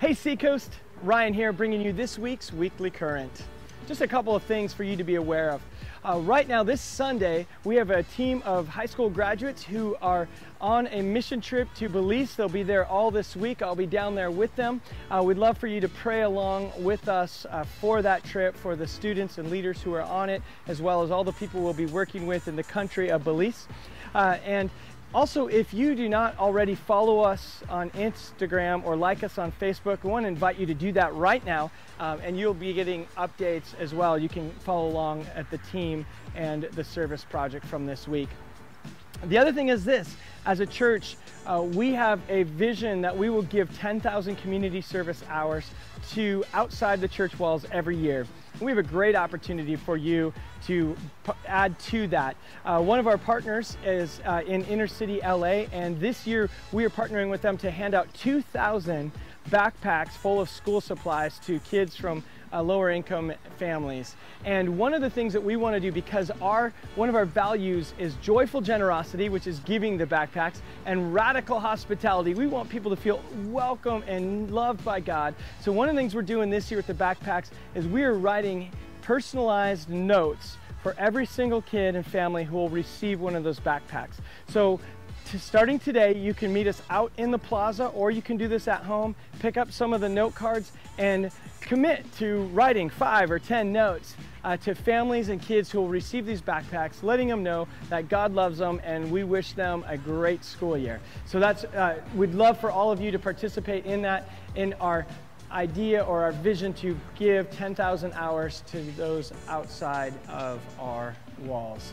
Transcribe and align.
Hey 0.00 0.14
Seacoast, 0.14 0.74
Ryan 1.02 1.34
here 1.34 1.52
bringing 1.52 1.80
you 1.80 1.92
this 1.92 2.20
week's 2.20 2.52
Weekly 2.52 2.88
Current. 2.88 3.42
Just 3.88 4.00
a 4.00 4.06
couple 4.06 4.36
of 4.36 4.44
things 4.44 4.72
for 4.72 4.84
you 4.84 4.94
to 4.94 5.02
be 5.02 5.16
aware 5.16 5.50
of. 5.50 5.60
Uh, 6.04 6.20
right 6.20 6.46
now, 6.46 6.62
this 6.62 6.80
Sunday, 6.80 7.48
we 7.64 7.74
have 7.74 7.90
a 7.90 8.04
team 8.04 8.40
of 8.44 8.68
high 8.68 8.86
school 8.86 9.10
graduates 9.10 9.64
who 9.64 9.96
are 10.00 10.28
on 10.60 10.86
a 10.92 11.02
mission 11.02 11.40
trip 11.40 11.66
to 11.74 11.88
Belize. 11.88 12.36
They'll 12.36 12.48
be 12.48 12.62
there 12.62 12.86
all 12.86 13.10
this 13.10 13.34
week. 13.34 13.60
I'll 13.60 13.74
be 13.74 13.86
down 13.86 14.14
there 14.14 14.30
with 14.30 14.54
them. 14.54 14.80
Uh, 15.10 15.20
we'd 15.24 15.36
love 15.36 15.58
for 15.58 15.66
you 15.66 15.80
to 15.80 15.88
pray 15.88 16.22
along 16.22 16.70
with 16.78 17.08
us 17.08 17.44
uh, 17.50 17.64
for 17.64 18.00
that 18.00 18.22
trip, 18.22 18.56
for 18.56 18.76
the 18.76 18.86
students 18.86 19.38
and 19.38 19.50
leaders 19.50 19.82
who 19.82 19.94
are 19.94 20.02
on 20.02 20.30
it, 20.30 20.42
as 20.68 20.80
well 20.80 21.02
as 21.02 21.10
all 21.10 21.24
the 21.24 21.32
people 21.32 21.60
we'll 21.60 21.72
be 21.72 21.86
working 21.86 22.24
with 22.28 22.46
in 22.46 22.54
the 22.54 22.62
country 22.62 23.10
of 23.10 23.24
Belize. 23.24 23.66
Uh, 24.14 24.38
and 24.44 24.70
also, 25.14 25.46
if 25.46 25.72
you 25.72 25.94
do 25.94 26.08
not 26.08 26.38
already 26.38 26.74
follow 26.74 27.20
us 27.20 27.62
on 27.70 27.90
Instagram 27.90 28.84
or 28.84 28.94
like 28.94 29.24
us 29.24 29.38
on 29.38 29.52
Facebook, 29.52 30.02
we 30.02 30.10
want 30.10 30.24
to 30.24 30.28
invite 30.28 30.58
you 30.58 30.66
to 30.66 30.74
do 30.74 30.92
that 30.92 31.14
right 31.14 31.44
now, 31.46 31.70
um, 31.98 32.20
and 32.22 32.38
you'll 32.38 32.52
be 32.52 32.74
getting 32.74 33.06
updates 33.16 33.74
as 33.78 33.94
well. 33.94 34.18
You 34.18 34.28
can 34.28 34.50
follow 34.50 34.86
along 34.88 35.26
at 35.34 35.50
the 35.50 35.58
team 35.58 36.04
and 36.34 36.64
the 36.64 36.84
service 36.84 37.24
project 37.24 37.64
from 37.64 37.86
this 37.86 38.06
week. 38.06 38.28
The 39.24 39.38
other 39.38 39.52
thing 39.52 39.68
is 39.68 39.84
this 39.84 40.14
as 40.46 40.60
a 40.60 40.66
church, 40.66 41.16
uh, 41.46 41.62
we 41.62 41.92
have 41.92 42.20
a 42.28 42.44
vision 42.44 43.02
that 43.02 43.16
we 43.16 43.28
will 43.28 43.42
give 43.42 43.76
10,000 43.76 44.36
community 44.36 44.80
service 44.80 45.22
hours 45.28 45.70
to 46.12 46.44
outside 46.54 47.00
the 47.00 47.08
church 47.08 47.38
walls 47.38 47.66
every 47.70 47.96
year. 47.96 48.26
We 48.60 48.70
have 48.70 48.78
a 48.78 48.82
great 48.82 49.14
opportunity 49.14 49.76
for 49.76 49.96
you 49.96 50.32
to 50.66 50.96
add 51.46 51.78
to 51.80 52.06
that. 52.08 52.36
Uh, 52.64 52.80
one 52.80 52.98
of 52.98 53.06
our 53.06 53.18
partners 53.18 53.76
is 53.84 54.20
uh, 54.24 54.42
in 54.46 54.64
inner 54.64 54.86
city 54.86 55.20
LA, 55.22 55.66
and 55.72 56.00
this 56.00 56.26
year 56.26 56.48
we 56.72 56.84
are 56.84 56.90
partnering 56.90 57.30
with 57.30 57.42
them 57.42 57.58
to 57.58 57.70
hand 57.70 57.94
out 57.94 58.12
2,000 58.14 59.12
backpacks 59.50 60.12
full 60.12 60.40
of 60.40 60.48
school 60.48 60.80
supplies 60.80 61.38
to 61.40 61.58
kids 61.60 61.96
from 61.96 62.22
uh, 62.52 62.62
lower 62.62 62.90
income 62.90 63.32
families. 63.58 64.16
And 64.44 64.78
one 64.78 64.94
of 64.94 65.00
the 65.00 65.10
things 65.10 65.32
that 65.32 65.42
we 65.42 65.56
want 65.56 65.74
to 65.74 65.80
do 65.80 65.92
because 65.92 66.30
our 66.40 66.72
one 66.96 67.08
of 67.08 67.14
our 67.14 67.24
values 67.24 67.94
is 67.98 68.14
joyful 68.22 68.60
generosity, 68.60 69.28
which 69.28 69.46
is 69.46 69.60
giving 69.60 69.96
the 69.98 70.06
backpacks, 70.06 70.60
and 70.86 71.14
radical 71.14 71.60
hospitality. 71.60 72.34
We 72.34 72.46
want 72.46 72.68
people 72.68 72.90
to 72.90 72.96
feel 72.96 73.22
welcome 73.46 74.02
and 74.06 74.50
loved 74.50 74.84
by 74.84 75.00
God. 75.00 75.34
So 75.60 75.72
one 75.72 75.88
of 75.88 75.94
the 75.94 76.00
things 76.00 76.14
we're 76.14 76.22
doing 76.22 76.50
this 76.50 76.70
year 76.70 76.78
with 76.78 76.86
the 76.86 76.94
backpacks 76.94 77.50
is 77.74 77.86
we 77.86 78.04
are 78.04 78.14
writing 78.14 78.70
personalized 79.02 79.88
notes 79.88 80.56
for 80.82 80.94
every 80.98 81.26
single 81.26 81.62
kid 81.62 81.96
and 81.96 82.06
family 82.06 82.44
who 82.44 82.56
will 82.56 82.68
receive 82.68 83.20
one 83.20 83.34
of 83.34 83.44
those 83.44 83.58
backpacks. 83.60 84.14
So 84.48 84.80
starting 85.36 85.78
today, 85.78 86.14
you 86.16 86.32
can 86.32 86.52
meet 86.52 86.66
us 86.66 86.80
out 86.88 87.12
in 87.18 87.30
the 87.30 87.38
plaza 87.38 87.86
or 87.88 88.10
you 88.10 88.22
can 88.22 88.38
do 88.38 88.48
this 88.48 88.66
at 88.66 88.82
home, 88.82 89.14
pick 89.40 89.58
up 89.58 89.70
some 89.70 89.92
of 89.92 90.00
the 90.00 90.08
note 90.08 90.34
cards 90.34 90.72
and 90.96 91.30
commit 91.60 92.10
to 92.16 92.44
writing 92.54 92.88
five 92.88 93.30
or 93.30 93.38
10 93.38 93.70
notes 93.70 94.16
uh, 94.44 94.56
to 94.56 94.74
families 94.74 95.28
and 95.28 95.42
kids 95.42 95.70
who 95.70 95.80
will 95.80 95.88
receive 95.88 96.24
these 96.24 96.40
backpacks, 96.40 97.02
letting 97.02 97.28
them 97.28 97.42
know 97.42 97.68
that 97.90 98.08
God 98.08 98.32
loves 98.32 98.58
them 98.58 98.80
and 98.84 99.10
we 99.10 99.24
wish 99.24 99.52
them 99.52 99.84
a 99.86 99.98
great 99.98 100.42
school 100.44 100.78
year. 100.78 101.00
So 101.26 101.38
that's, 101.38 101.64
uh, 101.64 102.00
we'd 102.14 102.34
love 102.34 102.58
for 102.58 102.70
all 102.70 102.90
of 102.90 103.00
you 103.00 103.10
to 103.10 103.18
participate 103.18 103.84
in 103.84 104.00
that 104.02 104.30
in 104.54 104.72
our 104.74 105.06
idea 105.50 106.02
or 106.04 106.22
our 106.22 106.32
vision 106.32 106.72
to 106.74 106.98
give 107.18 107.50
10,000 107.50 108.12
hours 108.14 108.62
to 108.68 108.80
those 108.92 109.32
outside 109.48 110.14
of 110.28 110.60
our 110.78 111.14
walls. 111.40 111.92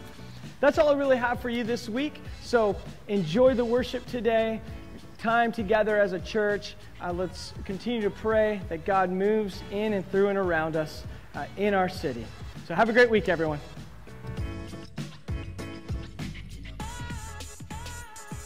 That's 0.61 0.77
all 0.77 0.89
I 0.89 0.93
really 0.93 1.17
have 1.17 1.41
for 1.41 1.49
you 1.49 1.63
this 1.63 1.89
week. 1.89 2.21
So 2.41 2.75
enjoy 3.07 3.55
the 3.55 3.65
worship 3.65 4.05
today, 4.05 4.61
time 5.17 5.51
together 5.51 5.99
as 5.99 6.13
a 6.13 6.19
church. 6.19 6.75
Uh, 7.01 7.11
let's 7.11 7.53
continue 7.65 8.01
to 8.01 8.09
pray 8.09 8.61
that 8.69 8.85
God 8.85 9.09
moves 9.09 9.61
in 9.71 9.93
and 9.93 10.09
through 10.11 10.29
and 10.29 10.37
around 10.37 10.77
us 10.77 11.03
uh, 11.35 11.45
in 11.57 11.73
our 11.73 11.89
city. 11.89 12.25
So 12.67 12.73
have 12.73 12.87
a 12.87 12.93
great 12.93 13.09
week, 13.09 13.27
everyone. 13.27 13.59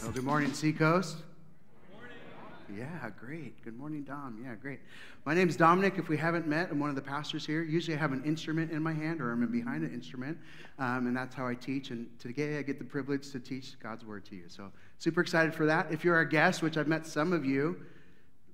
Well, 0.02 0.10
good 0.12 0.24
morning, 0.24 0.52
Seacoast. 0.52 1.18
Good 1.18 1.96
morning. 1.96 2.88
Yeah, 3.02 3.10
great. 3.20 3.62
Good 3.62 3.78
morning, 3.78 4.02
Dom. 4.02 4.42
Yeah, 4.44 4.56
great. 4.56 4.80
My 5.26 5.34
name 5.34 5.50
is 5.50 5.56
Dominic. 5.56 5.98
If 5.98 6.08
we 6.08 6.16
haven't 6.16 6.46
met, 6.46 6.70
I'm 6.70 6.80
one 6.80 6.88
of 6.88 6.96
the 6.96 7.02
pastors 7.02 7.44
here. 7.44 7.62
Usually 7.62 7.94
I 7.94 8.00
have 8.00 8.12
an 8.12 8.24
instrument 8.24 8.70
in 8.70 8.82
my 8.82 8.94
hand 8.94 9.20
or 9.20 9.32
I'm 9.32 9.46
behind 9.52 9.84
an 9.84 9.92
instrument, 9.92 10.38
um, 10.78 11.06
and 11.06 11.14
that's 11.14 11.34
how 11.34 11.46
I 11.46 11.54
teach. 11.54 11.90
And 11.90 12.08
today 12.18 12.56
I 12.56 12.62
get 12.62 12.78
the 12.78 12.86
privilege 12.86 13.30
to 13.32 13.38
teach 13.38 13.78
God's 13.80 14.02
word 14.02 14.24
to 14.26 14.34
you. 14.34 14.44
So 14.48 14.72
super 14.98 15.20
excited 15.20 15.54
for 15.54 15.66
that. 15.66 15.92
If 15.92 16.04
you're 16.04 16.14
our 16.16 16.24
guest, 16.24 16.62
which 16.62 16.78
I've 16.78 16.88
met 16.88 17.06
some 17.06 17.34
of 17.34 17.44
you, 17.44 17.82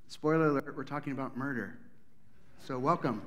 spoiler 0.08 0.48
alert, 0.48 0.74
we're 0.76 0.82
talking 0.82 1.12
about 1.12 1.36
murder. 1.36 1.78
So 2.58 2.80
welcome. 2.80 3.22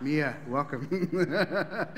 Mia, 0.00 0.36
welcome. 0.46 1.18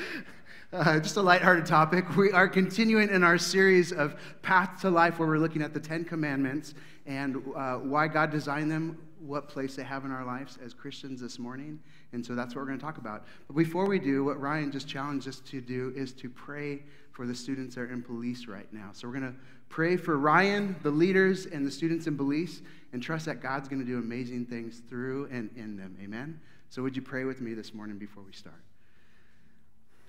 uh, 0.73 0.99
just 0.99 1.19
a 1.19 1.23
lighthearted 1.23 1.67
topic. 1.67 2.17
We 2.17 2.33
are 2.33 2.49
continuing 2.49 3.11
in 3.11 3.23
our 3.23 3.37
series 3.37 3.93
of 3.93 4.17
Path 4.41 4.81
to 4.81 4.89
Life, 4.89 5.19
where 5.19 5.29
we're 5.29 5.39
looking 5.39 5.61
at 5.61 5.75
the 5.75 5.81
Ten 5.81 6.07
Commandments 6.07 6.73
and 7.05 7.37
uh, 7.55 7.75
why 7.77 8.09
God 8.09 8.31
designed 8.31 8.71
them, 8.71 8.99
what 9.21 9.49
place 9.49 9.77
they 9.77 9.83
have 9.83 10.05
in 10.05 10.11
our 10.11 10.25
lives 10.25 10.59
as 10.65 10.75
Christians 10.75 11.21
this 11.21 11.39
morning. 11.39 11.79
And 12.13 12.25
so 12.25 12.35
that's 12.35 12.55
what 12.55 12.61
we're 12.63 12.69
going 12.69 12.79
to 12.79 12.85
talk 12.85 12.99
about. 12.99 13.25
But 13.47 13.57
before 13.57 13.87
we 13.87 13.99
do, 13.99 14.25
what 14.25 14.41
Ryan 14.41 14.71
just 14.71 14.89
challenged 14.89 15.29
us 15.29 15.41
to 15.41 15.61
do 15.61 15.93
is 15.97 16.13
to 16.15 16.29
pray 16.29 16.83
for 17.13 17.27
the 17.27 17.35
students 17.35 17.75
that 17.75 17.83
are 17.83 17.93
in 17.93 18.01
Belize 18.01 18.47
right 18.47 18.71
now. 18.73 18.91
So 18.93 19.09
we're 19.09 19.19
going 19.19 19.33
to 19.33 19.39
pray 19.69 19.97
for 19.97 20.19
Ryan, 20.19 20.77
the 20.83 20.91
leaders, 20.91 21.47
and 21.47 21.67
the 21.67 21.71
students 21.71 22.07
in 22.07 22.17
Belize, 22.17 22.63
and 22.93 23.03
trust 23.03 23.27
that 23.27 23.41
God's 23.41 23.69
going 23.69 23.81
to 23.81 23.87
do 23.87 23.99
amazing 23.99 24.47
things 24.47 24.83
through 24.89 25.29
and 25.31 25.51
in 25.57 25.77
them. 25.77 25.97
Amen? 26.03 26.41
So 26.69 26.83
would 26.83 26.95
you 26.95 27.03
pray 27.03 27.25
with 27.25 27.41
me 27.41 27.55
this 27.55 27.73
morning 27.73 27.99
before 27.99 28.23
we 28.23 28.33
start? 28.33 28.63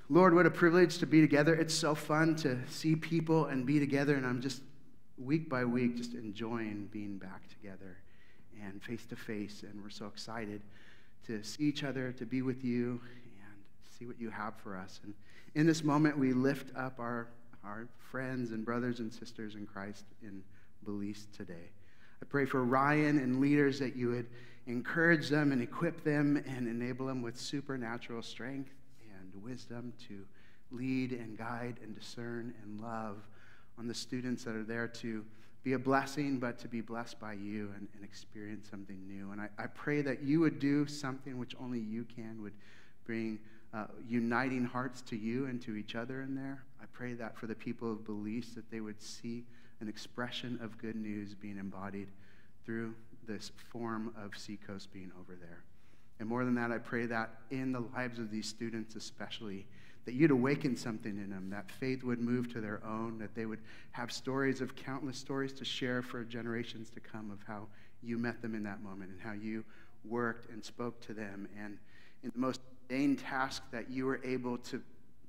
Lord, 0.09 0.33
what 0.33 0.45
a 0.45 0.51
privilege 0.51 0.99
to 0.99 1.05
be 1.05 1.21
together. 1.21 1.53
It's 1.53 1.73
so 1.73 1.93
fun 1.93 2.35
to 2.37 2.57
see 2.67 2.95
people 2.95 3.45
and 3.45 3.65
be 3.65 3.79
together, 3.79 4.15
and 4.15 4.25
I'm 4.25 4.41
just 4.41 4.61
week 5.17 5.49
by 5.49 5.65
week 5.65 5.97
just 5.97 6.13
enjoying 6.13 6.87
being 6.91 7.17
back 7.17 7.47
together 7.49 7.97
and 8.63 8.81
face 8.81 9.05
to 9.07 9.15
face. 9.15 9.63
And 9.63 9.81
we're 9.81 9.89
so 9.89 10.05
excited 10.05 10.61
to 11.27 11.43
see 11.43 11.63
each 11.63 11.83
other, 11.83 12.11
to 12.13 12.25
be 12.25 12.41
with 12.41 12.63
you, 12.63 13.01
and 13.43 13.55
see 13.97 14.05
what 14.05 14.19
you 14.19 14.29
have 14.29 14.55
for 14.57 14.77
us. 14.77 14.99
And 15.03 15.13
in 15.55 15.65
this 15.65 15.83
moment, 15.83 16.17
we 16.17 16.33
lift 16.33 16.75
up 16.75 16.99
our, 16.99 17.27
our 17.63 17.87
friends 18.11 18.51
and 18.51 18.63
brothers 18.63 18.99
and 18.99 19.13
sisters 19.13 19.55
in 19.55 19.65
Christ 19.65 20.05
in 20.21 20.43
Belize 20.83 21.27
today. 21.35 21.71
I 22.21 22.25
pray 22.25 22.45
for 22.45 22.63
Ryan 22.63 23.19
and 23.19 23.39
leaders 23.39 23.79
that 23.79 23.95
you 23.95 24.09
would 24.09 24.27
encourage 24.65 25.29
them 25.29 25.51
and 25.51 25.61
equip 25.61 26.03
them 26.03 26.43
and 26.47 26.67
enable 26.67 27.07
them 27.07 27.21
with 27.21 27.37
supernatural 27.37 28.21
strength 28.21 28.71
and 29.19 29.43
wisdom 29.43 29.93
to 30.07 30.25
lead 30.71 31.13
and 31.13 31.37
guide 31.37 31.77
and 31.81 31.95
discern 31.95 32.53
and 32.63 32.81
love 32.81 33.17
on 33.77 33.87
the 33.87 33.93
students 33.93 34.43
that 34.43 34.55
are 34.55 34.63
there 34.63 34.87
to 34.87 35.23
be 35.63 35.73
a 35.73 35.79
blessing, 35.79 36.39
but 36.39 36.57
to 36.59 36.67
be 36.67 36.81
blessed 36.81 37.19
by 37.19 37.33
you 37.33 37.71
and, 37.75 37.87
and 37.95 38.03
experience 38.03 38.69
something 38.69 38.99
new. 39.07 39.31
And 39.31 39.41
I, 39.41 39.49
I, 39.57 39.67
pray 39.67 40.01
that 40.01 40.23
you 40.23 40.39
would 40.39 40.59
do 40.59 40.87
something 40.87 41.37
which 41.37 41.55
only 41.59 41.79
you 41.79 42.05
can, 42.05 42.41
would 42.41 42.53
bring 43.05 43.39
uh, 43.73 43.85
uniting 44.07 44.63
hearts 44.63 45.01
to 45.01 45.17
you 45.17 45.45
and 45.47 45.61
to 45.63 45.75
each 45.75 45.95
other 45.95 46.21
in 46.21 46.35
there. 46.35 46.63
I 46.81 46.85
pray 46.93 47.13
that 47.15 47.37
for 47.37 47.47
the 47.47 47.55
people 47.55 47.91
of 47.91 48.05
Belize, 48.05 48.53
that 48.55 48.69
they 48.71 48.79
would 48.79 49.01
see 49.01 49.43
an 49.81 49.89
expression 49.89 50.59
of 50.61 50.77
good 50.77 50.95
news 50.95 51.35
being 51.35 51.57
embodied 51.57 52.07
through 52.65 52.93
this 53.27 53.51
form 53.71 54.13
of 54.17 54.37
Seacoast 54.37 54.91
being 54.93 55.11
over 55.19 55.35
there. 55.35 55.63
And 56.19 56.27
more 56.27 56.45
than 56.45 56.55
that, 56.55 56.71
I 56.71 56.77
pray 56.77 57.05
that 57.07 57.29
in 57.51 57.71
the 57.71 57.83
lives 57.93 58.19
of 58.19 58.31
these 58.31 58.47
students, 58.47 58.95
especially, 58.95 59.67
that 60.07 60.13
you'd 60.13 60.31
awaken 60.31 60.73
something 60.73 61.17
in 61.17 61.29
them, 61.29 61.49
that 61.49 61.69
faith 61.69 62.01
would 62.01 62.21
move 62.21 62.51
to 62.53 62.61
their 62.61 62.81
own, 62.85 63.19
that 63.19 63.35
they 63.35 63.45
would 63.45 63.59
have 63.91 64.09
stories 64.09 64.61
of 64.61 64.73
countless 64.73 65.17
stories 65.17 65.51
to 65.51 65.65
share 65.65 66.01
for 66.01 66.23
generations 66.23 66.89
to 66.89 67.01
come 67.01 67.29
of 67.29 67.39
how 67.45 67.67
you 68.01 68.17
met 68.17 68.41
them 68.41 68.55
in 68.55 68.63
that 68.63 68.81
moment 68.81 69.11
and 69.11 69.19
how 69.19 69.33
you 69.33 69.65
worked 70.05 70.49
and 70.49 70.63
spoke 70.63 70.97
to 71.01 71.13
them. 71.13 71.45
And 71.61 71.77
in 72.23 72.31
the 72.33 72.39
most 72.39 72.61
mundane 72.89 73.17
task 73.17 73.63
that 73.71 73.89
you 73.89 74.05
were 74.05 74.21
able 74.23 74.57
to 74.57 74.81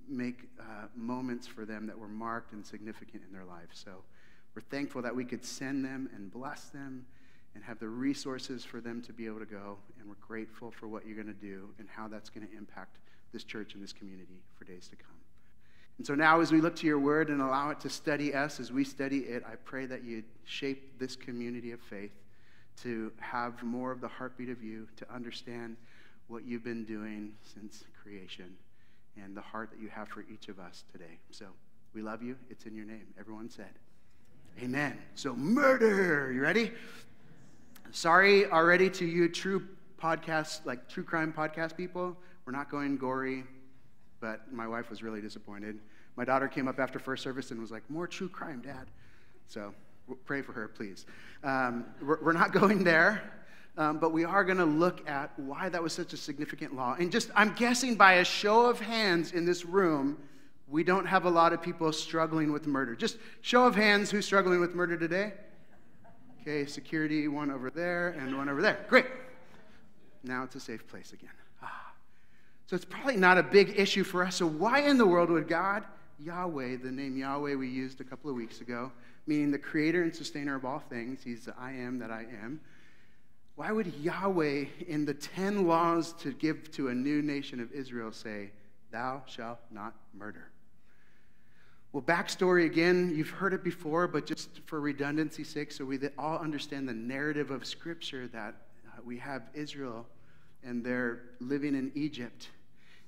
make 0.09 0.49
uh, 0.61 0.87
moments 0.95 1.47
for 1.47 1.65
them 1.65 1.87
that 1.89 1.99
were 1.99 2.07
marked 2.07 2.53
and 2.53 2.65
significant 2.65 3.25
in 3.27 3.33
their 3.33 3.45
life. 3.45 3.69
So 3.73 3.91
we're 4.55 4.63
thankful 4.63 5.03
that 5.03 5.15
we 5.15 5.25
could 5.25 5.45
send 5.45 5.85
them 5.85 6.09
and 6.15 6.33
bless 6.33 6.67
them 6.67 7.05
and 7.57 7.65
have 7.65 7.81
the 7.81 7.89
resources 7.89 8.65
for 8.65 8.81
them 8.81 9.03
to 9.03 9.13
be 9.13 9.27
able 9.27 9.41
to 9.41 9.45
go. 9.45 9.77
And 9.99 10.09
we're 10.09 10.15
grateful 10.27 10.71
for 10.71 10.87
what 10.87 11.05
you're 11.05 11.21
going 11.21 11.35
to 11.35 11.41
do 11.41 11.69
and 11.81 11.89
how 11.89 12.07
that's 12.07 12.31
going 12.31 12.47
to 12.47 12.57
impact 12.57 12.99
this 13.33 13.45
church 13.45 13.75
and 13.75 13.83
this 13.83 13.93
community 13.93 14.43
for 14.57 14.65
days 14.65 14.89
to 14.89 14.97
come. 14.97 15.15
And 15.99 16.07
so 16.07 16.15
now, 16.15 16.41
as 16.41 16.53
we 16.53 16.61
look 16.61 16.77
to 16.77 16.87
your 16.87 17.01
word 17.01 17.29
and 17.29 17.43
allow 17.43 17.71
it 17.71 17.81
to 17.81 17.91
study 17.91 18.33
us 18.33 18.61
as 18.61 18.71
we 18.71 18.85
study 18.85 19.19
it, 19.19 19.43
I 19.45 19.57
pray 19.57 19.87
that 19.87 20.05
you 20.05 20.23
shape 20.45 20.99
this 20.99 21.17
community 21.17 21.73
of 21.73 21.81
faith 21.81 22.13
to 22.83 23.13
have 23.19 23.61
more 23.65 23.91
of 23.91 24.01
the 24.01 24.07
heartbeat 24.07 24.49
of 24.49 24.63
you, 24.63 24.87
to 24.97 25.13
understand 25.13 25.77
what 26.29 26.45
you've 26.45 26.63
been 26.63 26.85
doing 26.85 27.33
since 27.43 27.85
creation 28.01 28.55
and 29.23 29.37
the 29.37 29.41
heart 29.41 29.71
that 29.71 29.81
you 29.81 29.89
have 29.89 30.09
for 30.09 30.25
each 30.33 30.49
of 30.49 30.61
us 30.61 30.85
today. 30.93 31.19
So 31.31 31.47
we 31.95 32.03
love 32.03 32.23
you. 32.23 32.37
It's 32.49 32.65
in 32.65 32.77
your 32.77 32.85
name. 32.85 33.07
Everyone 33.19 33.51
said, 33.51 33.73
Amen. 34.63 34.99
So, 35.15 35.35
murder. 35.35 36.33
You 36.33 36.41
ready? 36.41 36.73
Sorry 37.91 38.47
already 38.47 38.91
to 38.91 39.05
you, 39.05 39.29
true 39.29 39.63
podcast, 40.01 40.67
like 40.67 40.89
true 40.89 41.05
crime 41.05 41.33
podcast 41.37 41.77
people. 41.77 42.17
We're 42.49 42.53
not 42.53 42.71
going 42.71 42.97
gory, 42.97 43.45
but 44.21 44.51
my 44.51 44.67
wife 44.67 44.89
was 44.89 45.03
really 45.03 45.21
disappointed. 45.21 45.81
My 46.17 46.25
daughter 46.25 46.49
came 46.49 46.67
up 46.67 46.81
after 46.81 46.99
first 46.99 47.23
service 47.23 47.51
and 47.51 47.61
was 47.61 47.71
like, 47.71 47.83
More 47.91 48.07
true 48.07 48.31
crime, 48.31 48.63
Dad. 48.63 48.87
So 49.49 49.75
pray 50.25 50.41
for 50.41 50.53
her, 50.53 50.67
please. 50.67 51.05
Um, 51.45 51.85
we're, 52.01 52.19
we're, 52.23 52.33
not 52.33 52.53
going 52.59 52.85
there, 52.85 53.21
um, 53.77 53.99
but 53.99 54.13
we 54.13 54.25
are 54.25 54.45
going 54.45 54.57
to 54.57 54.65
look 54.65 55.07
at 55.07 55.39
why 55.39 55.69
that 55.69 55.83
was 55.83 55.93
such 55.93 56.15
a 56.15 56.17
significant 56.17 56.75
law. 56.75 56.97
And 56.99 57.13
just, 57.13 57.31
I'm 57.37 57.53
guessing 57.53 57.97
by 57.97 58.15
a 58.15 58.25
show 58.25 58.65
of 58.65 58.81
hands 58.81 59.33
in 59.33 59.45
this 59.45 59.67
room, 59.67 60.17
we 60.69 60.83
don't 60.83 61.05
have 61.05 61.27
a 61.27 61.31
lot 61.31 61.53
of 61.53 61.61
people 61.61 61.93
struggling 61.93 62.51
with 62.51 62.67
murder. 62.67 62.97
Just 62.97 63.19
show 63.43 63.67
of 63.67 63.75
hands 63.75 64.11
who's 64.11 64.25
struggling 64.25 64.59
with 64.59 64.75
murder 64.75 64.97
today. 64.97 65.35
Okay, 66.41 66.65
security, 66.65 67.29
one 67.29 67.51
over 67.51 67.69
there 67.69 68.17
and 68.19 68.35
one 68.39 68.49
over 68.49 68.63
there. 68.63 68.87
Great. 68.89 69.05
Now 70.25 70.45
it's 70.45 70.55
a 70.55 70.61
safe 70.61 70.89
place 70.89 71.13
again. 71.13 71.29
So 72.69 72.77
it's 72.77 72.85
probably 72.85 73.17
not 73.17 73.39
a 73.39 73.43
big 73.43 73.79
issue 73.81 74.05
for 74.05 74.23
us. 74.23 74.37
So, 74.37 74.47
why 74.47 74.81
in 74.81 74.99
the 74.99 75.07
world 75.07 75.31
would 75.31 75.49
God, 75.49 75.85
Yahweh, 76.21 76.77
the 76.77 76.93
name 76.93 77.17
Yahweh 77.17 77.55
we 77.55 77.67
used 77.67 78.03
a 78.03 78.05
couple 78.05 78.29
of 78.29 78.37
weeks 78.37 78.61
ago, 78.61 78.93
meaning 79.27 79.51
the 79.51 79.59
creator 79.59 80.03
and 80.03 80.15
sustainer 80.15 80.55
of 80.55 80.67
all 80.67 80.79
things, 80.79 81.23
he's 81.25 81.47
the 81.47 81.55
I 81.59 81.73
am 81.73 81.99
that 82.01 82.11
I 82.11 82.27
am, 82.43 82.61
why 83.57 83.73
would 83.73 83.87
Yahweh, 83.95 84.67
in 84.87 85.07
the 85.07 85.15
10 85.15 85.67
laws 85.67 86.13
to 86.21 86.31
give 86.35 86.71
to 86.73 86.89
a 86.89 86.95
new 86.95 87.23
nation 87.23 87.59
of 87.59 87.73
Israel, 87.73 88.13
say, 88.13 88.51
Thou 88.93 89.23
shalt 89.25 89.61
not 89.71 89.95
murder? 90.13 90.51
Well, 91.95 92.03
backstory 92.03 92.67
again, 92.67 93.15
you've 93.17 93.31
heard 93.31 93.55
it 93.55 93.65
before, 93.65 94.07
but 94.07 94.27
just 94.27 94.61
for 94.67 94.79
redundancy's 94.79 95.49
sake, 95.49 95.73
so 95.73 95.87
we 95.87 95.99
all 96.19 96.37
understand 96.37 96.87
the 96.87 96.93
narrative 96.93 97.51
of 97.51 97.65
Scripture 97.65 98.29
that 98.29 98.55
uh, 98.87 99.01
we 99.07 99.17
have 99.17 99.49
Israel 99.55 100.05
and 100.63 100.85
they're 100.85 101.21
living 101.41 101.75
in 101.75 101.91
Egypt. 101.95 102.51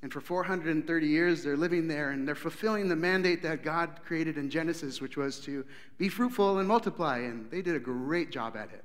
And 0.02 0.12
for 0.12 0.20
430 0.20 1.06
years, 1.06 1.43
they're 1.43 1.56
living 1.56 1.87
there 1.87 2.11
and 2.11 2.26
they're 2.26 2.35
fulfilling 2.35 2.88
the 2.88 2.97
mandate 2.97 3.43
that 3.43 3.62
God 3.62 4.00
created 4.05 4.38
in 4.38 4.49
Genesis, 4.49 5.00
which 5.00 5.17
was 5.17 5.41
to 5.41 5.64
be 5.99 6.08
fruitful 6.08 6.58
and 6.58 6.67
multiply. 6.67 7.19
And 7.19 7.50
they 7.50 7.61
did 7.61 7.76
a 7.76 7.81
great 7.81 8.31
job 8.31 8.56
at 8.56 8.70
it. 8.70 8.85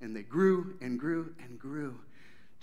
And 0.00 0.14
they 0.14 0.22
grew 0.22 0.74
and 0.80 0.98
grew 0.98 1.34
and 1.42 1.58
grew 1.58 1.98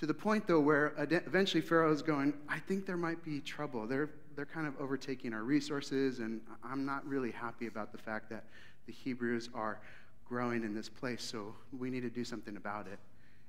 to 0.01 0.07
the 0.07 0.13
point, 0.15 0.47
though, 0.47 0.59
where 0.59 0.93
eventually 0.97 1.61
Pharaoh 1.61 1.91
is 1.91 2.01
going, 2.01 2.33
I 2.49 2.57
think 2.57 2.87
there 2.87 2.97
might 2.97 3.23
be 3.23 3.39
trouble. 3.39 3.85
They're, 3.85 4.09
they're 4.35 4.47
kind 4.47 4.65
of 4.65 4.73
overtaking 4.79 5.31
our 5.31 5.43
resources, 5.43 6.17
and 6.17 6.41
I'm 6.63 6.87
not 6.87 7.05
really 7.05 7.29
happy 7.29 7.67
about 7.67 7.91
the 7.91 7.99
fact 7.99 8.27
that 8.31 8.45
the 8.87 8.93
Hebrews 8.93 9.51
are 9.53 9.79
growing 10.27 10.63
in 10.63 10.73
this 10.73 10.89
place, 10.89 11.23
so 11.23 11.53
we 11.77 11.91
need 11.91 12.01
to 12.01 12.09
do 12.09 12.23
something 12.25 12.57
about 12.57 12.87
it. 12.87 12.97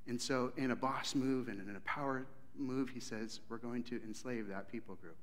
And 0.07 0.21
so, 0.21 0.53
in 0.59 0.73
a 0.73 0.77
boss 0.77 1.15
move 1.15 1.49
and 1.49 1.59
in 1.67 1.75
a 1.75 1.81
power 1.81 2.27
move, 2.59 2.91
he 2.91 3.01
says, 3.01 3.41
we're 3.49 3.59
going 3.59 3.83
to 3.85 4.01
enslave 4.05 4.49
that 4.49 4.71
people 4.71 4.95
group. 4.97 5.17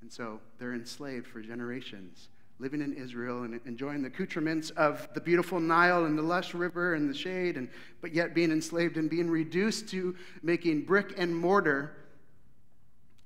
And 0.00 0.12
so, 0.12 0.40
they're 0.58 0.74
enslaved 0.74 1.26
for 1.26 1.40
generations, 1.40 2.28
living 2.58 2.80
in 2.80 2.94
Israel 2.94 3.44
and 3.44 3.60
enjoying 3.64 4.02
the 4.02 4.08
accoutrements 4.08 4.70
of 4.70 5.08
the 5.14 5.20
beautiful 5.20 5.60
Nile 5.60 6.04
and 6.04 6.16
the 6.16 6.22
lush 6.22 6.54
river 6.54 6.94
and 6.94 7.08
the 7.08 7.14
shade, 7.14 7.56
and, 7.56 7.68
but 8.00 8.12
yet 8.12 8.34
being 8.34 8.52
enslaved 8.52 8.96
and 8.96 9.08
being 9.08 9.30
reduced 9.30 9.88
to 9.90 10.14
making 10.42 10.82
brick 10.82 11.14
and 11.16 11.34
mortar. 11.34 11.96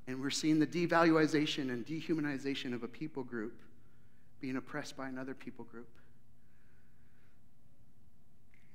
And 0.07 0.21
we're 0.21 0.31
seeing 0.31 0.59
the 0.59 0.67
devaluation 0.67 1.71
and 1.71 1.85
dehumanization 1.85 2.73
of 2.73 2.83
a 2.83 2.89
people 2.89 3.23
group 3.23 3.61
being 4.41 4.57
oppressed 4.57 4.97
by 4.97 5.09
another 5.09 5.35
people 5.35 5.65
group. 5.65 5.89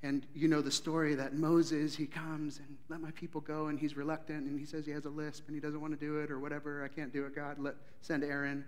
And 0.03 0.27
you 0.35 0.49
know 0.49 0.61
the 0.61 0.69
story 0.71 1.15
that 1.15 1.33
Moses, 1.33 1.95
he 1.95 2.05
comes 2.05 2.57
and 2.57 2.77
let 2.89 2.99
my 2.99 3.11
people 3.11 3.39
go, 3.39 3.67
and 3.67 3.79
he's 3.79 3.95
reluctant, 3.95 4.45
and 4.45 4.59
he 4.59 4.65
says 4.65 4.85
he 4.85 4.91
has 4.91 5.05
a 5.05 5.09
lisp 5.09 5.47
and 5.47 5.55
he 5.55 5.61
doesn't 5.61 5.79
want 5.79 5.97
to 5.97 6.05
do 6.05 6.19
it 6.19 6.29
or 6.29 6.39
whatever. 6.39 6.83
I 6.83 6.89
can't 6.89 7.11
do 7.13 7.25
it, 7.25 7.33
God. 7.33 7.57
Let 7.57 7.75
send 8.01 8.21
Aaron. 8.23 8.65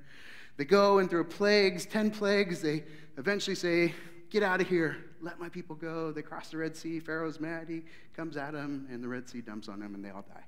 They 0.56 0.64
go 0.64 1.00
and 1.00 1.10
through 1.10 1.26
plagues, 1.26 1.86
ten 1.86 2.10
plagues, 2.10 2.62
they 2.62 2.86
eventually 3.18 3.56
say, 3.56 3.94
Get 4.30 4.44
out 4.44 4.60
of 4.60 4.68
here. 4.68 4.98
Let 5.22 5.40
my 5.40 5.50
people 5.50 5.76
go. 5.76 6.12
They 6.12 6.22
cross 6.22 6.50
the 6.50 6.58
Red 6.58 6.76
Sea. 6.76 7.00
Pharaoh's 7.00 7.40
mad. 7.40 7.70
He 7.70 7.84
comes 8.16 8.38
at 8.38 8.54
them, 8.54 8.88
and 8.90 9.04
the 9.04 9.08
Red 9.08 9.30
Sea 9.30 9.40
dumps 9.40 9.70
on 9.70 9.80
them, 9.80 9.94
and 9.94 10.04
they 10.04 10.10
all 10.10 10.26
die. 10.28 10.44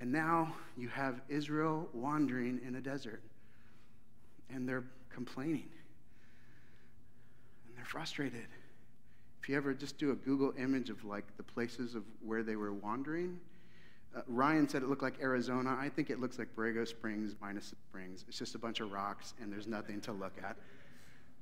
And 0.00 0.10
now 0.10 0.54
you 0.78 0.88
have 0.88 1.20
Israel 1.28 1.88
wandering 1.92 2.60
in 2.66 2.76
a 2.76 2.80
desert, 2.80 3.22
and 4.48 4.68
they're 4.68 4.84
complaining 5.10 5.68
they're 7.80 7.86
frustrated. 7.86 8.46
If 9.42 9.48
you 9.48 9.56
ever 9.56 9.72
just 9.72 9.96
do 9.96 10.10
a 10.10 10.14
Google 10.14 10.52
image 10.58 10.90
of 10.90 11.02
like 11.02 11.24
the 11.38 11.42
places 11.42 11.94
of 11.94 12.02
where 12.22 12.42
they 12.42 12.56
were 12.56 12.74
wandering, 12.74 13.40
uh, 14.14 14.20
Ryan 14.28 14.68
said 14.68 14.82
it 14.82 14.90
looked 14.90 15.02
like 15.02 15.14
Arizona. 15.22 15.78
I 15.80 15.88
think 15.88 16.10
it 16.10 16.20
looks 16.20 16.38
like 16.38 16.54
Borrego 16.54 16.86
Springs 16.86 17.36
minus 17.40 17.72
springs. 17.88 18.26
It's 18.28 18.38
just 18.38 18.54
a 18.54 18.58
bunch 18.58 18.80
of 18.80 18.92
rocks 18.92 19.32
and 19.40 19.50
there's 19.50 19.66
nothing 19.66 20.02
to 20.02 20.12
look 20.12 20.34
at. 20.44 20.56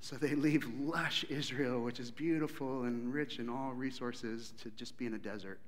So 0.01 0.15
they 0.15 0.37
leave 0.37 0.65
lush 0.79 1.25
Israel, 1.29 1.83
which 1.83 1.99
is 1.99 2.13
beautiful 2.13 2.85
and 2.85 3.13
rich 3.13 3.41
in 3.41 3.49
all 3.49 3.73
resources, 3.73 4.53
to 4.63 4.71
just 4.71 4.97
be 4.97 5.07
in 5.07 5.15
a 5.15 5.19
desert. 5.19 5.59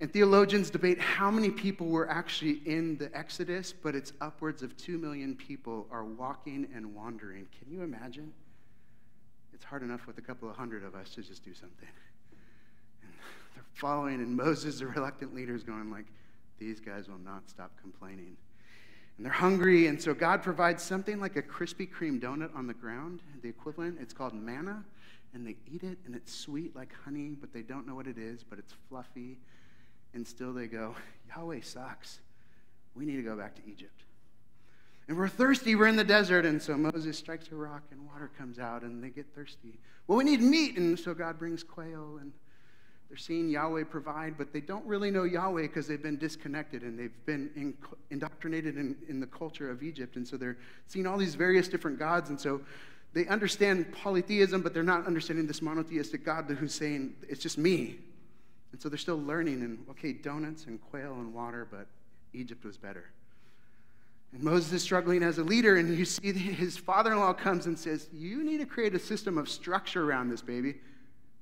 And 0.00 0.12
theologians 0.12 0.68
debate 0.68 0.98
how 0.98 1.30
many 1.30 1.50
people 1.50 1.86
were 1.86 2.10
actually 2.10 2.60
in 2.66 2.98
the 2.98 3.16
Exodus, 3.16 3.72
but 3.72 3.94
it's 3.94 4.12
upwards 4.20 4.64
of 4.64 4.76
2 4.76 4.98
million 4.98 5.36
people 5.36 5.86
are 5.92 6.04
walking 6.04 6.66
and 6.74 6.92
wandering. 6.92 7.46
Can 7.56 7.72
you 7.72 7.82
imagine? 7.82 8.32
It's 9.58 9.64
hard 9.64 9.82
enough 9.82 10.06
with 10.06 10.18
a 10.18 10.20
couple 10.20 10.48
of 10.48 10.54
hundred 10.54 10.84
of 10.84 10.94
us 10.94 11.10
to 11.10 11.22
just 11.22 11.44
do 11.44 11.52
something. 11.52 11.88
And 13.02 13.12
they're 13.56 13.64
following, 13.74 14.20
and 14.20 14.36
Moses, 14.36 14.78
the 14.78 14.86
reluctant 14.86 15.34
leader, 15.34 15.52
is 15.52 15.64
going 15.64 15.90
like, 15.90 16.04
these 16.60 16.78
guys 16.78 17.08
will 17.08 17.18
not 17.18 17.50
stop 17.50 17.72
complaining. 17.80 18.36
And 19.16 19.26
they're 19.26 19.32
hungry, 19.32 19.88
and 19.88 20.00
so 20.00 20.14
God 20.14 20.44
provides 20.44 20.80
something 20.80 21.18
like 21.18 21.34
a 21.34 21.42
Krispy 21.42 21.90
Kreme 21.90 22.20
donut 22.20 22.54
on 22.54 22.68
the 22.68 22.74
ground, 22.74 23.20
the 23.42 23.48
equivalent. 23.48 23.98
It's 24.00 24.14
called 24.14 24.32
manna, 24.32 24.84
and 25.34 25.44
they 25.44 25.56
eat 25.68 25.82
it, 25.82 25.98
and 26.06 26.14
it's 26.14 26.32
sweet 26.32 26.76
like 26.76 26.92
honey, 27.04 27.30
but 27.30 27.52
they 27.52 27.62
don't 27.62 27.84
know 27.84 27.96
what 27.96 28.06
it 28.06 28.16
is, 28.16 28.44
but 28.48 28.60
it's 28.60 28.74
fluffy. 28.88 29.38
And 30.14 30.24
still 30.24 30.52
they 30.52 30.68
go, 30.68 30.94
Yahweh 31.34 31.62
sucks. 31.62 32.20
We 32.94 33.04
need 33.04 33.16
to 33.16 33.22
go 33.22 33.36
back 33.36 33.56
to 33.56 33.62
Egypt. 33.68 34.04
And 35.08 35.16
we're 35.16 35.28
thirsty, 35.28 35.74
we're 35.74 35.86
in 35.86 35.96
the 35.96 36.04
desert. 36.04 36.44
And 36.44 36.60
so 36.60 36.76
Moses 36.76 37.16
strikes 37.16 37.48
a 37.50 37.54
rock 37.54 37.82
and 37.90 38.06
water 38.06 38.30
comes 38.38 38.58
out 38.58 38.82
and 38.82 39.02
they 39.02 39.08
get 39.08 39.26
thirsty. 39.34 39.78
Well, 40.06 40.18
we 40.18 40.24
need 40.24 40.42
meat. 40.42 40.76
And 40.76 40.98
so 40.98 41.14
God 41.14 41.38
brings 41.38 41.64
quail 41.64 42.18
and 42.20 42.30
they're 43.08 43.16
seeing 43.16 43.48
Yahweh 43.48 43.84
provide, 43.84 44.36
but 44.36 44.52
they 44.52 44.60
don't 44.60 44.84
really 44.84 45.10
know 45.10 45.22
Yahweh 45.24 45.62
because 45.62 45.88
they've 45.88 46.02
been 46.02 46.18
disconnected 46.18 46.82
and 46.82 46.98
they've 46.98 47.24
been 47.24 47.50
in, 47.56 47.74
indoctrinated 48.10 48.76
in, 48.76 48.96
in 49.08 49.18
the 49.18 49.26
culture 49.26 49.70
of 49.70 49.82
Egypt. 49.82 50.16
And 50.16 50.28
so 50.28 50.36
they're 50.36 50.58
seeing 50.88 51.06
all 51.06 51.16
these 51.16 51.34
various 51.34 51.68
different 51.68 51.98
gods. 51.98 52.28
And 52.28 52.38
so 52.38 52.60
they 53.14 53.26
understand 53.28 53.90
polytheism, 53.92 54.60
but 54.60 54.74
they're 54.74 54.82
not 54.82 55.06
understanding 55.06 55.46
this 55.46 55.62
monotheistic 55.62 56.22
God 56.22 56.44
who's 56.50 56.74
saying, 56.74 57.14
it's 57.26 57.42
just 57.42 57.56
me. 57.56 57.96
And 58.72 58.82
so 58.82 58.90
they're 58.90 58.98
still 58.98 59.22
learning 59.22 59.62
and, 59.62 59.78
okay, 59.88 60.12
donuts 60.12 60.66
and 60.66 60.78
quail 60.90 61.14
and 61.14 61.32
water, 61.32 61.66
but 61.70 61.86
Egypt 62.34 62.62
was 62.66 62.76
better. 62.76 63.06
And 64.32 64.42
Moses 64.42 64.72
is 64.72 64.82
struggling 64.82 65.22
as 65.22 65.38
a 65.38 65.42
leader, 65.42 65.76
and 65.76 65.96
you 65.96 66.04
see 66.04 66.32
his 66.32 66.76
father 66.76 67.12
in 67.12 67.18
law 67.18 67.32
comes 67.32 67.66
and 67.66 67.78
says, 67.78 68.08
You 68.12 68.44
need 68.44 68.58
to 68.58 68.66
create 68.66 68.94
a 68.94 68.98
system 68.98 69.38
of 69.38 69.48
structure 69.48 70.04
around 70.04 70.28
this, 70.28 70.42
baby. 70.42 70.74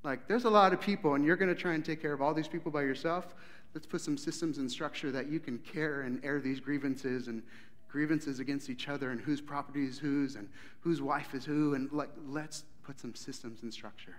Like, 0.02 0.28
there's 0.28 0.44
a 0.44 0.50
lot 0.50 0.72
of 0.72 0.80
people, 0.80 1.14
and 1.14 1.24
you're 1.24 1.36
going 1.36 1.52
to 1.52 1.60
try 1.60 1.74
and 1.74 1.84
take 1.84 2.00
care 2.00 2.12
of 2.12 2.22
all 2.22 2.32
these 2.32 2.46
people 2.46 2.70
by 2.70 2.82
yourself. 2.82 3.34
Let's 3.74 3.86
put 3.86 4.00
some 4.00 4.16
systems 4.16 4.58
and 4.58 4.70
structure 4.70 5.10
that 5.10 5.28
you 5.28 5.40
can 5.40 5.58
care 5.58 6.02
and 6.02 6.24
air 6.24 6.40
these 6.40 6.60
grievances 6.60 7.26
and 7.26 7.42
grievances 7.88 8.38
against 8.38 8.70
each 8.70 8.88
other, 8.88 9.10
and 9.10 9.20
whose 9.20 9.40
property 9.40 9.84
is 9.84 9.98
whose, 9.98 10.36
and 10.36 10.48
whose 10.80 11.02
wife 11.02 11.34
is 11.34 11.44
who, 11.44 11.74
and 11.74 11.90
like, 11.92 12.10
let's 12.28 12.64
put 12.84 13.00
some 13.00 13.14
systems 13.14 13.62
and 13.62 13.72
structure. 13.74 14.14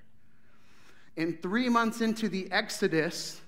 And 1.16 1.42
three 1.42 1.70
months 1.70 2.02
into 2.02 2.28
the 2.28 2.52
Exodus, 2.52 3.42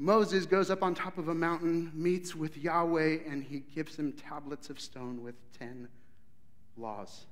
Moses 0.00 0.46
goes 0.46 0.70
up 0.70 0.84
on 0.84 0.94
top 0.94 1.18
of 1.18 1.28
a 1.28 1.34
mountain, 1.34 1.90
meets 1.92 2.32
with 2.34 2.56
Yahweh, 2.56 3.18
and 3.28 3.42
he 3.42 3.64
gives 3.74 3.98
him 3.98 4.12
tablets 4.12 4.70
of 4.70 4.78
stone 4.78 5.24
with 5.24 5.34
10 5.58 5.88
laws. 6.76 7.26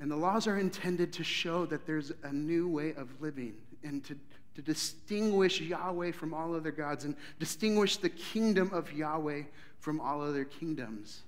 And 0.00 0.10
the 0.10 0.16
laws 0.16 0.48
are 0.48 0.58
intended 0.58 1.12
to 1.14 1.24
show 1.24 1.66
that 1.66 1.86
there's 1.86 2.12
a 2.24 2.32
new 2.32 2.68
way 2.68 2.94
of 2.94 3.08
living 3.20 3.54
and 3.84 4.04
to, 4.04 4.16
to 4.56 4.62
distinguish 4.62 5.60
Yahweh 5.60 6.10
from 6.12 6.34
all 6.34 6.52
other 6.52 6.72
gods 6.72 7.04
and 7.04 7.14
distinguish 7.38 7.96
the 7.98 8.08
kingdom 8.08 8.70
of 8.72 8.92
Yahweh 8.92 9.42
from 9.78 10.00
all 10.00 10.20
other 10.20 10.44
kingdoms. 10.44 11.22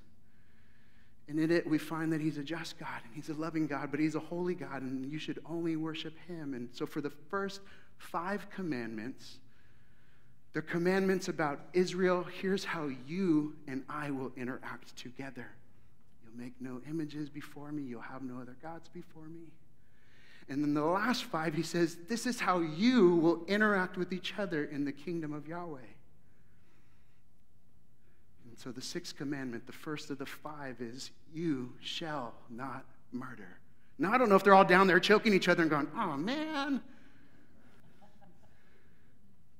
And 1.28 1.38
in 1.38 1.52
it, 1.52 1.64
we 1.64 1.78
find 1.78 2.12
that 2.12 2.20
he's 2.20 2.38
a 2.38 2.42
just 2.42 2.76
God 2.76 3.00
and 3.04 3.14
he's 3.14 3.28
a 3.28 3.34
loving 3.34 3.68
God, 3.68 3.92
but 3.92 4.00
he's 4.00 4.16
a 4.16 4.20
holy 4.20 4.56
God, 4.56 4.82
and 4.82 5.12
you 5.12 5.20
should 5.20 5.38
only 5.48 5.76
worship 5.76 6.18
him. 6.26 6.54
And 6.54 6.68
so, 6.72 6.86
for 6.86 7.00
the 7.00 7.10
first 7.30 7.60
five 7.98 8.50
commandments, 8.50 9.38
the 10.52 10.62
commandments 10.62 11.28
about 11.28 11.61
Israel, 11.73 12.25
here's 12.40 12.64
how 12.64 12.90
you 13.07 13.54
and 13.69 13.85
I 13.88 14.11
will 14.11 14.33
interact 14.37 14.97
together. 14.97 15.47
You'll 16.25 16.42
make 16.42 16.54
no 16.61 16.80
images 16.88 17.28
before 17.28 17.71
me, 17.71 17.83
you'll 17.83 18.00
have 18.00 18.23
no 18.23 18.40
other 18.40 18.57
gods 18.62 18.88
before 18.88 19.26
me. 19.26 19.52
And 20.49 20.64
then 20.64 20.75
the 20.75 20.85
last 20.85 21.25
five, 21.25 21.54
he 21.54 21.62
says, 21.62 21.97
This 22.09 22.26
is 22.26 22.40
how 22.40 22.59
you 22.59 23.14
will 23.16 23.45
interact 23.47 23.97
with 23.97 24.12
each 24.12 24.35
other 24.37 24.64
in 24.64 24.85
the 24.85 24.90
kingdom 24.90 25.33
of 25.33 25.47
Yahweh. 25.47 25.78
And 28.49 28.59
so 28.59 28.73
the 28.73 28.83
sixth 28.83 29.16
commandment, 29.16 29.66
the 29.66 29.73
first 29.73 30.11
of 30.11 30.19
the 30.19 30.26
five, 30.26 30.80
is 30.80 31.12
You 31.33 31.73
shall 31.80 32.35
not 32.50 32.85
murder. 33.12 33.59
Now, 33.97 34.12
I 34.12 34.19
don't 34.19 34.28
know 34.28 34.35
if 34.35 34.42
they're 34.42 34.54
all 34.54 34.64
down 34.64 34.88
there 34.88 34.99
choking 34.99 35.33
each 35.33 35.49
other 35.49 35.62
and 35.62 35.71
going, 35.71 35.87
Oh 35.97 36.16
man. 36.16 36.83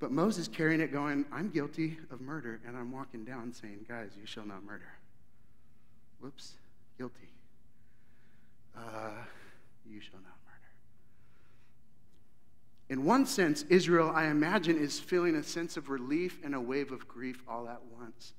But 0.01 0.11
Moses 0.11 0.47
carrying 0.47 0.81
it, 0.81 0.91
going, 0.91 1.25
I'm 1.31 1.49
guilty 1.49 1.99
of 2.09 2.21
murder. 2.21 2.59
And 2.67 2.75
I'm 2.75 2.91
walking 2.91 3.23
down 3.23 3.53
saying, 3.53 3.85
Guys, 3.87 4.09
you 4.19 4.25
shall 4.25 4.45
not 4.45 4.63
murder. 4.63 4.91
Whoops, 6.19 6.53
guilty. 6.97 7.29
Uh, 8.75 9.11
you 9.87 10.01
shall 10.01 10.19
not 10.19 10.23
murder. 10.23 10.71
in 12.89 13.05
one 13.05 13.27
sense, 13.27 13.63
Israel, 13.69 14.11
I 14.13 14.25
imagine, 14.25 14.77
is 14.77 14.99
feeling 14.99 15.35
a 15.35 15.43
sense 15.43 15.77
of 15.77 15.89
relief 15.89 16.39
and 16.43 16.55
a 16.55 16.59
wave 16.59 16.91
of 16.91 17.07
grief 17.07 17.43
all 17.47 17.69
at 17.69 17.81
once. 17.99 18.33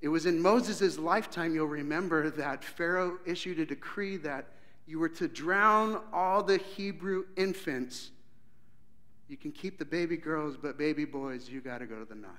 It 0.00 0.08
was 0.08 0.24
in 0.24 0.40
Moses' 0.40 0.98
lifetime, 0.98 1.54
you'll 1.54 1.66
remember, 1.66 2.30
that 2.30 2.64
Pharaoh 2.64 3.18
issued 3.26 3.58
a 3.58 3.66
decree 3.66 4.16
that 4.18 4.46
you 4.86 4.98
were 4.98 5.08
to 5.10 5.28
drown 5.28 6.00
all 6.14 6.42
the 6.42 6.56
Hebrew 6.56 7.26
infants. 7.36 8.10
You 9.28 9.36
can 9.36 9.52
keep 9.52 9.78
the 9.78 9.84
baby 9.84 10.16
girls, 10.16 10.56
but 10.56 10.78
baby 10.78 11.04
boys, 11.04 11.48
you 11.48 11.60
got 11.60 11.78
to 11.78 11.86
go 11.86 11.98
to 11.98 12.04
the 12.04 12.14
Nile. 12.14 12.32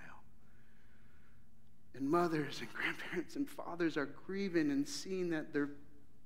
And 1.96 2.10
mothers 2.10 2.60
and 2.62 2.69
grandparents 2.74 3.36
and 3.36 3.48
fathers 3.48 3.98
are 3.98 4.08
grieving 4.25 4.72
and 4.72 4.88
seeing 4.88 5.29
that 5.29 5.53
their 5.53 5.69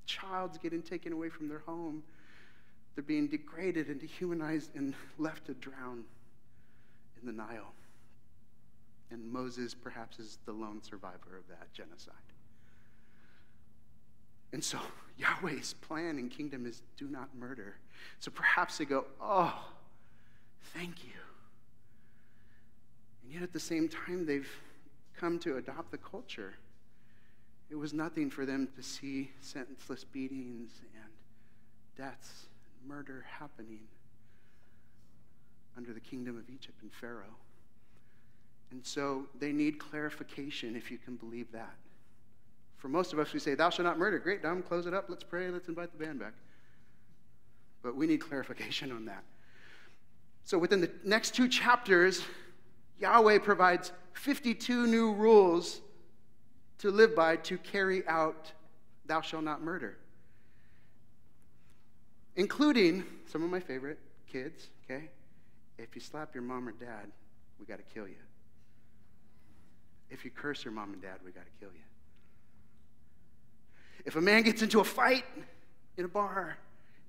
child's 0.05 0.57
getting 0.57 0.81
taken 0.81 1.13
away 1.13 1.29
from 1.29 1.47
their 1.47 1.59
home. 1.59 2.03
They're 2.95 3.03
being 3.03 3.27
degraded 3.27 3.87
and 3.87 3.99
dehumanized 3.99 4.75
and 4.75 4.93
left 5.17 5.45
to 5.47 5.53
drown 5.53 6.03
in 7.19 7.27
the 7.27 7.33
Nile. 7.33 7.73
And 9.11 9.31
Moses, 9.31 9.73
perhaps, 9.73 10.17
is 10.19 10.39
the 10.45 10.53
lone 10.53 10.81
survivor 10.81 11.37
of 11.37 11.47
that 11.49 11.71
genocide. 11.73 12.13
And 14.53 14.63
so 14.63 14.79
Yahweh's 15.17 15.73
plan 15.73 16.17
and 16.17 16.31
kingdom 16.31 16.65
is 16.65 16.81
do 16.97 17.07
not 17.07 17.35
murder. 17.35 17.75
So 18.19 18.31
perhaps 18.31 18.77
they 18.77 18.85
go, 18.85 19.05
oh, 19.21 19.53
thank 20.73 21.03
you. 21.03 21.11
And 23.23 23.33
yet 23.33 23.43
at 23.43 23.53
the 23.53 23.59
same 23.59 23.89
time, 23.89 24.25
they've 24.25 24.49
come 25.15 25.39
to 25.39 25.57
adopt 25.57 25.91
the 25.91 25.97
culture. 25.97 26.53
It 27.69 27.75
was 27.75 27.93
nothing 27.93 28.29
for 28.29 28.45
them 28.45 28.67
to 28.75 28.83
see 28.83 29.31
senseless 29.41 30.03
beatings 30.03 30.71
and 30.95 31.11
deaths 31.97 32.45
murder 32.85 33.25
happening 33.39 33.79
under 35.77 35.93
the 35.93 35.99
kingdom 35.99 36.37
of 36.37 36.49
Egypt 36.49 36.81
and 36.81 36.91
Pharaoh. 36.93 37.37
And 38.71 38.85
so 38.85 39.25
they 39.39 39.51
need 39.51 39.79
clarification, 39.79 40.75
if 40.75 40.91
you 40.91 40.97
can 40.97 41.15
believe 41.15 41.51
that. 41.51 41.75
For 42.77 42.87
most 42.89 43.13
of 43.13 43.19
us, 43.19 43.31
we 43.31 43.39
say, 43.39 43.55
Thou 43.55 43.69
shalt 43.69 43.85
not 43.85 43.97
murder. 43.97 44.19
Great, 44.19 44.43
Dom, 44.43 44.61
close 44.61 44.87
it 44.87 44.93
up. 44.93 45.05
Let's 45.07 45.23
pray. 45.23 45.49
Let's 45.49 45.67
invite 45.67 45.97
the 45.97 46.03
band 46.03 46.19
back. 46.19 46.33
But 47.81 47.95
we 47.95 48.07
need 48.07 48.19
clarification 48.19 48.91
on 48.91 49.05
that. 49.05 49.23
So 50.43 50.57
within 50.57 50.81
the 50.81 50.91
next 51.03 51.33
two 51.33 51.47
chapters, 51.47 52.23
Yahweh 52.99 53.39
provides 53.39 53.91
52 54.13 54.87
new 54.87 55.13
rules 55.13 55.81
to 56.79 56.91
live 56.91 57.15
by 57.15 57.37
to 57.37 57.57
carry 57.57 58.05
out, 58.07 58.51
Thou 59.05 59.21
shalt 59.21 59.43
not 59.43 59.61
murder 59.61 59.97
including 62.35 63.03
some 63.25 63.43
of 63.43 63.49
my 63.49 63.59
favorite 63.59 63.99
kids, 64.27 64.69
okay? 64.83 65.09
If 65.77 65.95
you 65.95 66.01
slap 66.01 66.33
your 66.33 66.43
mom 66.43 66.67
or 66.67 66.71
dad, 66.71 67.11
we 67.59 67.65
got 67.65 67.77
to 67.77 67.93
kill 67.93 68.07
you. 68.07 68.15
If 70.09 70.25
you 70.25 70.31
curse 70.31 70.63
your 70.63 70.73
mom 70.73 70.93
and 70.93 71.01
dad, 71.01 71.17
we 71.25 71.31
got 71.31 71.45
to 71.45 71.59
kill 71.59 71.73
you. 71.73 71.81
If 74.05 74.15
a 74.15 74.21
man 74.21 74.43
gets 74.43 74.61
into 74.61 74.79
a 74.79 74.83
fight 74.83 75.25
in 75.97 76.05
a 76.05 76.07
bar, 76.07 76.57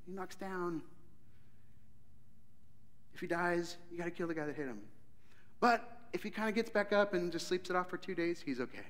he 0.07 0.12
knocks 0.12 0.37
down. 0.37 0.83
If 3.14 3.21
he 3.21 3.26
dies, 3.26 3.76
you 3.90 3.99
got 3.99 4.04
to 4.04 4.11
kill 4.11 4.26
the 4.26 4.35
guy 4.35 4.47
that 4.47 4.56
hit 4.56 4.66
him. 4.66 4.80
But 5.61 6.00
if 6.12 6.23
he 6.23 6.30
kind 6.30 6.49
of 6.49 6.54
gets 6.54 6.71
back 6.71 6.92
up 6.92 7.14
and 7.14 7.30
just 7.30 7.49
sleeps 7.49 7.71
it 7.71 7.76
off 7.76 7.88
for 7.88 7.97
two 7.97 8.14
days, 8.14 8.42
he's 8.44 8.61
okay. 8.61 8.87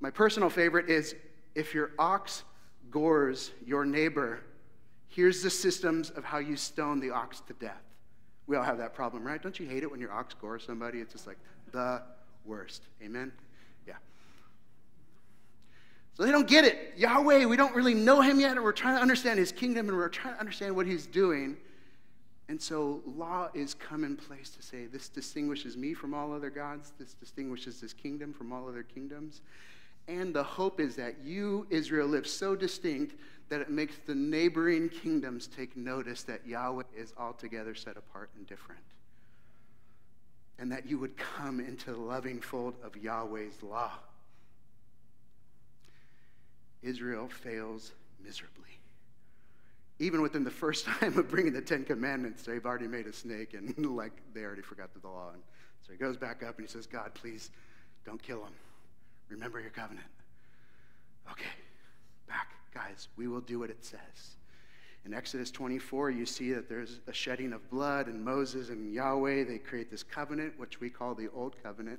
My 0.00 0.10
personal 0.10 0.50
favorite 0.50 0.88
is 0.88 1.14
if 1.54 1.74
your 1.74 1.92
ox 1.98 2.44
gores 2.90 3.52
your 3.64 3.84
neighbor, 3.84 4.40
Here's 5.12 5.42
the 5.42 5.50
systems 5.50 6.08
of 6.08 6.24
how 6.24 6.38
you 6.38 6.56
stone 6.56 6.98
the 6.98 7.10
ox 7.10 7.40
to 7.40 7.52
death. 7.52 7.82
We 8.46 8.56
all 8.56 8.62
have 8.62 8.78
that 8.78 8.94
problem, 8.94 9.22
right? 9.24 9.42
Don't 9.42 9.60
you 9.60 9.68
hate 9.68 9.82
it 9.82 9.90
when 9.90 10.00
your 10.00 10.10
ox 10.10 10.32
gores 10.32 10.64
somebody? 10.64 11.00
It's 11.00 11.12
just 11.12 11.26
like 11.26 11.36
the 11.70 12.00
worst. 12.46 12.84
Amen? 13.02 13.30
Yeah. 13.86 13.96
So 16.14 16.24
they 16.24 16.32
don't 16.32 16.48
get 16.48 16.64
it. 16.64 16.94
Yahweh, 16.96 17.44
we 17.44 17.58
don't 17.58 17.74
really 17.74 17.92
know 17.92 18.22
him 18.22 18.40
yet, 18.40 18.52
and 18.52 18.64
we're 18.64 18.72
trying 18.72 18.96
to 18.96 19.02
understand 19.02 19.38
his 19.38 19.52
kingdom, 19.52 19.90
and 19.90 19.98
we're 19.98 20.08
trying 20.08 20.32
to 20.32 20.40
understand 20.40 20.74
what 20.74 20.86
he's 20.86 21.06
doing. 21.06 21.58
And 22.52 22.60
so 22.60 23.00
law 23.06 23.48
is 23.54 23.72
come 23.72 24.04
in 24.04 24.14
place 24.14 24.50
to 24.50 24.62
say, 24.62 24.84
this 24.84 25.08
distinguishes 25.08 25.74
me 25.74 25.94
from 25.94 26.12
all 26.12 26.34
other 26.34 26.50
gods, 26.50 26.92
this 26.98 27.14
distinguishes 27.14 27.80
this 27.80 27.94
kingdom 27.94 28.34
from 28.34 28.52
all 28.52 28.68
other 28.68 28.82
kingdoms. 28.82 29.40
And 30.06 30.34
the 30.34 30.42
hope 30.42 30.78
is 30.78 30.94
that 30.96 31.14
you, 31.24 31.66
Israel, 31.70 32.08
live 32.08 32.26
so 32.26 32.54
distinct 32.54 33.14
that 33.48 33.62
it 33.62 33.70
makes 33.70 33.94
the 34.04 34.14
neighboring 34.14 34.90
kingdoms 34.90 35.46
take 35.46 35.78
notice 35.78 36.24
that 36.24 36.46
Yahweh 36.46 36.82
is 36.94 37.14
altogether 37.16 37.74
set 37.74 37.96
apart 37.96 38.28
and 38.36 38.46
different. 38.46 38.82
And 40.58 40.70
that 40.72 40.84
you 40.84 40.98
would 40.98 41.16
come 41.16 41.58
into 41.58 41.92
the 41.92 42.00
loving 42.00 42.42
fold 42.42 42.74
of 42.84 42.98
Yahweh's 42.98 43.62
law. 43.62 43.92
Israel 46.82 47.30
fails 47.30 47.92
miserably. 48.22 48.81
Even 50.02 50.20
within 50.20 50.42
the 50.42 50.50
first 50.50 50.84
time 51.00 51.16
of 51.16 51.30
bringing 51.30 51.52
the 51.52 51.62
Ten 51.62 51.84
Commandments, 51.84 52.42
they've 52.42 52.66
already 52.66 52.88
made 52.88 53.06
a 53.06 53.12
snake 53.12 53.54
and 53.54 53.74
like 53.96 54.12
they 54.34 54.42
already 54.42 54.62
forgot 54.62 54.90
the 55.00 55.06
law. 55.06 55.30
And 55.32 55.42
so 55.86 55.92
he 55.92 55.98
goes 55.98 56.16
back 56.16 56.42
up 56.42 56.58
and 56.58 56.66
he 56.66 56.70
says, 56.70 56.86
God, 56.86 57.14
please 57.14 57.50
don't 58.04 58.20
kill 58.20 58.38
him. 58.38 58.52
Remember 59.28 59.60
your 59.60 59.70
covenant. 59.70 60.06
Okay, 61.30 61.44
back 62.28 62.48
guys, 62.74 63.08
we 63.16 63.28
will 63.28 63.40
do 63.40 63.60
what 63.60 63.70
it 63.70 63.84
says. 63.84 64.36
In 65.04 65.14
Exodus 65.14 65.50
24, 65.52 66.10
you 66.10 66.26
see 66.26 66.52
that 66.52 66.68
there's 66.68 67.00
a 67.06 67.12
shedding 67.12 67.52
of 67.52 67.68
blood, 67.70 68.06
and 68.06 68.24
Moses 68.24 68.68
and 68.68 68.92
Yahweh, 68.92 69.44
they 69.44 69.58
create 69.58 69.90
this 69.90 70.02
covenant, 70.02 70.58
which 70.58 70.80
we 70.80 70.90
call 70.90 71.14
the 71.14 71.28
Old 71.34 71.56
Covenant, 71.62 71.98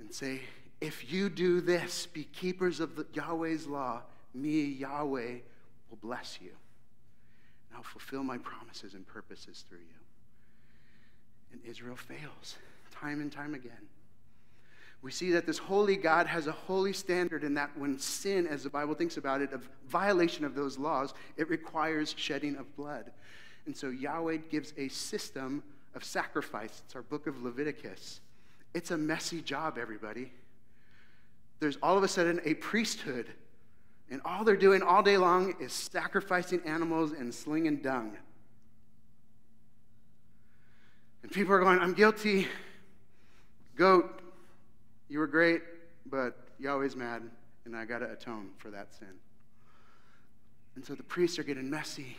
and 0.00 0.12
say, 0.12 0.40
if 0.80 1.12
you 1.12 1.28
do 1.28 1.60
this, 1.60 2.06
be 2.06 2.24
keepers 2.24 2.80
of 2.80 2.96
the, 2.96 3.06
Yahweh's 3.12 3.66
law, 3.66 4.02
me, 4.34 4.62
Yahweh, 4.62 5.38
will 5.90 5.98
bless 6.00 6.38
you. 6.40 6.50
And 7.68 7.76
I'll 7.76 7.82
fulfill 7.82 8.22
my 8.22 8.38
promises 8.38 8.94
and 8.94 9.06
purposes 9.06 9.64
through 9.68 9.78
you. 9.78 9.98
And 11.52 11.60
Israel 11.64 11.96
fails 11.96 12.56
time 12.90 13.20
and 13.20 13.32
time 13.32 13.54
again 13.54 13.88
we 15.00 15.12
see 15.12 15.30
that 15.32 15.46
this 15.46 15.58
holy 15.58 15.96
God 15.96 16.26
has 16.26 16.46
a 16.46 16.52
holy 16.52 16.92
standard, 16.92 17.44
and 17.44 17.56
that 17.56 17.70
when 17.76 17.98
sin, 17.98 18.46
as 18.46 18.64
the 18.64 18.70
Bible 18.70 18.94
thinks 18.94 19.16
about 19.16 19.40
it, 19.40 19.52
of 19.52 19.68
violation 19.86 20.44
of 20.44 20.54
those 20.54 20.76
laws, 20.76 21.14
it 21.36 21.48
requires 21.48 22.14
shedding 22.16 22.56
of 22.56 22.74
blood. 22.76 23.12
And 23.66 23.76
so 23.76 23.90
Yahweh 23.90 24.38
gives 24.50 24.72
a 24.76 24.88
system 24.88 25.62
of 25.94 26.02
sacrifice. 26.02 26.82
It's 26.84 26.96
our 26.96 27.02
book 27.02 27.26
of 27.26 27.42
Leviticus. 27.42 28.20
It's 28.74 28.90
a 28.90 28.98
messy 28.98 29.40
job, 29.40 29.78
everybody. 29.78 30.32
There's 31.60 31.78
all 31.82 31.96
of 31.96 32.02
a 32.02 32.08
sudden 32.08 32.40
a 32.44 32.54
priesthood, 32.54 33.26
and 34.10 34.22
all 34.24 34.44
they're 34.44 34.56
doing 34.56 34.82
all 34.82 35.02
day 35.02 35.18
long 35.18 35.54
is 35.60 35.72
sacrificing 35.72 36.60
animals 36.64 37.12
and 37.12 37.34
slinging 37.34 37.76
dung. 37.76 38.16
And 41.22 41.30
people 41.30 41.52
are 41.52 41.60
going, 41.60 41.78
I'm 41.78 41.92
guilty. 41.92 42.46
Goat, 43.76 44.20
you 45.08 45.18
were 45.18 45.26
great, 45.26 45.62
but 46.06 46.38
Yahweh's 46.58 46.96
mad, 46.96 47.22
and 47.64 47.76
I 47.76 47.84
got 47.84 47.98
to 47.98 48.10
atone 48.10 48.50
for 48.56 48.70
that 48.70 48.94
sin. 48.94 49.08
And 50.74 50.84
so 50.84 50.94
the 50.94 51.02
priests 51.02 51.38
are 51.38 51.42
getting 51.42 51.68
messy. 51.68 52.16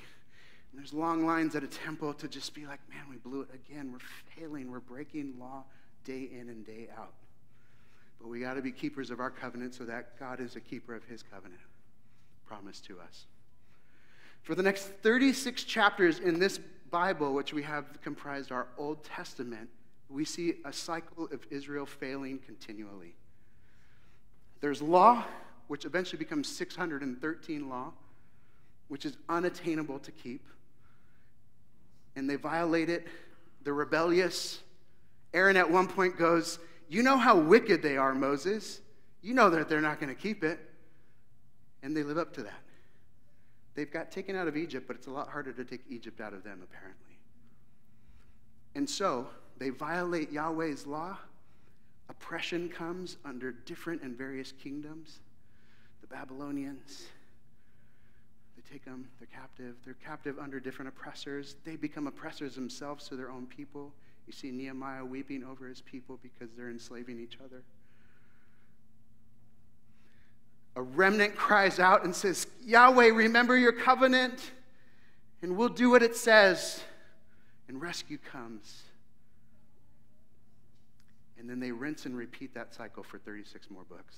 And 0.72 0.79
there's 0.79 0.93
long 0.93 1.25
lines 1.25 1.55
at 1.55 1.63
a 1.63 1.67
temple 1.67 2.13
to 2.15 2.27
just 2.27 2.53
be 2.53 2.67
like, 2.67 2.79
man, 2.89 3.03
we 3.10 3.17
blew 3.17 3.41
it 3.41 3.50
again. 3.53 3.91
We're 3.91 4.00
failing. 4.38 4.69
We're 4.69 4.79
breaking 4.79 5.39
law 5.39 5.63
day 6.05 6.29
in 6.31 6.50
and 6.50 6.65
day 6.65 6.88
out. 6.96 7.13
But 8.22 8.27
we 8.27 8.41
got 8.41 8.55
to 8.55 8.62
be 8.62 8.72
keepers 8.72 9.10
of 9.10 9.19
our 9.19 9.31
covenant 9.31 9.74
so 9.74 9.86
that 9.86 10.19
God 10.19 10.39
is 10.39 10.55
a 10.55 10.60
keeper 10.60 10.93
of 10.93 11.03
his 11.05 11.24
covenant 11.24 11.62
promised 12.49 12.85
to 12.85 12.99
us. 12.99 13.25
For 14.41 14.55
the 14.55 14.63
next 14.63 14.85
36 15.03 15.63
chapters 15.63 16.19
in 16.19 16.39
this 16.39 16.59
Bible, 16.89 17.33
which 17.33 17.53
we 17.53 17.61
have 17.61 18.01
comprised 18.01 18.51
our 18.51 18.67
Old 18.77 19.03
Testament, 19.03 19.69
we 20.09 20.25
see 20.25 20.55
a 20.65 20.73
cycle 20.73 21.25
of 21.31 21.45
Israel 21.51 21.85
failing 21.85 22.39
continually. 22.39 23.13
There's 24.61 24.81
law, 24.81 25.23
which 25.67 25.85
eventually 25.85 26.17
becomes 26.17 26.47
613 26.49 27.69
law. 27.69 27.93
which 28.87 29.05
is 29.05 29.15
unattainable 29.29 29.99
to 29.99 30.11
keep. 30.11 30.43
And 32.15 32.27
they 32.27 32.37
violate 32.37 32.89
it. 32.89 33.05
They're 33.63 33.75
rebellious. 33.75 34.63
Aaron 35.31 35.55
at 35.57 35.69
one 35.69 35.87
point 35.87 36.17
goes, 36.17 36.57
You 36.89 37.03
know 37.03 37.15
how 37.15 37.37
wicked 37.37 37.83
they 37.83 37.97
are, 37.97 38.15
Moses. 38.15 38.81
You 39.21 39.35
know 39.35 39.51
that 39.51 39.69
they're 39.69 39.79
not 39.79 39.99
going 39.99 40.09
to 40.09 40.19
keep 40.19 40.43
it. 40.43 40.68
And 41.81 41.95
they 41.95 42.03
live 42.03 42.17
up 42.17 42.33
to 42.33 42.43
that. 42.43 42.62
They've 43.75 43.91
got 43.91 44.12
taken 44.12 44.36
out 44.36 44.48
of 44.48 44.57
Egypt, 44.57 44.88
but 44.88 44.95
it's 44.95 45.07
a 45.07 45.12
lot 45.12 45.29
harder 45.29 45.53
to 45.53 45.63
take 45.63 45.81
Egypt 45.89 46.19
out 46.19 46.33
of 46.33 46.43
them, 46.43 46.62
apparently. 46.63 47.17
And 48.75 48.89
so 48.89 49.27
they 49.57 49.69
violate 49.69 50.31
Yahweh's 50.31 50.86
law. 50.86 51.17
Oppression 52.09 52.69
comes 52.69 53.17
under 53.24 53.51
different 53.51 54.01
and 54.01 54.17
various 54.17 54.51
kingdoms. 54.51 55.19
The 56.01 56.07
Babylonians, 56.07 57.05
they 58.55 58.63
take 58.69 58.83
them, 58.83 59.07
they're 59.19 59.27
captive. 59.33 59.75
They're 59.86 59.95
captive 60.05 60.39
under 60.39 60.59
different 60.59 60.89
oppressors. 60.89 61.55
They 61.63 61.75
become 61.75 62.07
oppressors 62.07 62.55
themselves 62.55 63.07
to 63.09 63.15
their 63.15 63.29
own 63.29 63.45
people. 63.45 63.93
You 64.27 64.33
see 64.33 64.51
Nehemiah 64.51 65.05
weeping 65.05 65.43
over 65.43 65.67
his 65.67 65.81
people 65.81 66.19
because 66.21 66.50
they're 66.57 66.69
enslaving 66.69 67.19
each 67.19 67.38
other. 67.43 67.63
A 70.75 70.81
remnant 70.81 71.35
cries 71.35 71.79
out 71.79 72.03
and 72.03 72.15
says, 72.15 72.47
Yahweh, 72.63 73.07
remember 73.07 73.57
your 73.57 73.71
covenant, 73.71 74.51
and 75.41 75.57
we'll 75.57 75.69
do 75.69 75.89
what 75.89 76.03
it 76.03 76.15
says. 76.15 76.81
And 77.67 77.81
rescue 77.81 78.17
comes. 78.17 78.83
And 81.38 81.49
then 81.49 81.59
they 81.59 81.71
rinse 81.71 82.05
and 82.05 82.17
repeat 82.17 82.53
that 82.53 82.73
cycle 82.73 83.03
for 83.03 83.17
36 83.17 83.69
more 83.69 83.83
books. 83.83 84.17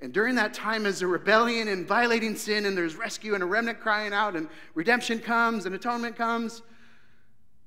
And 0.00 0.12
during 0.12 0.34
that 0.36 0.54
time, 0.54 0.86
as 0.86 1.02
a 1.02 1.06
rebellion 1.06 1.68
and 1.68 1.86
violating 1.86 2.36
sin, 2.36 2.66
and 2.66 2.76
there's 2.76 2.96
rescue 2.96 3.34
and 3.34 3.42
a 3.42 3.46
remnant 3.46 3.80
crying 3.80 4.12
out, 4.12 4.36
and 4.36 4.48
redemption 4.74 5.18
comes 5.18 5.66
and 5.66 5.74
atonement 5.74 6.16
comes, 6.16 6.62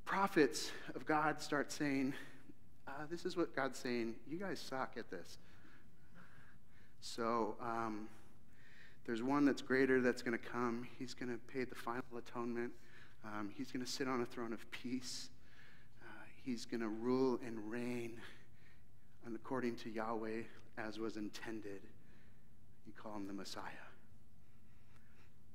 prophets 0.05 0.71
of 0.95 1.05
God 1.05 1.41
start 1.41 1.71
saying, 1.71 2.13
uh, 2.87 2.91
This 3.09 3.25
is 3.25 3.37
what 3.37 3.55
God's 3.55 3.79
saying. 3.79 4.15
You 4.29 4.37
guys 4.37 4.59
suck 4.59 4.95
at 4.97 5.09
this. 5.09 5.37
So 7.01 7.55
um, 7.61 8.07
there's 9.05 9.23
one 9.23 9.45
that's 9.45 9.61
greater 9.61 10.01
that's 10.01 10.21
going 10.21 10.37
to 10.37 10.43
come. 10.43 10.87
He's 10.97 11.13
going 11.13 11.31
to 11.31 11.39
pay 11.51 11.63
the 11.63 11.75
final 11.75 12.03
atonement. 12.17 12.71
Um, 13.25 13.49
he's 13.57 13.71
going 13.71 13.85
to 13.85 13.91
sit 13.91 14.07
on 14.07 14.21
a 14.21 14.25
throne 14.25 14.53
of 14.53 14.69
peace. 14.71 15.29
Uh, 16.01 16.23
he's 16.43 16.65
going 16.65 16.81
to 16.81 16.89
rule 16.89 17.39
and 17.45 17.71
reign 17.71 18.13
and 19.25 19.35
according 19.35 19.75
to 19.75 19.89
Yahweh 19.89 20.41
as 20.77 20.97
was 20.97 21.17
intended. 21.17 21.81
You 22.85 22.93
call 22.97 23.15
him 23.15 23.27
the 23.27 23.33
Messiah. 23.33 23.63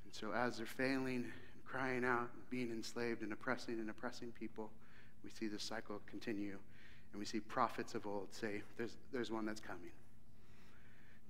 And 0.04 0.14
so, 0.14 0.32
as 0.32 0.58
they're 0.58 0.66
failing 0.66 1.24
and 1.24 1.64
crying 1.64 2.04
out, 2.04 2.30
and 2.34 2.50
being 2.50 2.70
enslaved 2.70 3.22
and 3.22 3.32
oppressing 3.32 3.80
and 3.80 3.90
oppressing 3.90 4.32
people, 4.38 4.70
we 5.24 5.30
see 5.30 5.48
the 5.48 5.58
cycle 5.58 6.00
continue. 6.06 6.56
And 7.12 7.18
we 7.18 7.24
see 7.24 7.40
prophets 7.40 7.94
of 7.94 8.06
old 8.06 8.28
say, 8.32 8.62
There's, 8.76 8.96
there's 9.12 9.30
one 9.30 9.46
that's 9.46 9.60
coming. 9.60 9.90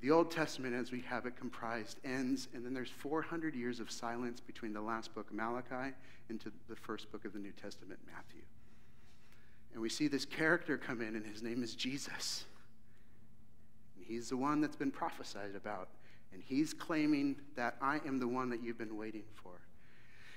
The 0.01 0.11
Old 0.11 0.31
Testament, 0.31 0.75
as 0.75 0.93
we 0.93 1.01
have 1.03 1.25
it 1.25 1.37
comprised, 1.37 1.99
ends, 2.05 2.49
and 2.53 2.65
then 2.65 2.75
there's 2.75 2.91
400 2.91 3.55
years 3.55 3.81
of 3.81 3.91
silence 3.91 4.41
between 4.41 4.73
the 4.73 4.81
last 4.81 5.15
book, 5.15 5.33
Malachi, 5.33 5.95
into 6.29 6.53
the 6.69 6.77
first 6.77 7.11
book 7.11 7.25
of 7.25 7.33
the 7.33 7.39
New 7.39 7.53
Testament, 7.53 7.99
Matthew. 8.07 8.43
And 9.73 9.83
we 9.83 9.89
see 9.89 10.09
this 10.09 10.25
character 10.25 10.77
come 10.77 11.01
in, 11.01 11.17
and 11.17 11.27
his 11.27 11.43
name 11.43 11.63
is 11.63 11.75
Jesus. 11.75 12.45
And 13.97 14.05
he's 14.07 14.29
the 14.29 14.37
one 14.37 14.61
that's 14.61 14.77
been 14.77 14.91
prophesied 14.91 15.57
about. 15.57 15.89
And 16.33 16.43
he's 16.45 16.75
claiming 16.75 17.37
that 17.57 17.77
I 17.81 18.01
am 18.07 18.19
the 18.19 18.29
one 18.29 18.51
that 18.51 18.63
you've 18.63 18.79
been 18.79 18.97
waiting 18.97 19.25
for. 19.35 19.53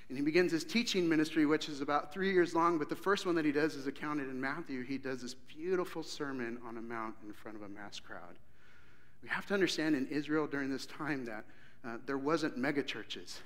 And 0.08 0.16
he 0.16 0.24
begins 0.24 0.50
his 0.50 0.64
teaching 0.64 1.08
ministry, 1.08 1.44
which 1.44 1.68
is 1.68 1.80
about 1.80 2.12
three 2.12 2.32
years 2.32 2.54
long, 2.54 2.78
but 2.78 2.88
the 2.88 2.96
first 2.96 3.26
one 3.26 3.34
that 3.34 3.44
he 3.44 3.52
does 3.52 3.74
is 3.74 3.86
accounted 3.86 4.30
in 4.30 4.40
Matthew. 4.40 4.82
He 4.82 4.96
does 4.96 5.20
this 5.20 5.34
beautiful 5.34 6.02
sermon 6.02 6.58
on 6.66 6.78
a 6.78 6.80
mount 6.80 7.14
in 7.26 7.32
front 7.34 7.56
of 7.56 7.62
a 7.62 7.68
mass 7.68 8.00
crowd. 8.00 8.38
We 9.22 9.28
have 9.28 9.46
to 9.46 9.54
understand 9.54 9.96
in 9.96 10.06
Israel 10.08 10.46
during 10.46 10.70
this 10.70 10.86
time 10.86 11.24
that 11.26 11.44
uh, 11.84 11.96
there 12.06 12.18
wasn't 12.18 12.58
megachurches. 12.58 13.38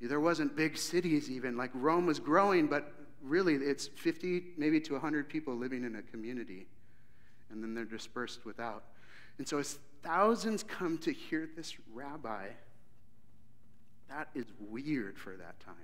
There 0.00 0.20
wasn't 0.20 0.56
big 0.56 0.76
cities 0.76 1.30
even. 1.30 1.56
Like 1.56 1.70
Rome 1.74 2.06
was 2.06 2.18
growing, 2.18 2.66
but 2.66 2.92
really 3.22 3.54
it's 3.54 3.86
50, 3.86 4.42
maybe 4.56 4.80
to 4.80 4.92
100 4.94 5.28
people 5.28 5.54
living 5.54 5.84
in 5.84 5.96
a 5.96 6.02
community. 6.02 6.66
And 7.50 7.62
then 7.62 7.74
they're 7.74 7.84
dispersed 7.84 8.44
without. 8.44 8.84
And 9.38 9.48
so 9.48 9.58
as 9.58 9.78
thousands 10.02 10.62
come 10.62 10.98
to 10.98 11.12
hear 11.12 11.48
this 11.56 11.74
rabbi, 11.92 12.48
that 14.08 14.28
is 14.34 14.46
weird 14.60 15.18
for 15.18 15.36
that 15.36 15.58
time. 15.60 15.74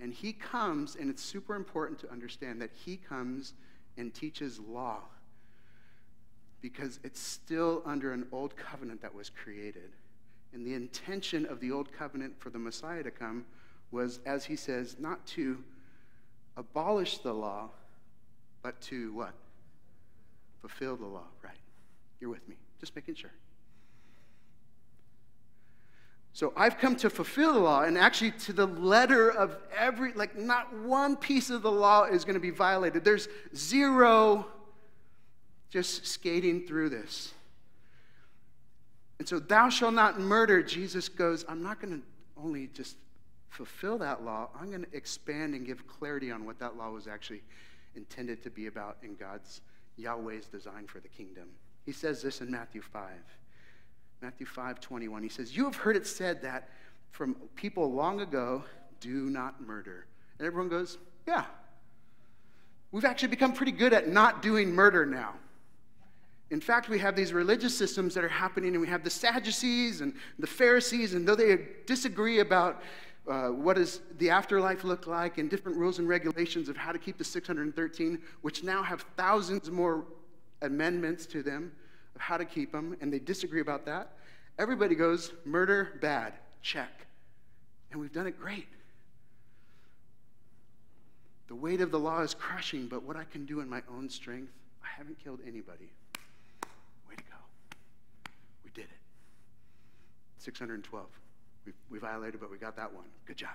And 0.00 0.12
he 0.12 0.32
comes, 0.32 0.96
and 0.96 1.10
it's 1.10 1.22
super 1.22 1.56
important 1.56 1.98
to 2.00 2.10
understand 2.10 2.60
that 2.62 2.70
he 2.72 2.96
comes 2.96 3.54
and 3.96 4.14
teaches 4.14 4.60
law 4.60 5.00
because 6.60 6.98
it's 7.04 7.20
still 7.20 7.82
under 7.86 8.12
an 8.12 8.26
old 8.32 8.56
covenant 8.56 9.02
that 9.02 9.14
was 9.14 9.30
created. 9.30 9.90
And 10.52 10.66
the 10.66 10.74
intention 10.74 11.46
of 11.46 11.60
the 11.60 11.70
old 11.70 11.92
covenant 11.92 12.40
for 12.40 12.50
the 12.50 12.58
Messiah 12.58 13.02
to 13.02 13.10
come 13.10 13.44
was, 13.90 14.20
as 14.26 14.44
he 14.44 14.56
says, 14.56 14.96
not 14.98 15.26
to 15.28 15.62
abolish 16.56 17.18
the 17.18 17.32
law, 17.32 17.70
but 18.62 18.80
to 18.82 19.12
what? 19.12 19.34
Fulfill 20.60 20.96
the 20.96 21.06
law, 21.06 21.26
right? 21.42 21.52
You're 22.20 22.30
with 22.30 22.46
me. 22.48 22.56
Just 22.80 22.94
making 22.96 23.14
sure. 23.14 23.30
So 26.32 26.52
I've 26.56 26.78
come 26.78 26.94
to 26.96 27.10
fulfill 27.10 27.52
the 27.52 27.60
law, 27.60 27.82
and 27.82 27.98
actually 27.98 28.32
to 28.32 28.52
the 28.52 28.66
letter 28.66 29.30
of 29.30 29.56
every, 29.76 30.12
like, 30.12 30.36
not 30.36 30.72
one 30.78 31.16
piece 31.16 31.50
of 31.50 31.62
the 31.62 31.72
law 31.72 32.04
is 32.04 32.24
going 32.24 32.34
to 32.34 32.40
be 32.40 32.50
violated. 32.50 33.04
There's 33.04 33.28
zero 33.56 34.46
just 35.70 36.06
skating 36.06 36.66
through 36.66 36.90
this. 36.90 37.32
And 39.18 39.28
so, 39.28 39.38
thou 39.38 39.68
shalt 39.68 39.94
not 39.94 40.20
murder, 40.20 40.62
Jesus 40.62 41.08
goes, 41.08 41.44
I'm 41.48 41.62
not 41.62 41.80
going 41.80 42.00
to 42.00 42.02
only 42.40 42.68
just 42.68 42.96
fulfill 43.50 43.98
that 43.98 44.24
law, 44.24 44.50
I'm 44.60 44.70
going 44.70 44.84
to 44.84 44.96
expand 44.96 45.54
and 45.54 45.66
give 45.66 45.86
clarity 45.86 46.30
on 46.30 46.44
what 46.44 46.58
that 46.60 46.76
law 46.76 46.90
was 46.90 47.06
actually 47.06 47.42
intended 47.96 48.42
to 48.44 48.50
be 48.50 48.66
about 48.66 48.98
in 49.02 49.16
God's, 49.16 49.60
Yahweh's 49.96 50.46
design 50.46 50.86
for 50.86 51.00
the 51.00 51.08
kingdom. 51.08 51.48
He 51.84 51.92
says 51.92 52.22
this 52.22 52.40
in 52.40 52.50
Matthew 52.50 52.82
5. 52.82 53.10
Matthew 54.20 54.46
5 54.46 54.80
21. 54.80 55.22
He 55.22 55.28
says, 55.28 55.56
You 55.56 55.64
have 55.64 55.76
heard 55.76 55.96
it 55.96 56.06
said 56.06 56.42
that 56.42 56.68
from 57.10 57.34
people 57.56 57.92
long 57.92 58.20
ago, 58.20 58.64
do 59.00 59.30
not 59.30 59.60
murder. 59.60 60.06
And 60.38 60.46
everyone 60.46 60.68
goes, 60.68 60.98
Yeah. 61.26 61.44
We've 62.90 63.04
actually 63.04 63.28
become 63.28 63.52
pretty 63.52 63.72
good 63.72 63.92
at 63.92 64.08
not 64.08 64.40
doing 64.40 64.72
murder 64.74 65.04
now. 65.04 65.34
In 66.50 66.60
fact, 66.60 66.88
we 66.88 66.98
have 66.98 67.14
these 67.14 67.32
religious 67.32 67.76
systems 67.76 68.14
that 68.14 68.24
are 68.24 68.28
happening, 68.28 68.72
and 68.72 68.80
we 68.80 68.88
have 68.88 69.04
the 69.04 69.10
Sadducees 69.10 70.00
and 70.00 70.14
the 70.38 70.46
Pharisees, 70.46 71.14
and 71.14 71.28
though 71.28 71.34
they 71.34 71.66
disagree 71.84 72.40
about 72.40 72.82
uh, 73.28 73.48
what 73.48 73.76
does 73.76 74.00
the 74.16 74.30
afterlife 74.30 74.84
look 74.84 75.06
like 75.06 75.36
and 75.36 75.50
different 75.50 75.76
rules 75.76 75.98
and 75.98 76.08
regulations 76.08 76.70
of 76.70 76.76
how 76.76 76.90
to 76.90 76.98
keep 76.98 77.18
the 77.18 77.24
613, 77.24 78.18
which 78.40 78.64
now 78.64 78.82
have 78.82 79.04
thousands 79.16 79.70
more 79.70 80.04
amendments 80.62 81.26
to 81.26 81.42
them 81.42 81.70
of 82.14 82.20
how 82.22 82.38
to 82.38 82.46
keep 82.46 82.72
them, 82.72 82.96
and 83.02 83.12
they 83.12 83.18
disagree 83.18 83.60
about 83.60 83.84
that. 83.84 84.12
Everybody 84.58 84.94
goes, 84.94 85.32
murder, 85.44 85.98
bad, 86.00 86.32
check. 86.62 87.06
And 87.92 88.00
we've 88.00 88.12
done 88.12 88.26
it 88.26 88.40
great. 88.40 88.68
The 91.48 91.54
weight 91.54 91.80
of 91.80 91.90
the 91.90 91.98
law 91.98 92.20
is 92.22 92.34
crushing, 92.34 92.88
but 92.88 93.02
what 93.02 93.16
I 93.16 93.24
can 93.24 93.46
do 93.46 93.60
in 93.60 93.68
my 93.68 93.82
own 93.94 94.08
strength, 94.08 94.52
I 94.82 94.88
haven't 94.96 95.22
killed 95.22 95.40
anybody. 95.46 95.90
612. 100.48 101.06
We, 101.66 101.72
we 101.90 101.98
violated, 101.98 102.40
but 102.40 102.50
we 102.50 102.56
got 102.56 102.74
that 102.76 102.94
one. 102.94 103.04
Good 103.26 103.36
job. 103.36 103.50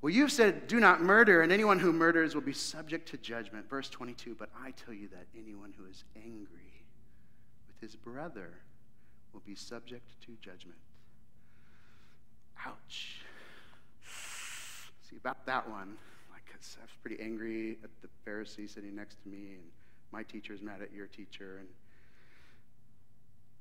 Well, 0.00 0.10
you've 0.10 0.30
said, 0.30 0.68
do 0.68 0.78
not 0.78 1.02
murder, 1.02 1.42
and 1.42 1.50
anyone 1.50 1.80
who 1.80 1.92
murders 1.92 2.36
will 2.36 2.42
be 2.42 2.52
subject 2.52 3.08
to 3.08 3.16
judgment. 3.16 3.68
Verse 3.68 3.90
22 3.90 4.36
But 4.38 4.50
I 4.56 4.70
tell 4.70 4.94
you 4.94 5.08
that 5.08 5.26
anyone 5.36 5.74
who 5.76 5.84
is 5.86 6.04
angry 6.14 6.84
with 7.66 7.80
his 7.80 7.96
brother 7.96 8.50
will 9.32 9.42
be 9.44 9.56
subject 9.56 10.08
to 10.26 10.36
judgment. 10.40 10.78
Ouch. 12.64 13.22
See, 15.10 15.16
about 15.16 15.44
that 15.46 15.68
one, 15.68 15.96
like, 16.30 16.44
I 16.52 16.82
was 16.82 16.90
pretty 17.02 17.20
angry 17.20 17.78
at 17.82 17.90
the 18.00 18.08
Pharisee 18.24 18.72
sitting 18.72 18.94
next 18.94 19.20
to 19.24 19.28
me, 19.28 19.54
and 19.54 19.64
my 20.12 20.22
teacher's 20.22 20.62
mad 20.62 20.82
at 20.82 20.92
your 20.92 21.06
teacher, 21.06 21.56
and 21.58 21.68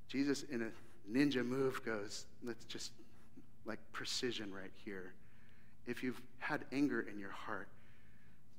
Jesus, 0.07 0.43
in 0.43 0.61
a 0.61 1.11
ninja 1.11 1.45
move, 1.45 1.83
goes, 1.83 2.25
let's 2.43 2.65
just 2.65 2.91
like 3.65 3.79
precision 3.91 4.53
right 4.53 4.71
here. 4.85 5.13
If 5.85 6.03
you've 6.03 6.21
had 6.39 6.65
anger 6.71 7.01
in 7.01 7.19
your 7.19 7.31
heart, 7.31 7.67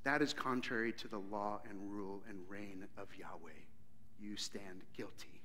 that 0.05 0.23
is 0.23 0.33
contrary 0.33 0.93
to 0.95 1.09
the 1.09 1.19
law 1.19 1.61
and 1.69 1.79
rule 1.91 2.23
and 2.29 2.39
reign 2.49 2.87
of 2.97 3.09
Yahweh. 3.19 3.51
You 4.21 4.37
stand 4.37 4.83
guilty. 4.97 5.41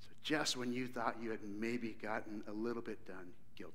So 0.00 0.08
just 0.22 0.56
when 0.56 0.72
you 0.72 0.86
thought 0.86 1.16
you 1.20 1.30
had 1.30 1.40
maybe 1.58 1.96
gotten 2.02 2.42
a 2.48 2.52
little 2.52 2.82
bit 2.82 3.04
done 3.06 3.28
guilty. 3.56 3.74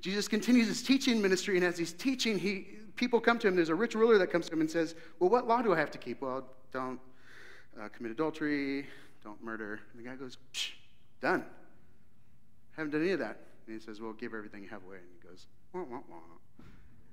Jesus 0.00 0.26
continues 0.26 0.66
his 0.66 0.82
teaching 0.82 1.22
ministry, 1.22 1.56
and 1.56 1.64
as 1.64 1.78
he's 1.78 1.92
teaching, 1.92 2.36
he, 2.36 2.66
people 2.96 3.20
come 3.20 3.38
to 3.38 3.46
him. 3.46 3.54
There's 3.54 3.68
a 3.68 3.74
rich 3.74 3.94
ruler 3.94 4.18
that 4.18 4.32
comes 4.32 4.46
to 4.46 4.52
him 4.52 4.60
and 4.60 4.70
says, 4.70 4.96
Well, 5.20 5.30
what 5.30 5.46
law 5.46 5.62
do 5.62 5.72
I 5.72 5.78
have 5.78 5.92
to 5.92 5.98
keep? 5.98 6.20
Well, 6.20 6.44
don't 6.72 6.98
uh, 7.80 7.88
commit 7.88 8.12
adultery, 8.12 8.86
don't 9.22 9.42
murder. 9.42 9.80
And 9.92 10.04
the 10.04 10.08
guy 10.08 10.16
goes, 10.16 10.36
Done. 11.20 11.44
Haven't 12.76 12.92
done 12.92 13.02
any 13.02 13.12
of 13.12 13.18
that. 13.20 13.38
And 13.66 13.78
he 13.78 13.84
says, 13.84 14.00
Well, 14.00 14.12
give 14.12 14.34
everything 14.34 14.62
you 14.62 14.68
have 14.70 14.82
away. 14.84 14.96
And 14.96 15.06
he 15.20 15.28
goes, 15.28 15.46
wah, 15.72 15.82
wah, 15.82 16.00
wah. 16.08 16.16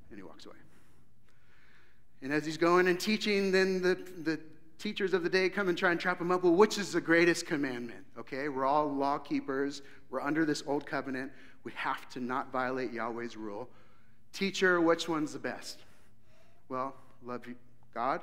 And 0.09 0.17
he 0.17 0.23
walks 0.23 0.45
away. 0.45 0.55
And 2.21 2.33
as 2.33 2.45
he's 2.45 2.57
going 2.57 2.87
and 2.87 2.99
teaching, 2.99 3.51
then 3.51 3.81
the, 3.81 3.95
the 4.23 4.39
teachers 4.77 5.13
of 5.13 5.23
the 5.23 5.29
day 5.29 5.49
come 5.49 5.69
and 5.69 5.77
try 5.77 5.91
and 5.91 5.99
trap 5.99 6.19
him 6.19 6.31
up. 6.31 6.43
Well, 6.43 6.53
which 6.53 6.77
is 6.77 6.91
the 6.91 7.01
greatest 7.01 7.45
commandment? 7.45 8.05
Okay, 8.17 8.49
we're 8.49 8.65
all 8.65 8.91
law 8.91 9.17
keepers. 9.17 9.81
We're 10.09 10.21
under 10.21 10.45
this 10.45 10.63
old 10.65 10.85
covenant. 10.85 11.31
We 11.63 11.71
have 11.73 12.09
to 12.09 12.19
not 12.19 12.51
violate 12.51 12.91
Yahweh's 12.91 13.37
rule. 13.37 13.69
Teacher, 14.33 14.81
which 14.81 15.07
one's 15.07 15.33
the 15.33 15.39
best? 15.39 15.79
Well, 16.67 16.95
love 17.23 17.45
God 17.93 18.21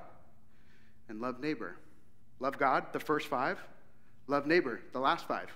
and 1.08 1.20
love 1.20 1.40
neighbor. 1.40 1.76
Love 2.40 2.58
God, 2.58 2.92
the 2.92 3.00
first 3.00 3.28
five. 3.28 3.58
Love 4.26 4.46
neighbor, 4.46 4.80
the 4.92 4.98
last 4.98 5.26
five. 5.26 5.48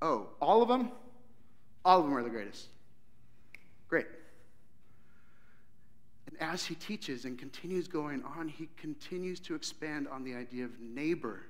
Oh, 0.00 0.28
all 0.40 0.62
of 0.62 0.68
them? 0.68 0.90
All 1.84 1.98
of 2.00 2.04
them 2.04 2.16
are 2.16 2.22
the 2.22 2.30
greatest. 2.30 2.68
Great. 3.88 4.06
And 6.26 6.36
as 6.40 6.64
he 6.64 6.74
teaches 6.74 7.24
and 7.24 7.38
continues 7.38 7.88
going 7.88 8.22
on, 8.24 8.48
he 8.48 8.68
continues 8.76 9.40
to 9.40 9.54
expand 9.54 10.08
on 10.08 10.24
the 10.24 10.34
idea 10.34 10.64
of 10.64 10.80
neighbor. 10.80 11.40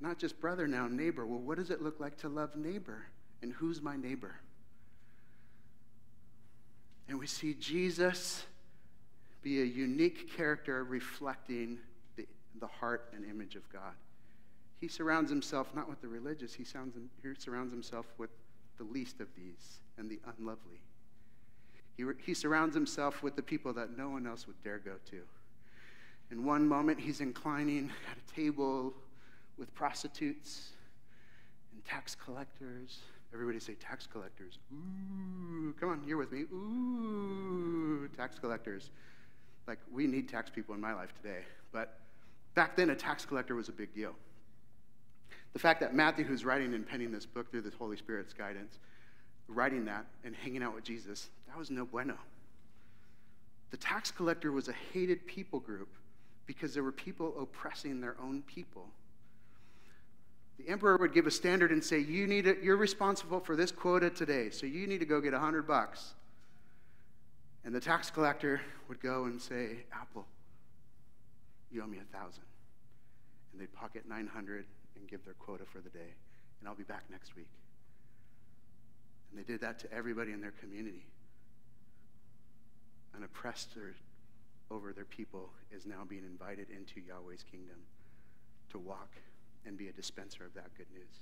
Not 0.00 0.18
just 0.18 0.40
brother 0.40 0.66
now, 0.66 0.86
neighbor. 0.86 1.26
Well, 1.26 1.40
what 1.40 1.58
does 1.58 1.70
it 1.70 1.82
look 1.82 1.98
like 1.98 2.18
to 2.18 2.28
love 2.28 2.56
neighbor? 2.56 3.06
And 3.42 3.52
who's 3.52 3.80
my 3.80 3.96
neighbor? 3.96 4.36
And 7.08 7.18
we 7.18 7.26
see 7.26 7.54
Jesus 7.54 8.44
be 9.42 9.60
a 9.60 9.64
unique 9.64 10.34
character 10.36 10.84
reflecting 10.84 11.78
the, 12.60 12.66
heart 12.66 13.12
and 13.14 13.24
image 13.24 13.56
of 13.56 13.68
God. 13.72 13.94
He 14.80 14.88
surrounds 14.88 15.30
himself 15.30 15.74
not 15.74 15.88
with 15.88 16.00
the 16.00 16.08
religious, 16.08 16.54
he, 16.54 16.64
he 16.64 17.34
surrounds 17.38 17.72
himself 17.72 18.06
with 18.18 18.30
the 18.78 18.84
least 18.84 19.20
of 19.20 19.28
these 19.36 19.80
and 19.98 20.10
the 20.10 20.18
unlovely. 20.36 20.80
He, 21.96 22.04
he 22.24 22.34
surrounds 22.34 22.74
himself 22.74 23.22
with 23.22 23.36
the 23.36 23.42
people 23.42 23.72
that 23.74 23.96
no 23.96 24.08
one 24.08 24.26
else 24.26 24.46
would 24.46 24.60
dare 24.62 24.78
go 24.78 24.94
to. 25.10 25.20
In 26.30 26.44
one 26.44 26.66
moment, 26.66 26.98
he's 26.98 27.20
inclining 27.20 27.90
at 28.10 28.16
a 28.18 28.34
table 28.34 28.92
with 29.58 29.72
prostitutes 29.74 30.70
and 31.72 31.84
tax 31.84 32.14
collectors. 32.14 32.98
Everybody 33.32 33.60
say 33.60 33.74
tax 33.74 34.06
collectors. 34.06 34.58
Ooh, 34.72 35.74
come 35.78 35.90
on, 35.90 36.02
you're 36.06 36.16
with 36.16 36.32
me. 36.32 36.42
Ooh, 36.52 38.08
tax 38.16 38.38
collectors. 38.38 38.90
Like, 39.66 39.78
we 39.92 40.06
need 40.06 40.28
tax 40.28 40.50
people 40.50 40.74
in 40.74 40.80
my 40.80 40.94
life 40.94 41.12
today. 41.22 41.42
But 41.72 41.98
back 42.54 42.76
then, 42.76 42.90
a 42.90 42.96
tax 42.96 43.24
collector 43.24 43.54
was 43.54 43.68
a 43.68 43.72
big 43.72 43.94
deal. 43.94 44.12
The 45.52 45.58
fact 45.58 45.80
that 45.80 45.94
Matthew, 45.94 46.24
who's 46.24 46.44
writing 46.44 46.74
and 46.74 46.86
penning 46.86 47.12
this 47.12 47.26
book 47.26 47.50
through 47.50 47.62
the 47.62 47.72
Holy 47.78 47.96
Spirit's 47.96 48.32
guidance, 48.32 48.78
writing 49.48 49.84
that 49.84 50.06
and 50.24 50.34
hanging 50.34 50.62
out 50.62 50.74
with 50.74 50.84
Jesus, 50.84 51.30
that 51.48 51.58
was 51.58 51.70
no 51.70 51.84
bueno. 51.84 52.16
The 53.70 53.76
tax 53.76 54.10
collector 54.10 54.52
was 54.52 54.68
a 54.68 54.74
hated 54.92 55.26
people 55.26 55.60
group 55.60 55.88
because 56.46 56.74
there 56.74 56.82
were 56.82 56.92
people 56.92 57.34
oppressing 57.40 58.00
their 58.00 58.16
own 58.22 58.42
people. 58.42 58.86
The 60.58 60.68
emperor 60.68 60.96
would 60.96 61.12
give 61.12 61.26
a 61.26 61.30
standard 61.30 61.72
and 61.72 61.82
say, 61.82 61.98
you 61.98 62.26
need 62.26 62.46
a, 62.46 62.56
You're 62.62 62.76
responsible 62.76 63.40
for 63.40 63.56
this 63.56 63.72
quota 63.72 64.10
today, 64.10 64.50
so 64.50 64.66
you 64.66 64.86
need 64.86 65.00
to 65.00 65.06
go 65.06 65.20
get 65.20 65.32
a 65.32 65.38
100 65.38 65.66
bucks. 65.66 66.14
And 67.64 67.74
the 67.74 67.80
tax 67.80 68.10
collector 68.10 68.60
would 68.88 69.00
go 69.00 69.24
and 69.24 69.40
say, 69.40 69.78
Apple, 69.92 70.26
you 71.74 71.82
owe 71.82 71.86
me 71.86 71.98
a 71.98 72.16
thousand. 72.16 72.44
And 73.52 73.60
they'd 73.60 73.72
pocket 73.72 74.04
900 74.08 74.64
and 74.96 75.08
give 75.08 75.24
their 75.24 75.34
quota 75.34 75.64
for 75.64 75.80
the 75.80 75.90
day. 75.90 76.14
And 76.60 76.68
I'll 76.68 76.74
be 76.74 76.84
back 76.84 77.04
next 77.10 77.36
week. 77.36 77.48
And 79.30 79.38
they 79.38 79.44
did 79.44 79.60
that 79.60 79.78
to 79.80 79.92
everybody 79.92 80.32
in 80.32 80.40
their 80.40 80.54
community. 80.60 81.04
An 83.16 83.24
oppressor 83.24 83.94
over 84.70 84.92
their 84.92 85.04
people 85.04 85.50
is 85.70 85.86
now 85.86 86.04
being 86.08 86.24
invited 86.24 86.68
into 86.70 87.00
Yahweh's 87.00 87.44
kingdom 87.50 87.76
to 88.70 88.78
walk 88.78 89.10
and 89.66 89.76
be 89.76 89.88
a 89.88 89.92
dispenser 89.92 90.44
of 90.44 90.54
that 90.54 90.74
good 90.76 90.86
news. 90.92 91.20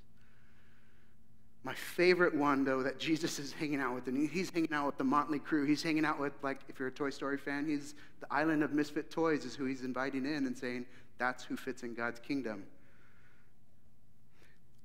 My 1.64 1.74
favorite 1.74 2.34
one, 2.34 2.64
though, 2.64 2.82
that 2.82 2.98
Jesus 2.98 3.38
is 3.38 3.52
hanging 3.52 3.80
out 3.80 3.94
with, 3.94 4.08
and 4.08 4.28
he's 4.28 4.50
hanging 4.50 4.72
out 4.72 4.86
with 4.86 4.98
the 4.98 5.04
Motley 5.04 5.38
Crew. 5.38 5.64
He's 5.64 5.82
hanging 5.82 6.04
out 6.04 6.18
with, 6.18 6.32
like, 6.42 6.58
if 6.68 6.78
you're 6.78 6.88
a 6.88 6.92
Toy 6.92 7.10
Story 7.10 7.38
fan, 7.38 7.66
he's 7.66 7.94
the 8.20 8.26
island 8.32 8.64
of 8.64 8.72
misfit 8.72 9.10
toys, 9.10 9.44
is 9.44 9.54
who 9.54 9.64
he's 9.66 9.82
inviting 9.82 10.26
in 10.26 10.46
and 10.46 10.58
saying, 10.58 10.86
that's 11.18 11.44
who 11.44 11.56
fits 11.56 11.84
in 11.84 11.94
God's 11.94 12.18
kingdom. 12.18 12.64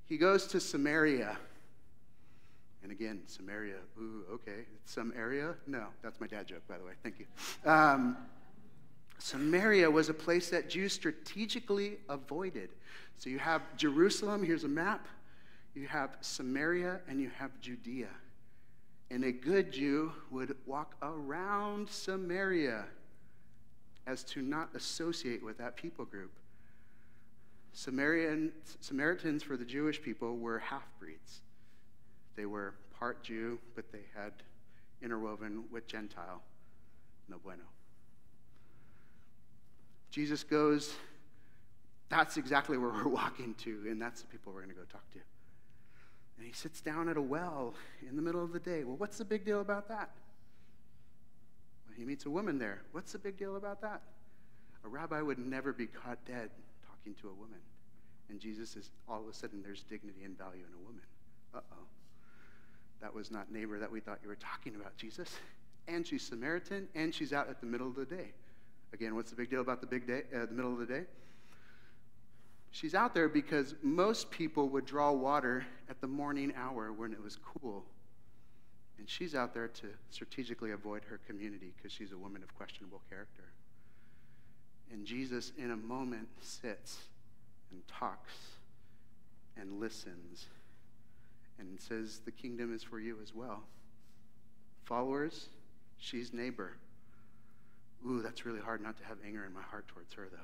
He 0.05 0.17
goes 0.17 0.45
to 0.47 0.59
Samaria 0.59 1.37
and 2.87 2.91
again, 2.91 3.19
Samaria, 3.25 3.75
ooh, 3.99 4.23
okay. 4.31 4.65
Some 4.85 5.11
area? 5.17 5.55
No, 5.67 5.87
that's 6.01 6.21
my 6.21 6.27
dad 6.27 6.47
joke, 6.47 6.65
by 6.69 6.77
the 6.77 6.85
way. 6.85 6.93
Thank 7.03 7.15
you. 7.19 7.25
Um, 7.69 8.15
Samaria 9.17 9.91
was 9.91 10.07
a 10.07 10.13
place 10.13 10.49
that 10.51 10.69
Jews 10.69 10.93
strategically 10.93 11.97
avoided. 12.07 12.69
So 13.17 13.29
you 13.29 13.39
have 13.39 13.61
Jerusalem, 13.75 14.41
here's 14.41 14.63
a 14.63 14.69
map. 14.69 15.05
You 15.77 15.85
have 15.89 16.17
Samaria 16.21 17.01
and 17.07 17.21
you 17.21 17.29
have 17.37 17.51
Judea. 17.61 18.09
And 19.11 19.23
a 19.23 19.31
good 19.31 19.71
Jew 19.71 20.11
would 20.31 20.55
walk 20.65 20.95
around 21.03 21.87
Samaria 21.87 22.85
as 24.07 24.23
to 24.23 24.41
not 24.41 24.69
associate 24.73 25.43
with 25.43 25.59
that 25.59 25.75
people 25.75 26.03
group. 26.03 26.31
Samaritan, 27.73 28.51
Samaritans 28.79 29.43
for 29.43 29.55
the 29.55 29.63
Jewish 29.63 30.01
people 30.01 30.37
were 30.37 30.57
half 30.57 30.89
breeds. 30.99 31.41
They 32.35 32.47
were 32.47 32.73
part 32.99 33.23
Jew, 33.23 33.59
but 33.75 33.91
they 33.91 34.05
had 34.15 34.33
interwoven 35.03 35.65
with 35.71 35.85
Gentile. 35.85 36.41
No 37.29 37.37
bueno. 37.37 37.61
Jesus 40.09 40.43
goes, 40.43 40.95
that's 42.09 42.37
exactly 42.37 42.79
where 42.79 42.89
we're 42.89 43.07
walking 43.07 43.53
to, 43.59 43.85
and 43.87 44.01
that's 44.01 44.21
the 44.21 44.27
people 44.27 44.51
we're 44.53 44.63
going 44.63 44.73
to 44.73 44.75
go 44.75 44.85
talk 44.91 45.07
to. 45.11 45.19
And 46.37 46.45
he 46.45 46.53
sits 46.53 46.81
down 46.81 47.09
at 47.09 47.17
a 47.17 47.21
well 47.21 47.73
in 48.07 48.15
the 48.15 48.21
middle 48.21 48.43
of 48.43 48.53
the 48.53 48.59
day. 48.59 48.83
Well, 48.83 48.97
what's 48.97 49.17
the 49.17 49.25
big 49.25 49.43
deal 49.43 49.61
about 49.61 49.87
that? 49.89 50.11
Well, 51.87 51.95
he 51.97 52.05
meets 52.05 52.25
a 52.25 52.29
woman 52.29 52.59
there. 52.59 52.81
What's 52.91 53.11
the 53.11 53.19
big 53.19 53.37
deal 53.37 53.55
about 53.55 53.81
that? 53.81 54.01
A 54.85 54.87
rabbi 54.87 55.21
would 55.21 55.39
never 55.39 55.73
be 55.73 55.87
caught 55.87 56.23
dead 56.25 56.49
talking 56.87 57.15
to 57.21 57.29
a 57.29 57.33
woman. 57.33 57.59
And 58.29 58.39
Jesus 58.39 58.75
is 58.75 58.91
all 59.07 59.21
of 59.21 59.27
a 59.27 59.33
sudden 59.33 59.61
there's 59.63 59.83
dignity 59.83 60.23
and 60.23 60.37
value 60.37 60.63
in 60.67 60.73
a 60.73 60.85
woman. 60.85 61.01
Uh 61.55 61.59
oh. 61.71 61.85
That 63.01 63.13
was 63.13 63.31
not 63.31 63.51
neighbor 63.51 63.79
that 63.79 63.91
we 63.91 63.99
thought 63.99 64.19
you 64.21 64.29
were 64.29 64.35
talking 64.35 64.75
about, 64.75 64.95
Jesus. 64.97 65.29
And 65.87 66.05
she's 66.05 66.23
Samaritan, 66.23 66.87
and 66.95 67.13
she's 67.13 67.31
out 67.31 67.49
at 67.49 67.61
the 67.61 67.65
middle 67.65 67.87
of 67.87 67.95
the 67.95 68.05
day. 68.05 68.33
Again, 68.93 69.15
what's 69.15 69.29
the 69.29 69.35
big 69.37 69.49
deal 69.49 69.61
about 69.61 69.81
the 69.81 69.87
big 69.87 70.07
day, 70.07 70.23
uh, 70.35 70.45
the 70.45 70.53
middle 70.53 70.73
of 70.73 70.79
the 70.79 70.85
day? 70.85 71.05
She's 72.71 72.93
out 72.93 73.13
there 73.13 73.29
because 73.29 73.75
most 73.81 74.29
people 74.29 74.69
would 74.69 74.85
draw 74.85 75.11
water 75.11 75.65
at 75.89 75.99
the 76.01 76.07
morning 76.07 76.53
hour 76.55 76.91
when 76.91 77.13
it 77.13 77.21
was 77.21 77.37
cool. 77.37 77.85
And 78.97 79.09
she's 79.09 79.35
out 79.35 79.53
there 79.53 79.67
to 79.67 79.87
strategically 80.09 80.71
avoid 80.71 81.03
her 81.05 81.19
community 81.27 81.73
because 81.75 81.91
she's 81.91 82.11
a 82.11 82.17
woman 82.17 82.43
of 82.43 82.55
questionable 82.55 83.01
character. 83.09 83.43
And 84.91 85.05
Jesus, 85.05 85.51
in 85.57 85.71
a 85.71 85.77
moment, 85.77 86.27
sits 86.39 86.97
and 87.71 87.81
talks 87.87 88.33
and 89.55 89.79
listens 89.79 90.45
and 91.59 91.79
says 91.79 92.21
the 92.25 92.31
kingdom 92.31 92.73
is 92.73 92.83
for 92.83 92.99
you 92.99 93.17
as 93.21 93.33
well. 93.33 93.63
Followers, 94.85 95.49
she's 95.97 96.33
neighbor. 96.33 96.73
Ooh, 98.05 98.21
that's 98.21 98.45
really 98.45 98.61
hard 98.61 98.81
not 98.81 98.97
to 98.97 99.03
have 99.05 99.17
anger 99.25 99.43
in 99.45 99.53
my 99.53 99.61
heart 99.61 99.87
towards 99.87 100.13
her, 100.13 100.27
though. 100.31 100.37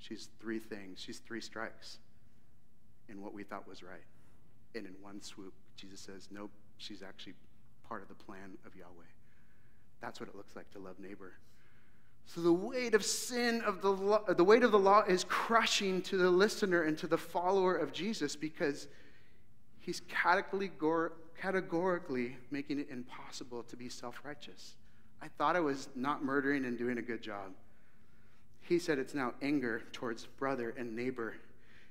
She's 0.00 0.28
three 0.40 0.58
things. 0.58 1.00
She's 1.00 1.18
three 1.18 1.40
strikes 1.40 1.98
in 3.08 3.22
what 3.22 3.32
we 3.32 3.44
thought 3.44 3.68
was 3.68 3.82
right. 3.82 4.04
And 4.74 4.86
in 4.86 4.94
one 5.00 5.22
swoop, 5.22 5.54
Jesus 5.76 6.00
says, 6.00 6.28
nope, 6.30 6.50
she's 6.78 7.02
actually 7.02 7.34
part 7.88 8.02
of 8.02 8.08
the 8.08 8.14
plan 8.14 8.58
of 8.66 8.74
Yahweh. 8.74 9.04
That's 10.00 10.20
what 10.20 10.28
it 10.28 10.36
looks 10.36 10.56
like 10.56 10.70
to 10.72 10.78
love 10.78 10.98
neighbor. 10.98 11.34
So 12.26 12.40
the 12.40 12.52
weight 12.52 12.94
of 12.94 13.04
sin 13.04 13.60
of 13.62 13.82
the 13.82 13.90
law, 13.90 14.22
the 14.32 14.44
weight 14.44 14.62
of 14.62 14.70
the 14.70 14.78
law 14.78 15.02
is 15.02 15.24
crushing 15.24 16.00
to 16.02 16.16
the 16.16 16.30
listener 16.30 16.84
and 16.84 16.96
to 16.98 17.08
the 17.08 17.18
follower 17.18 17.76
of 17.76 17.92
Jesus 17.92 18.36
because 18.36 18.86
he's 19.80 20.00
categorically 20.08 22.36
making 22.50 22.78
it 22.78 22.88
impossible 22.90 23.64
to 23.64 23.76
be 23.76 23.88
self 23.88 24.20
righteous. 24.24 24.76
I 25.20 25.26
thought 25.28 25.56
I 25.56 25.60
was 25.60 25.88
not 25.96 26.22
murdering 26.22 26.64
and 26.64 26.78
doing 26.78 26.98
a 26.98 27.02
good 27.02 27.20
job. 27.20 27.50
He 28.70 28.78
said 28.78 29.00
it's 29.00 29.14
now 29.14 29.34
anger 29.42 29.82
towards 29.90 30.26
brother 30.26 30.72
and 30.78 30.94
neighbor 30.94 31.34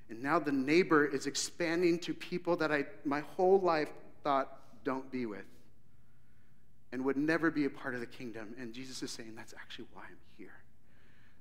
And 0.10 0.24
now 0.24 0.40
the 0.40 0.54
neighbor 0.54 1.06
is 1.06 1.28
expanding 1.28 2.00
to 2.00 2.14
people 2.14 2.56
that 2.56 2.72
I 2.72 2.86
my 3.04 3.20
whole 3.20 3.60
life 3.60 3.90
thought 4.24 4.58
don't 4.86 5.12
be 5.12 5.26
with 5.26 5.44
and 6.94 7.04
would 7.04 7.18
never 7.18 7.52
be 7.52 7.66
a 7.66 7.70
part 7.70 7.96
of 7.96 8.00
the 8.00 8.08
kingdom. 8.08 8.56
And 8.58 8.74
Jesus 8.74 9.04
is 9.04 9.12
saying, 9.12 9.34
That's 9.36 9.54
actually 9.54 9.88
why 9.94 10.04
I'm 10.04 10.18
here. 10.38 10.54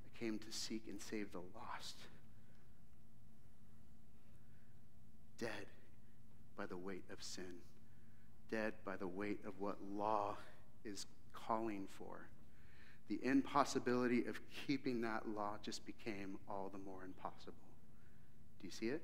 I 0.05 0.19
came 0.19 0.41
to 0.41 0.51
seek 0.51 0.83
and 0.89 1.01
save 1.01 1.31
the 1.31 1.39
lost. 1.39 1.97
Dead 5.39 5.67
by 6.57 6.67
the 6.67 6.77
weight 6.77 7.05
of 7.13 7.23
sin, 7.23 7.63
dead 8.51 8.73
by 8.85 8.97
the 8.97 9.07
weight 9.07 9.39
of 9.47 9.53
what 9.61 9.77
law 9.97 10.35
is 10.85 11.07
calling 11.33 11.87
for. 11.97 12.27
The 13.09 13.19
impossibility 13.23 14.27
of 14.27 14.39
keeping 14.67 15.01
that 15.03 15.23
law 15.35 15.55
just 15.63 15.85
became 15.87 16.39
all 16.49 16.71
the 16.71 16.79
more 16.79 17.05
impossible. 17.05 17.55
Do 18.61 18.67
you 18.67 18.71
see 18.71 18.89
it? 18.89 19.03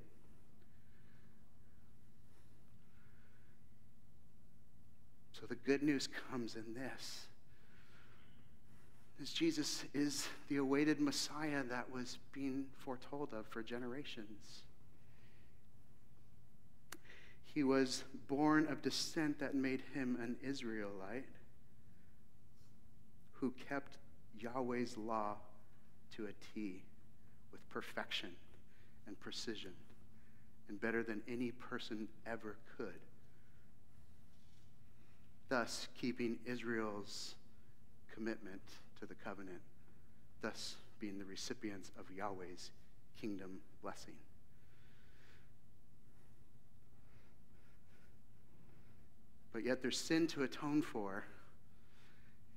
So 5.32 5.46
the 5.46 5.54
good 5.54 5.82
news 5.82 6.08
comes 6.30 6.54
in 6.54 6.74
this. 6.74 7.26
As 9.22 9.32
Jesus 9.32 9.84
is 9.94 10.28
the 10.48 10.56
awaited 10.56 11.00
Messiah 11.00 11.62
that 11.64 11.90
was 11.90 12.18
being 12.32 12.66
foretold 12.84 13.32
of 13.32 13.46
for 13.46 13.62
generations. 13.62 14.62
He 17.44 17.62
was 17.62 18.04
born 18.26 18.66
of 18.66 18.82
descent 18.82 19.38
that 19.38 19.54
made 19.54 19.82
him 19.94 20.18
an 20.20 20.36
Israelite 20.42 21.26
who 23.44 23.52
kept 23.68 23.98
Yahweh's 24.40 24.96
law 24.96 25.34
to 26.16 26.24
a 26.24 26.32
T 26.54 26.80
with 27.52 27.60
perfection 27.68 28.30
and 29.06 29.20
precision 29.20 29.72
and 30.70 30.80
better 30.80 31.02
than 31.02 31.20
any 31.28 31.50
person 31.50 32.08
ever 32.26 32.56
could. 32.78 33.00
Thus, 35.50 35.88
keeping 36.00 36.38
Israel's 36.46 37.34
commitment 38.14 38.62
to 38.98 39.04
the 39.04 39.14
covenant, 39.14 39.60
thus 40.40 40.76
being 40.98 41.18
the 41.18 41.26
recipients 41.26 41.90
of 41.98 42.06
Yahweh's 42.16 42.70
kingdom 43.20 43.58
blessing. 43.82 44.14
But 49.52 49.64
yet 49.66 49.82
there's 49.82 49.98
sin 49.98 50.28
to 50.28 50.44
atone 50.44 50.80
for, 50.80 51.24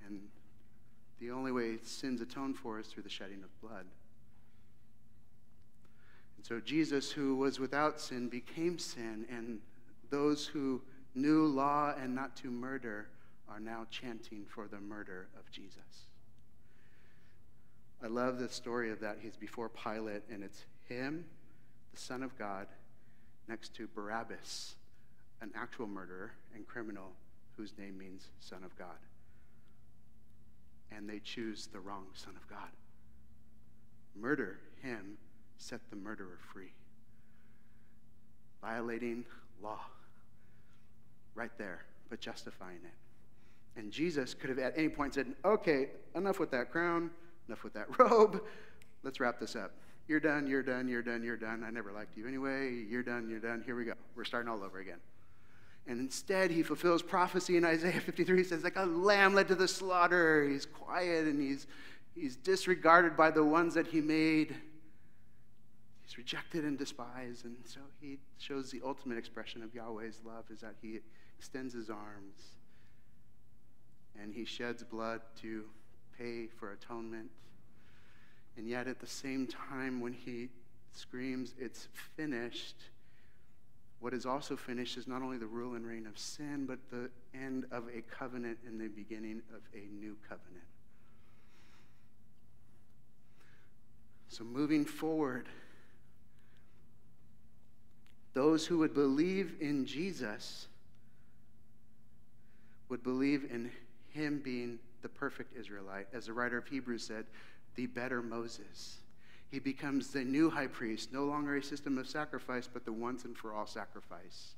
and 0.06 0.22
the 1.20 1.32
only 1.32 1.52
way 1.52 1.78
sin's 1.84 2.22
atoned 2.22 2.58
for 2.58 2.80
is 2.80 2.88
through 2.88 3.04
the 3.04 3.10
shedding 3.10 3.44
of 3.44 3.62
blood. 3.62 3.86
And 6.38 6.46
so 6.46 6.60
Jesus, 6.60 7.12
who 7.12 7.36
was 7.36 7.60
without 7.60 8.00
sin, 8.00 8.30
became 8.30 8.78
sin, 8.78 9.26
and 9.32 9.60
those 10.10 10.46
who 10.46 10.82
knew 11.16 11.48
law 11.48 11.94
and 12.00 12.14
not 12.14 12.36
to 12.38 12.52
murder 12.52 13.08
are 13.50 13.60
now 13.60 13.88
chanting 13.90 14.46
for 14.46 14.68
the 14.68 14.80
murder 14.80 15.28
of 15.40 15.50
Jesus. 15.52 16.06
I 18.04 18.08
love 18.08 18.38
the 18.38 18.50
story 18.50 18.92
of 18.92 19.00
that. 19.00 19.18
He's 19.20 19.36
before 19.36 19.70
Pilate, 19.70 20.24
and 20.32 20.44
it's 20.44 20.66
him, 20.88 21.26
the 21.92 22.00
Son 22.00 22.22
of 22.22 22.38
God, 22.38 22.68
next 23.48 23.74
to 23.76 23.88
Barabbas, 23.96 24.76
an 25.42 25.52
actual 25.56 25.88
murderer 25.88 26.34
and 26.54 26.68
criminal 26.68 27.14
whose 27.56 27.74
name 27.80 27.98
means 27.98 28.28
Son 28.40 28.64
of 28.64 28.78
God 28.78 28.98
and 30.92 31.10
they 31.10 31.20
choose 31.20 31.68
the 31.68 31.80
wrong 31.80 32.06
Son 32.14 32.34
of 32.36 32.48
God. 32.48 32.70
Murder 34.16 34.60
him, 34.82 35.18
set 35.58 35.82
the 35.90 35.96
murderer 35.96 36.38
free. 36.54 36.74
Violating 38.62 39.26
law. 39.62 39.80
Right 41.36 41.52
there, 41.58 41.86
but 42.10 42.20
justifying 42.20 42.80
it. 42.84 43.80
And 43.80 43.92
Jesus 43.92 44.34
could 44.34 44.50
have 44.50 44.60
at 44.60 44.74
any 44.76 44.90
point 44.90 45.14
said, 45.14 45.28
okay, 45.46 45.90
enough 46.16 46.40
with 46.40 46.50
that 46.52 46.72
crown, 46.72 47.12
enough 47.48 47.64
with 47.64 47.74
that 47.74 48.00
robe. 48.00 48.42
Let's 49.04 49.20
wrap 49.20 49.40
this 49.40 49.56
up. 49.56 49.72
You're 50.08 50.20
done, 50.20 50.48
you're 50.48 50.64
done, 50.64 50.88
you're 50.88 51.04
done, 51.04 51.22
you're 51.22 51.38
done. 51.38 51.64
I 51.64 51.70
never 51.70 51.92
liked 51.92 52.18
you 52.18 52.28
anyway. 52.28 52.86
You're 52.90 53.04
done, 53.04 53.30
you're 53.30 53.40
done. 53.40 53.62
Here 53.66 53.76
we 53.76 53.84
go. 53.86 53.94
We're 54.16 54.24
starting 54.24 54.50
all 54.50 54.64
over 54.64 54.80
again. 54.80 55.00
And 55.88 56.02
instead, 56.02 56.52
he 56.52 56.64
fulfills 56.64 57.02
prophecy 57.02 57.56
in 57.56 57.64
Isaiah 57.64 58.02
53. 58.06 58.38
He 58.38 58.44
says, 58.44 58.64
like 58.64 58.76
a 58.76 58.86
lamb 58.86 59.34
led 59.34 59.48
to 59.48 59.56
the 59.56 59.68
slaughter. 59.68 60.48
He's 60.48 60.66
quiet 60.66 61.26
and 61.26 61.42
he's, 61.42 61.66
he's 62.14 62.36
disregarded 62.36 63.16
by 63.16 63.32
the 63.32 63.44
ones 63.44 63.74
that 63.76 63.88
he 63.88 64.02
made. 64.02 64.56
He's 66.04 66.18
rejected 66.18 66.66
and 66.66 66.78
despised. 66.78 67.46
And 67.46 67.56
so 67.64 67.80
he 68.02 68.20
shows 68.38 68.70
the 68.70 68.82
ultimate 68.86 69.18
expression 69.18 69.64
of 69.64 69.74
Yahweh's 69.74 70.22
love 70.26 70.46
is 70.52 70.62
that 70.62 70.76
he 70.82 71.00
extends 71.38 71.74
his 71.74 71.90
arms 71.90 72.58
and 74.22 74.34
he 74.34 74.46
sheds 74.46 74.84
blood 74.84 75.22
to 75.42 75.64
pay 76.18 76.48
for 76.48 76.72
atonement. 76.72 77.30
And 78.58 78.68
yet, 78.68 78.88
at 78.88 79.00
the 79.00 79.08
same 79.08 79.48
time, 79.48 80.02
when 80.02 80.14
he 80.14 80.50
screams, 80.92 81.54
It's 81.60 81.88
finished 82.16 82.76
what 84.00 84.14
is 84.14 84.26
also 84.26 84.56
finished 84.56 84.98
is 84.98 85.08
not 85.08 85.22
only 85.22 85.38
the 85.38 85.48
rule 85.48 85.76
and 85.76 85.86
reign 85.86 86.06
of 86.06 86.18
sin, 86.18 86.66
but 86.68 86.80
the 86.92 87.10
end 87.34 87.66
of 87.72 87.86
a 87.88 88.02
covenant 88.02 88.60
and 88.66 88.80
the 88.80 88.88
beginning 88.88 89.42
of 89.56 89.62
a 89.74 89.88
new 90.00 90.16
covenant. 90.28 90.66
So, 94.30 94.44
moving 94.44 94.86
forward, 94.86 95.48
those 98.34 98.68
who 98.68 98.78
would 98.80 98.94
believe 98.94 99.56
in 99.60 99.86
Jesus 99.86 100.68
would 102.90 103.02
believe 103.04 103.46
in 103.52 103.72
him 104.10 104.42
being 104.44 104.80
the 105.02 105.10
perfect 105.10 105.58
Israelite. 105.58 106.08
As 106.14 106.28
the 106.28 106.34
writer 106.34 106.58
of 106.58 106.68
Hebrews 106.68 107.04
said, 107.04 107.26
the 107.76 107.88
better 107.88 108.22
Moses. 108.22 108.98
He 109.50 109.60
becomes 109.60 110.10
the 110.10 110.24
new 110.24 110.50
high 110.50 110.68
priest, 110.68 111.14
no 111.14 111.24
longer 111.24 111.56
a 111.56 111.64
system 111.64 111.98
of 111.98 112.08
sacrifice, 112.08 112.68
but 112.72 112.84
the 112.84 112.92
once 112.92 113.24
and 113.24 113.38
for 113.38 113.54
all 113.54 113.66
sacrifice. 113.66 114.56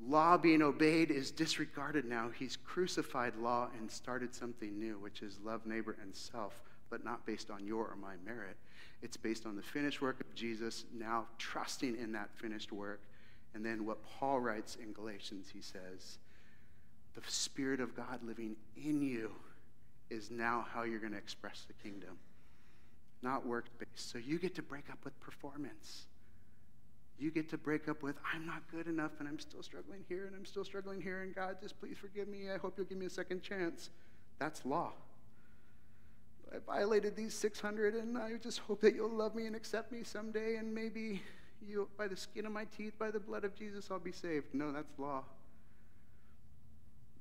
Law 0.00 0.36
being 0.36 0.62
obeyed 0.62 1.10
is 1.10 1.32
disregarded 1.32 2.04
now. 2.04 2.30
He's 2.30 2.56
crucified 2.56 3.34
law 3.36 3.68
and 3.76 3.90
started 3.90 4.32
something 4.32 4.78
new, 4.78 4.98
which 4.98 5.22
is 5.22 5.40
love 5.44 5.66
neighbor 5.66 5.96
and 6.00 6.14
self, 6.14 6.62
but 6.88 7.04
not 7.04 7.26
based 7.26 7.50
on 7.50 7.66
your 7.66 7.86
or 7.86 7.96
my 7.96 8.14
merit. 8.24 8.56
It's 9.02 9.16
based 9.16 9.44
on 9.44 9.56
the 9.56 9.62
finished 9.62 10.00
work 10.00 10.20
of 10.20 10.32
Jesus, 10.36 10.84
now 10.96 11.26
trusting 11.38 11.96
in 11.96 12.12
that 12.12 12.30
finished 12.36 12.70
work. 12.70 13.02
And 13.54 13.66
then 13.66 13.84
what 13.84 13.98
Paul 14.04 14.38
writes 14.38 14.76
in 14.76 14.92
Galatians, 14.92 15.48
he 15.52 15.60
says, 15.60 16.18
the 17.14 17.22
Spirit 17.28 17.80
of 17.80 17.96
God 17.96 18.20
living 18.22 18.54
in 18.76 19.02
you 19.02 19.32
is 20.10 20.30
now 20.30 20.66
how 20.72 20.82
you're 20.82 20.98
going 20.98 21.12
to 21.12 21.18
express 21.18 21.64
the 21.66 21.74
kingdom, 21.74 22.18
not 23.22 23.46
work 23.46 23.66
based. 23.78 24.10
So 24.10 24.18
you 24.18 24.38
get 24.38 24.54
to 24.56 24.62
break 24.62 24.90
up 24.90 24.98
with 25.04 25.18
performance. 25.20 26.06
You 27.18 27.30
get 27.30 27.48
to 27.50 27.58
break 27.58 27.88
up 27.88 28.02
with, 28.02 28.16
I'm 28.32 28.46
not 28.46 28.62
good 28.70 28.86
enough 28.86 29.12
and 29.18 29.28
I'm 29.28 29.40
still 29.40 29.62
struggling 29.62 30.04
here 30.08 30.26
and 30.26 30.36
I'm 30.36 30.44
still 30.44 30.64
struggling 30.64 31.00
here 31.00 31.22
and 31.22 31.34
God, 31.34 31.56
just 31.60 31.78
please 31.80 31.96
forgive 31.98 32.28
me. 32.28 32.50
I 32.50 32.58
hope 32.58 32.74
you'll 32.76 32.86
give 32.86 32.98
me 32.98 33.06
a 33.06 33.10
second 33.10 33.42
chance. 33.42 33.90
That's 34.38 34.64
law. 34.64 34.92
I 36.52 36.58
violated 36.64 37.16
these 37.16 37.34
600 37.34 37.94
and 37.94 38.16
I 38.16 38.34
just 38.40 38.60
hope 38.60 38.80
that 38.82 38.94
you'll 38.94 39.10
love 39.10 39.34
me 39.34 39.46
and 39.46 39.56
accept 39.56 39.90
me 39.90 40.04
someday 40.04 40.56
and 40.56 40.72
maybe 40.72 41.22
you, 41.60 41.88
by 41.98 42.06
the 42.06 42.16
skin 42.16 42.46
of 42.46 42.52
my 42.52 42.66
teeth, 42.76 42.96
by 42.98 43.10
the 43.10 43.18
blood 43.18 43.44
of 43.44 43.54
Jesus, 43.56 43.90
I'll 43.90 43.98
be 43.98 44.12
saved. 44.12 44.54
No, 44.54 44.70
that's 44.70 44.96
law 44.96 45.24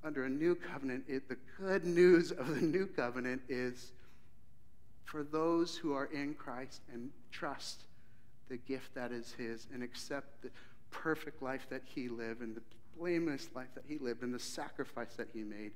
under 0.07 0.23
a 0.23 0.29
new 0.29 0.55
covenant, 0.55 1.03
it, 1.09 1.27
the 1.27 1.35
good 1.59 1.83
news 1.83 2.31
of 2.31 2.47
the 2.47 2.61
new 2.61 2.85
covenant 2.85 3.41
is 3.49 3.91
for 5.03 5.21
those 5.21 5.75
who 5.75 5.93
are 5.93 6.05
in 6.05 6.33
Christ 6.33 6.81
and 6.93 7.09
trust 7.29 7.81
the 8.47 8.55
gift 8.55 8.95
that 8.95 9.11
is 9.11 9.33
His 9.37 9.67
and 9.73 9.83
accept 9.83 10.41
the 10.41 10.49
perfect 10.91 11.41
life 11.41 11.67
that 11.69 11.81
He 11.83 12.07
lived 12.07 12.39
and 12.39 12.55
the 12.55 12.61
blameless 12.97 13.49
life 13.53 13.67
that 13.75 13.83
He 13.85 13.97
lived 13.97 14.23
and 14.23 14.33
the 14.33 14.39
sacrifice 14.39 15.13
that 15.17 15.27
He 15.33 15.43
made, 15.43 15.73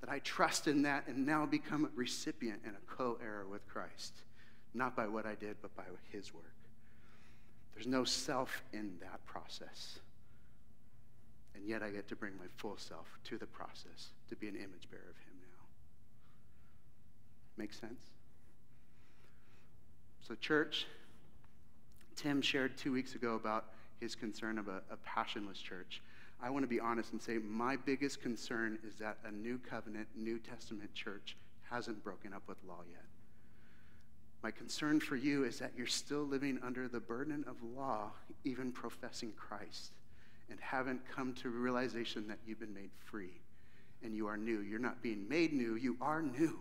that 0.00 0.08
I 0.08 0.20
trust 0.20 0.68
in 0.68 0.82
that 0.82 1.08
and 1.08 1.26
now 1.26 1.44
become 1.44 1.84
a 1.84 1.88
recipient 1.96 2.60
and 2.64 2.76
a 2.76 2.92
co 2.92 3.18
heir 3.20 3.46
with 3.50 3.66
Christ, 3.66 4.14
not 4.74 4.94
by 4.94 5.08
what 5.08 5.26
I 5.26 5.34
did, 5.34 5.56
but 5.60 5.74
by 5.74 5.82
His 6.12 6.32
work. 6.32 6.44
There's 7.74 7.88
no 7.88 8.04
self 8.04 8.62
in 8.72 8.92
that 9.00 9.26
process. 9.26 9.98
And 11.54 11.66
yet 11.66 11.82
I 11.82 11.90
get 11.90 12.08
to 12.08 12.16
bring 12.16 12.32
my 12.38 12.46
full 12.56 12.76
self 12.76 13.06
to 13.24 13.38
the 13.38 13.46
process 13.46 14.10
to 14.28 14.36
be 14.36 14.48
an 14.48 14.56
image 14.56 14.88
bearer 14.90 15.02
of 15.10 15.16
Him 15.16 15.34
now. 15.40 15.64
Make 17.56 17.72
sense? 17.72 18.00
So, 20.26 20.34
church, 20.36 20.86
Tim 22.16 22.40
shared 22.40 22.76
two 22.76 22.92
weeks 22.92 23.14
ago 23.14 23.34
about 23.34 23.66
his 24.02 24.14
concern 24.14 24.58
of 24.58 24.68
a, 24.68 24.82
a 24.90 24.96
passionless 25.04 25.58
church. 25.58 26.02
I 26.42 26.50
want 26.50 26.64
to 26.64 26.68
be 26.68 26.80
honest 26.80 27.12
and 27.12 27.22
say 27.22 27.38
my 27.38 27.76
biggest 27.76 28.20
concern 28.20 28.78
is 28.86 28.96
that 28.96 29.18
a 29.24 29.30
new 29.30 29.58
covenant, 29.58 30.08
New 30.16 30.38
Testament 30.40 30.92
church 30.92 31.36
hasn't 31.70 32.02
broken 32.02 32.32
up 32.32 32.42
with 32.48 32.58
law 32.66 32.80
yet. 32.90 33.04
My 34.42 34.50
concern 34.50 34.98
for 34.98 35.14
you 35.14 35.44
is 35.44 35.60
that 35.60 35.72
you're 35.76 35.86
still 35.86 36.24
living 36.24 36.58
under 36.64 36.88
the 36.88 36.98
burden 36.98 37.44
of 37.46 37.56
law, 37.62 38.10
even 38.42 38.72
professing 38.72 39.32
Christ, 39.36 39.92
and 40.52 40.60
haven't 40.60 41.00
come 41.08 41.32
to 41.32 41.48
realization 41.48 42.28
that 42.28 42.38
you've 42.46 42.60
been 42.60 42.74
made 42.74 42.90
free 43.06 43.40
and 44.04 44.14
you 44.14 44.26
are 44.26 44.36
new. 44.36 44.60
You're 44.60 44.78
not 44.78 45.02
being 45.02 45.26
made 45.28 45.54
new, 45.54 45.76
you 45.76 45.96
are 46.00 46.20
new. 46.20 46.60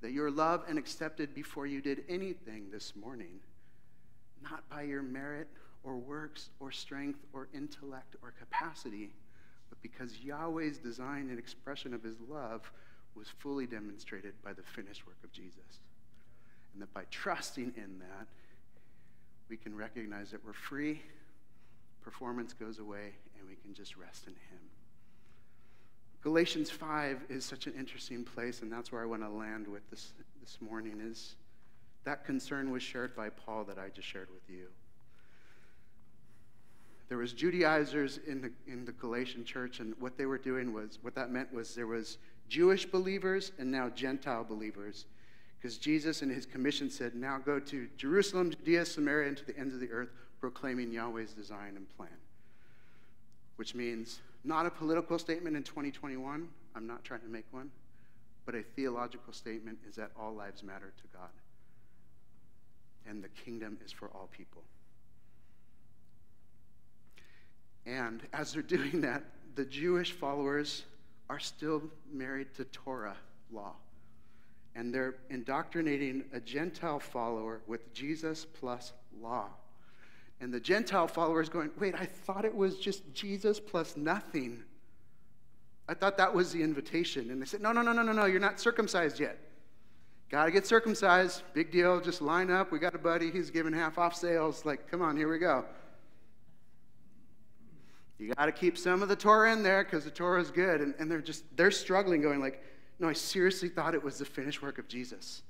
That 0.00 0.12
you're 0.12 0.30
loved 0.30 0.68
and 0.68 0.78
accepted 0.78 1.34
before 1.34 1.66
you 1.66 1.82
did 1.82 2.04
anything 2.08 2.70
this 2.72 2.94
morning, 2.96 3.40
not 4.42 4.68
by 4.70 4.82
your 4.82 5.02
merit 5.02 5.48
or 5.82 5.96
works 5.96 6.48
or 6.60 6.72
strength 6.72 7.20
or 7.34 7.48
intellect 7.54 8.16
or 8.22 8.32
capacity, 8.38 9.10
but 9.68 9.80
because 9.82 10.18
Yahweh's 10.18 10.78
design 10.78 11.28
and 11.28 11.38
expression 11.38 11.92
of 11.92 12.02
his 12.02 12.16
love 12.28 12.70
was 13.14 13.28
fully 13.38 13.66
demonstrated 13.66 14.32
by 14.42 14.54
the 14.54 14.62
finished 14.62 15.06
work 15.06 15.18
of 15.22 15.30
Jesus. 15.32 15.80
And 16.72 16.82
that 16.82 16.92
by 16.94 17.02
trusting 17.10 17.74
in 17.76 17.98
that, 17.98 18.26
we 19.50 19.56
can 19.58 19.76
recognize 19.76 20.30
that 20.30 20.44
we're 20.44 20.54
free, 20.54 21.02
performance 22.04 22.52
goes 22.52 22.78
away, 22.78 23.14
and 23.38 23.48
we 23.48 23.56
can 23.56 23.74
just 23.74 23.96
rest 23.96 24.26
in 24.26 24.34
Him. 24.34 24.60
Galatians 26.22 26.70
5 26.70 27.24
is 27.28 27.44
such 27.44 27.66
an 27.66 27.74
interesting 27.78 28.24
place, 28.24 28.62
and 28.62 28.72
that's 28.72 28.92
where 28.92 29.02
I 29.02 29.06
want 29.06 29.22
to 29.22 29.28
land 29.28 29.66
with 29.66 29.88
this 29.90 30.12
this 30.40 30.58
morning 30.60 31.00
is 31.02 31.36
that 32.04 32.24
concern 32.24 32.70
was 32.70 32.82
shared 32.82 33.16
by 33.16 33.30
Paul 33.30 33.64
that 33.64 33.78
I 33.78 33.88
just 33.88 34.06
shared 34.06 34.28
with 34.30 34.42
you. 34.48 34.66
There 37.08 37.18
was 37.18 37.32
Judaizers 37.32 38.18
in 38.26 38.40
the, 38.40 38.52
in 38.66 38.84
the 38.84 38.92
Galatian 38.92 39.44
church, 39.44 39.80
and 39.80 39.94
what 39.98 40.16
they 40.16 40.26
were 40.26 40.38
doing 40.38 40.72
was, 40.72 40.98
what 41.02 41.14
that 41.14 41.30
meant 41.30 41.52
was 41.52 41.74
there 41.74 41.86
was 41.86 42.18
Jewish 42.48 42.86
believers 42.86 43.52
and 43.58 43.70
now 43.70 43.88
Gentile 43.88 44.44
believers. 44.44 45.06
Because 45.58 45.78
Jesus 45.78 46.20
in 46.20 46.28
his 46.28 46.44
commission 46.44 46.90
said, 46.90 47.14
Now 47.14 47.38
go 47.38 47.58
to 47.58 47.88
Jerusalem, 47.96 48.50
Judea, 48.50 48.84
Samaria, 48.84 49.28
and 49.28 49.36
to 49.38 49.46
the 49.46 49.58
ends 49.58 49.74
of 49.74 49.80
the 49.80 49.90
earth, 49.90 50.10
proclaiming 50.44 50.92
Yahweh's 50.92 51.32
design 51.32 51.72
and 51.74 51.88
plan. 51.96 52.10
Which 53.56 53.74
means 53.74 54.20
not 54.44 54.66
a 54.66 54.70
political 54.70 55.18
statement 55.18 55.56
in 55.56 55.62
2021. 55.62 56.46
I'm 56.76 56.86
not 56.86 57.02
trying 57.02 57.22
to 57.22 57.28
make 57.28 57.46
one. 57.50 57.70
But 58.44 58.54
a 58.54 58.62
theological 58.62 59.32
statement 59.32 59.78
is 59.88 59.96
that 59.96 60.10
all 60.20 60.34
lives 60.34 60.62
matter 60.62 60.92
to 60.98 61.18
God. 61.18 61.30
And 63.08 63.24
the 63.24 63.30
kingdom 63.30 63.78
is 63.82 63.90
for 63.90 64.08
all 64.08 64.28
people. 64.36 64.60
And 67.86 68.20
as 68.34 68.52
they're 68.52 68.60
doing 68.60 69.00
that, 69.00 69.24
the 69.54 69.64
Jewish 69.64 70.12
followers 70.12 70.82
are 71.30 71.40
still 71.40 71.84
married 72.12 72.48
to 72.56 72.64
Torah 72.64 73.16
law. 73.50 73.72
And 74.74 74.92
they're 74.92 75.14
indoctrinating 75.30 76.24
a 76.34 76.40
Gentile 76.40 77.00
follower 77.00 77.62
with 77.66 77.94
Jesus 77.94 78.44
plus 78.44 78.92
law. 79.22 79.46
And 80.44 80.52
the 80.52 80.60
Gentile 80.60 81.08
followers 81.08 81.48
going, 81.48 81.70
wait, 81.78 81.94
I 81.94 82.04
thought 82.04 82.44
it 82.44 82.54
was 82.54 82.76
just 82.76 83.14
Jesus 83.14 83.58
plus 83.58 83.96
nothing. 83.96 84.62
I 85.88 85.94
thought 85.94 86.18
that 86.18 86.34
was 86.34 86.52
the 86.52 86.62
invitation. 86.62 87.30
And 87.30 87.40
they 87.40 87.46
said, 87.46 87.62
no, 87.62 87.72
no, 87.72 87.80
no, 87.80 87.94
no, 87.94 88.02
no, 88.02 88.12
no, 88.12 88.26
you're 88.26 88.40
not 88.40 88.60
circumcised 88.60 89.18
yet. 89.18 89.38
Got 90.28 90.44
to 90.44 90.50
get 90.50 90.66
circumcised. 90.66 91.44
Big 91.54 91.72
deal. 91.72 91.98
Just 91.98 92.20
line 92.20 92.50
up. 92.50 92.72
We 92.72 92.78
got 92.78 92.94
a 92.94 92.98
buddy. 92.98 93.30
He's 93.30 93.48
giving 93.48 93.72
half 93.72 93.96
off 93.96 94.14
sales. 94.14 94.66
Like, 94.66 94.86
come 94.90 95.00
on, 95.00 95.16
here 95.16 95.32
we 95.32 95.38
go. 95.38 95.64
You 98.18 98.34
got 98.34 98.44
to 98.44 98.52
keep 98.52 98.76
some 98.76 99.02
of 99.02 99.08
the 99.08 99.16
Torah 99.16 99.50
in 99.50 99.62
there 99.62 99.82
because 99.82 100.04
the 100.04 100.10
Torah 100.10 100.42
is 100.42 100.50
good. 100.50 100.82
And, 100.82 100.94
and 100.98 101.10
they're 101.10 101.22
just, 101.22 101.44
they're 101.56 101.70
struggling, 101.70 102.20
going 102.20 102.40
like, 102.40 102.62
no, 102.98 103.08
I 103.08 103.14
seriously 103.14 103.70
thought 103.70 103.94
it 103.94 104.04
was 104.04 104.18
the 104.18 104.26
finished 104.26 104.60
work 104.60 104.76
of 104.76 104.88
Jesus. 104.88 105.42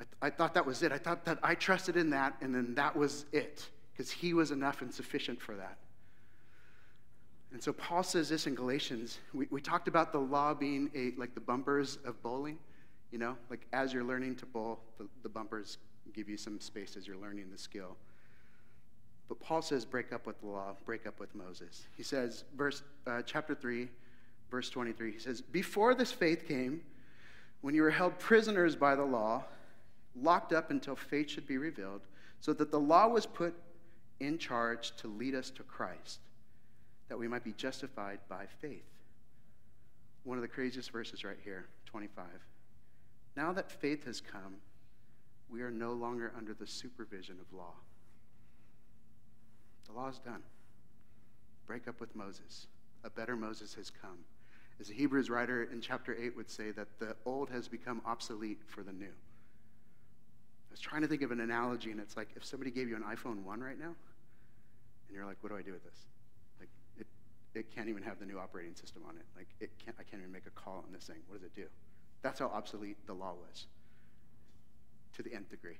I, 0.00 0.04
th- 0.04 0.14
I 0.22 0.30
thought 0.30 0.54
that 0.54 0.64
was 0.64 0.82
it. 0.82 0.92
I 0.92 0.98
thought 0.98 1.24
that 1.26 1.38
I 1.42 1.54
trusted 1.54 1.96
in 1.96 2.10
that, 2.10 2.34
and 2.40 2.54
then 2.54 2.74
that 2.74 2.96
was 2.96 3.26
it 3.32 3.68
because 3.92 4.10
he 4.10 4.32
was 4.32 4.50
enough 4.50 4.80
and 4.80 4.92
sufficient 4.92 5.40
for 5.40 5.54
that. 5.56 5.76
And 7.52 7.62
so 7.62 7.72
Paul 7.72 8.02
says 8.02 8.28
this 8.28 8.46
in 8.46 8.54
Galatians. 8.54 9.18
We, 9.34 9.46
we 9.50 9.60
talked 9.60 9.88
about 9.88 10.12
the 10.12 10.18
law 10.18 10.54
being 10.54 10.90
a, 10.94 11.12
like 11.18 11.34
the 11.34 11.40
bumpers 11.40 11.98
of 12.04 12.22
bowling. 12.22 12.58
You 13.10 13.18
know, 13.18 13.36
like 13.50 13.66
as 13.72 13.92
you're 13.92 14.04
learning 14.04 14.36
to 14.36 14.46
bowl, 14.46 14.78
the, 14.98 15.06
the 15.22 15.28
bumpers 15.28 15.78
give 16.14 16.28
you 16.28 16.36
some 16.36 16.60
space 16.60 16.96
as 16.96 17.06
you're 17.06 17.16
learning 17.16 17.48
the 17.50 17.58
skill. 17.58 17.96
But 19.28 19.40
Paul 19.40 19.62
says, 19.62 19.84
break 19.84 20.12
up 20.12 20.26
with 20.26 20.40
the 20.40 20.46
law, 20.46 20.74
break 20.86 21.06
up 21.06 21.20
with 21.20 21.34
Moses. 21.34 21.86
He 21.96 22.02
says, 22.02 22.44
verse, 22.56 22.82
uh, 23.06 23.22
chapter 23.24 23.54
3, 23.54 23.88
verse 24.50 24.70
23, 24.70 25.12
he 25.12 25.18
says, 25.18 25.40
Before 25.40 25.94
this 25.94 26.10
faith 26.10 26.48
came, 26.48 26.80
when 27.60 27.74
you 27.74 27.82
were 27.82 27.90
held 27.90 28.18
prisoners 28.18 28.74
by 28.74 28.94
the 28.94 29.04
law, 29.04 29.44
locked 30.14 30.52
up 30.52 30.70
until 30.70 30.96
faith 30.96 31.30
should 31.30 31.46
be 31.46 31.58
revealed, 31.58 32.02
so 32.40 32.52
that 32.52 32.70
the 32.70 32.80
law 32.80 33.08
was 33.08 33.26
put 33.26 33.54
in 34.18 34.38
charge 34.38 34.94
to 34.96 35.08
lead 35.08 35.34
us 35.34 35.50
to 35.50 35.62
Christ, 35.62 36.20
that 37.08 37.18
we 37.18 37.28
might 37.28 37.44
be 37.44 37.52
justified 37.52 38.20
by 38.28 38.46
faith. 38.60 38.84
One 40.24 40.36
of 40.36 40.42
the 40.42 40.48
craziest 40.48 40.90
verses 40.90 41.24
right 41.24 41.38
here, 41.42 41.66
25. 41.86 42.24
Now 43.36 43.52
that 43.52 43.70
faith 43.70 44.04
has 44.04 44.20
come, 44.20 44.56
we 45.48 45.62
are 45.62 45.70
no 45.70 45.92
longer 45.92 46.32
under 46.36 46.54
the 46.54 46.66
supervision 46.66 47.36
of 47.40 47.56
law. 47.56 47.74
The 49.86 49.92
law 49.92 50.08
is 50.08 50.18
done. 50.18 50.42
Break 51.66 51.88
up 51.88 52.00
with 52.00 52.14
Moses. 52.14 52.66
A 53.04 53.10
better 53.10 53.36
Moses 53.36 53.74
has 53.74 53.90
come. 53.90 54.18
As 54.80 54.88
the 54.88 54.94
Hebrews 54.94 55.30
writer 55.30 55.64
in 55.64 55.80
chapter 55.80 56.16
8 56.18 56.36
would 56.36 56.50
say, 56.50 56.70
that 56.70 56.98
the 56.98 57.16
old 57.24 57.50
has 57.50 57.68
become 57.68 58.00
obsolete 58.06 58.60
for 58.66 58.82
the 58.82 58.92
new. 58.92 59.12
I 60.70 60.72
was 60.72 60.80
trying 60.80 61.02
to 61.02 61.08
think 61.08 61.22
of 61.22 61.32
an 61.32 61.40
analogy, 61.40 61.90
and 61.90 62.00
it's 62.00 62.16
like 62.16 62.28
if 62.36 62.44
somebody 62.44 62.70
gave 62.70 62.88
you 62.88 62.96
an 62.96 63.02
iPhone 63.02 63.42
1 63.42 63.60
right 63.60 63.78
now, 63.78 63.94
and 65.08 65.16
you're 65.16 65.26
like, 65.26 65.36
what 65.40 65.50
do 65.50 65.58
I 65.58 65.62
do 65.62 65.72
with 65.72 65.82
this? 65.82 65.98
Like, 66.60 66.68
it, 66.96 67.06
it 67.54 67.74
can't 67.74 67.88
even 67.88 68.04
have 68.04 68.20
the 68.20 68.26
new 68.26 68.38
operating 68.38 68.76
system 68.76 69.02
on 69.08 69.16
it. 69.16 69.24
Like, 69.36 69.48
it 69.58 69.70
can't, 69.84 69.96
I 69.98 70.04
can't 70.04 70.22
even 70.22 70.32
make 70.32 70.46
a 70.46 70.50
call 70.50 70.84
on 70.86 70.92
this 70.92 71.04
thing. 71.04 71.16
What 71.26 71.40
does 71.40 71.46
it 71.46 71.54
do? 71.56 71.66
That's 72.22 72.38
how 72.38 72.46
obsolete 72.46 72.96
the 73.06 73.14
law 73.14 73.34
was 73.48 73.66
to 75.16 75.22
the 75.22 75.34
nth 75.34 75.50
degree 75.50 75.78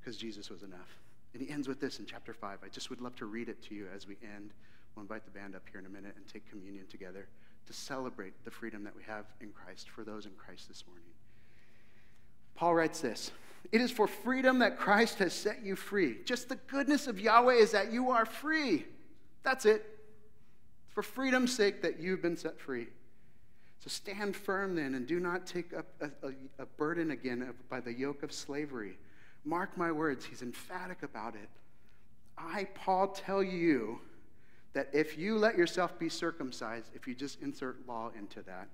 because 0.00 0.18
Jesus 0.18 0.50
was 0.50 0.62
enough. 0.62 0.98
And 1.32 1.42
he 1.42 1.48
ends 1.48 1.68
with 1.68 1.80
this 1.80 1.98
in 1.98 2.04
chapter 2.04 2.34
5. 2.34 2.58
I 2.62 2.68
just 2.68 2.90
would 2.90 3.00
love 3.00 3.16
to 3.16 3.26
read 3.26 3.48
it 3.48 3.62
to 3.68 3.74
you 3.74 3.86
as 3.94 4.06
we 4.06 4.16
end. 4.22 4.50
We'll 4.94 5.02
invite 5.02 5.24
the 5.24 5.30
band 5.30 5.54
up 5.54 5.62
here 5.70 5.80
in 5.80 5.86
a 5.86 5.88
minute 5.88 6.12
and 6.16 6.28
take 6.28 6.48
communion 6.50 6.86
together 6.90 7.26
to 7.66 7.72
celebrate 7.72 8.34
the 8.44 8.50
freedom 8.50 8.84
that 8.84 8.94
we 8.94 9.02
have 9.04 9.24
in 9.40 9.50
Christ 9.50 9.88
for 9.88 10.04
those 10.04 10.26
in 10.26 10.32
Christ 10.32 10.68
this 10.68 10.84
morning. 10.86 11.08
Paul 12.54 12.74
writes 12.74 13.00
this 13.00 13.30
It 13.70 13.80
is 13.80 13.90
for 13.90 14.06
freedom 14.06 14.58
that 14.58 14.78
Christ 14.78 15.18
has 15.18 15.32
set 15.32 15.64
you 15.64 15.76
free. 15.76 16.18
Just 16.24 16.48
the 16.48 16.56
goodness 16.56 17.06
of 17.06 17.20
Yahweh 17.20 17.54
is 17.54 17.70
that 17.72 17.92
you 17.92 18.10
are 18.10 18.26
free. 18.26 18.84
That's 19.42 19.64
it. 19.64 19.86
It's 20.84 20.94
for 20.94 21.02
freedom's 21.02 21.54
sake 21.54 21.82
that 21.82 22.00
you've 22.00 22.20
been 22.20 22.36
set 22.36 22.58
free. 22.58 22.88
So 23.80 23.88
stand 23.88 24.36
firm 24.36 24.76
then 24.76 24.94
and 24.94 25.06
do 25.06 25.18
not 25.18 25.46
take 25.46 25.74
up 25.74 25.86
a, 26.00 26.06
a, 26.26 26.32
a 26.60 26.66
burden 26.66 27.10
again 27.10 27.52
by 27.68 27.80
the 27.80 27.92
yoke 27.92 28.22
of 28.22 28.32
slavery. 28.32 28.96
Mark 29.44 29.76
my 29.76 29.90
words, 29.90 30.24
he's 30.24 30.42
emphatic 30.42 31.02
about 31.02 31.34
it. 31.34 31.48
I, 32.38 32.68
Paul, 32.74 33.08
tell 33.08 33.42
you 33.42 34.00
that 34.72 34.88
if 34.92 35.18
you 35.18 35.36
let 35.36 35.58
yourself 35.58 35.98
be 35.98 36.08
circumcised, 36.08 36.90
if 36.94 37.08
you 37.08 37.14
just 37.14 37.42
insert 37.42 37.86
law 37.88 38.10
into 38.16 38.42
that, 38.42 38.68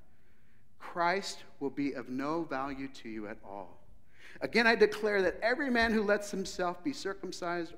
Christ 0.78 1.42
will 1.58 1.70
be 1.70 1.92
of 1.92 2.08
no 2.08 2.44
value 2.44 2.88
to 3.02 3.08
you 3.08 3.28
at 3.28 3.38
all. 3.44 3.77
Again, 4.40 4.66
I 4.66 4.74
declare 4.74 5.22
that 5.22 5.38
every 5.42 5.70
man 5.70 5.92
who 5.92 6.02
lets 6.02 6.30
himself 6.30 6.82
be 6.84 6.92
circumcised, 6.92 7.74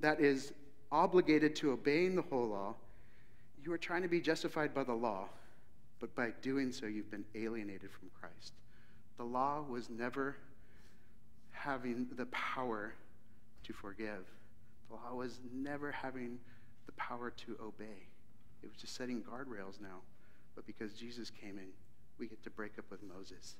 that 0.00 0.20
is 0.20 0.52
obligated 0.90 1.56
to 1.56 1.72
obeying 1.72 2.16
the 2.16 2.22
whole 2.22 2.48
law, 2.48 2.74
you 3.64 3.72
are 3.72 3.78
trying 3.78 4.02
to 4.02 4.08
be 4.08 4.20
justified 4.20 4.74
by 4.74 4.84
the 4.84 4.92
law, 4.92 5.28
but 6.00 6.14
by 6.14 6.30
doing 6.42 6.72
so, 6.72 6.86
you've 6.86 7.10
been 7.10 7.24
alienated 7.34 7.90
from 7.90 8.10
Christ. 8.20 8.54
The 9.16 9.24
law 9.24 9.64
was 9.68 9.88
never 9.88 10.36
having 11.52 12.08
the 12.16 12.26
power 12.26 12.92
to 13.64 13.72
forgive. 13.72 14.26
The 14.88 14.96
law 14.96 15.14
was 15.14 15.38
never 15.54 15.92
having 15.92 16.38
the 16.86 16.92
power 16.92 17.30
to 17.30 17.56
obey. 17.62 18.08
It 18.62 18.68
was 18.68 18.76
just 18.80 18.96
setting 18.96 19.22
guardrails 19.22 19.80
now. 19.80 20.00
But 20.54 20.66
because 20.66 20.92
Jesus 20.94 21.30
came 21.30 21.58
in, 21.58 21.68
we 22.18 22.26
get 22.26 22.42
to 22.44 22.50
break 22.50 22.72
up 22.78 22.84
with 22.90 23.00
Moses. 23.02 23.56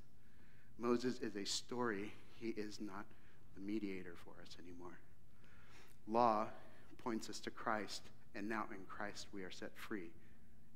Moses 0.79 1.21
is 1.21 1.37
a 1.37 1.45
story, 1.45 2.13
he 2.43 2.49
is 2.61 2.81
not 2.81 3.07
the 3.55 3.61
mediator 3.61 4.15
for 4.25 4.35
us 4.43 4.57
anymore. 4.63 4.99
Law 6.09 6.47
points 7.03 7.31
us 7.31 7.39
to 7.41 7.51
Christ, 7.51 8.03
and 8.35 8.49
now 8.49 8.65
in 8.71 8.85
Christ 8.89 9.29
we 9.33 9.43
are 9.43 9.51
set 9.51 9.71
free 9.77 10.11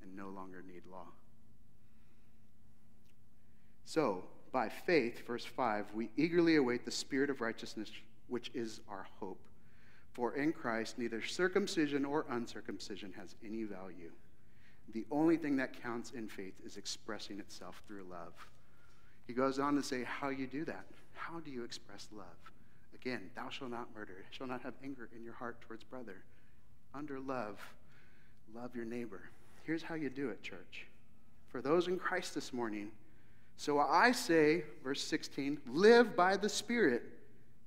and 0.03 0.17
no 0.17 0.29
longer 0.29 0.63
need 0.67 0.83
law. 0.91 1.07
So, 3.85 4.25
by 4.53 4.69
faith, 4.69 5.27
verse 5.27 5.45
5, 5.45 5.87
we 5.95 6.11
eagerly 6.17 6.57
await 6.57 6.85
the 6.85 6.91
Spirit 6.91 7.31
of 7.31 7.41
righteousness, 7.41 7.91
which 8.29 8.51
is 8.55 8.81
our 8.89 9.07
hope. 9.21 9.41
For 10.13 10.35
in 10.35 10.53
Christ, 10.53 10.99
neither 10.99 11.23
circumcision 11.23 12.05
or 12.05 12.25
uncircumcision 12.31 13.13
has 13.19 13.35
any 13.45 13.65
value. 13.65 14.13
The 14.95 15.05
only 15.11 15.37
thing 15.37 15.57
that 15.57 15.83
counts 15.83 16.13
in 16.13 16.29
faith 16.29 16.55
is 16.65 16.77
expressing 16.77 17.39
itself 17.39 17.83
through 17.87 18.07
love. 18.11 18.33
He 19.27 19.33
goes 19.33 19.59
on 19.59 19.75
to 19.75 19.83
say 19.83 20.05
how 20.05 20.29
you 20.29 20.47
do 20.47 20.65
that. 20.65 20.87
How 21.17 21.41
do 21.41 21.51
you 21.51 21.65
express 21.65 22.09
love? 22.13 22.27
Again, 22.95 23.31
thou 23.35 23.49
shalt 23.49 23.71
not 23.71 23.89
murder, 23.95 24.25
shall 24.31 24.47
not 24.47 24.63
have 24.63 24.75
anger 24.85 25.09
in 25.17 25.25
your 25.25 25.35
heart 25.35 25.61
towards 25.61 25.83
brother. 25.85 26.23
Under 26.95 27.19
love, 27.19 27.59
love 28.55 28.75
your 28.77 28.85
neighbor. 28.85 29.23
Here's 29.65 29.83
how 29.83 29.97
you 29.97 30.09
do 30.09 30.29
it, 30.29 30.43
church. 30.43 30.87
For 31.49 31.61
those 31.61 31.89
in 31.89 31.99
Christ 31.99 32.35
this 32.35 32.53
morning, 32.53 32.91
so 33.57 33.79
I 33.79 34.13
say, 34.13 34.65
verse 34.85 35.03
16, 35.03 35.61
live 35.67 36.15
by 36.15 36.37
the 36.37 36.49
Spirit. 36.49 37.03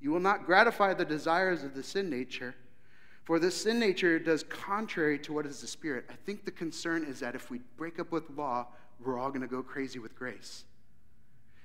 You 0.01 0.11
will 0.11 0.19
not 0.19 0.45
gratify 0.45 0.93
the 0.93 1.05
desires 1.05 1.63
of 1.63 1.73
the 1.73 1.83
sin 1.83 2.09
nature. 2.09 2.55
For 3.25 3.39
the 3.39 3.51
sin 3.51 3.79
nature 3.79 4.19
does 4.19 4.43
contrary 4.43 5.19
to 5.19 5.33
what 5.33 5.45
is 5.45 5.61
the 5.61 5.67
Spirit. 5.67 6.05
I 6.09 6.15
think 6.25 6.45
the 6.45 6.51
concern 6.51 7.03
is 7.03 7.19
that 7.19 7.35
if 7.35 7.49
we 7.49 7.59
break 7.77 7.99
up 7.99 8.11
with 8.11 8.29
law, 8.31 8.67
we're 9.03 9.19
all 9.19 9.29
going 9.29 9.41
to 9.41 9.47
go 9.47 9.61
crazy 9.61 9.99
with 9.99 10.15
grace. 10.15 10.63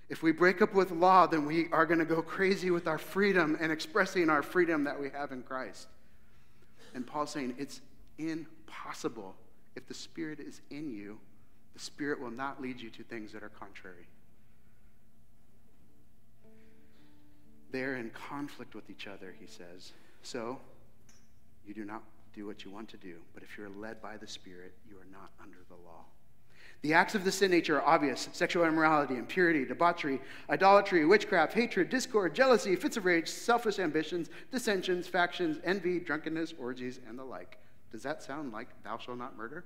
If 0.08 0.22
we 0.22 0.32
break 0.32 0.60
up 0.60 0.74
with 0.74 0.90
law, 0.90 1.26
then 1.26 1.46
we 1.46 1.68
are 1.72 1.86
going 1.86 1.98
to 1.98 2.04
go 2.04 2.20
crazy 2.20 2.70
with 2.70 2.86
our 2.86 2.98
freedom 2.98 3.56
and 3.60 3.72
expressing 3.72 4.28
our 4.28 4.42
freedom 4.42 4.84
that 4.84 5.00
we 5.00 5.10
have 5.10 5.32
in 5.32 5.42
Christ. 5.42 5.88
And 6.94 7.06
Paul's 7.06 7.30
saying 7.30 7.54
it's 7.58 7.80
impossible. 8.18 9.34
If 9.76 9.86
the 9.86 9.94
Spirit 9.94 10.40
is 10.40 10.60
in 10.70 10.90
you, 10.90 11.18
the 11.72 11.80
Spirit 11.80 12.20
will 12.20 12.30
not 12.30 12.60
lead 12.60 12.80
you 12.80 12.90
to 12.90 13.02
things 13.02 13.32
that 13.32 13.42
are 13.42 13.48
contrary. 13.48 14.06
They're 17.72 17.96
in 17.96 18.10
conflict 18.10 18.74
with 18.74 18.88
each 18.88 19.08
other, 19.08 19.34
he 19.40 19.46
says. 19.46 19.92
So, 20.22 20.60
you 21.66 21.74
do 21.74 21.84
not 21.84 22.02
do 22.32 22.46
what 22.46 22.64
you 22.64 22.70
want 22.70 22.88
to 22.90 22.96
do, 22.96 23.16
but 23.32 23.42
if 23.42 23.56
you're 23.58 23.68
led 23.68 24.00
by 24.00 24.16
the 24.16 24.28
Spirit, 24.28 24.72
you 24.88 24.96
are 24.96 25.06
not 25.10 25.30
under 25.42 25.58
the 25.68 25.74
law. 25.74 26.04
The 26.84 26.92
acts 26.92 27.14
of 27.14 27.24
the 27.24 27.32
sin 27.32 27.50
nature 27.50 27.80
are 27.80 27.94
obvious 27.94 28.28
sexual 28.32 28.66
immorality, 28.66 29.14
impurity, 29.14 29.64
debauchery, 29.64 30.20
idolatry, 30.50 31.06
witchcraft, 31.06 31.54
hatred, 31.54 31.88
discord, 31.88 32.34
jealousy, 32.34 32.76
fits 32.76 32.98
of 32.98 33.06
rage, 33.06 33.26
selfish 33.26 33.78
ambitions, 33.78 34.28
dissensions, 34.52 35.06
factions, 35.08 35.58
envy, 35.64 35.98
drunkenness, 35.98 36.52
orgies, 36.58 37.00
and 37.08 37.18
the 37.18 37.24
like. 37.24 37.56
Does 37.90 38.02
that 38.02 38.22
sound 38.22 38.52
like 38.52 38.68
thou 38.82 38.98
shalt 38.98 39.16
not 39.16 39.34
murder 39.34 39.64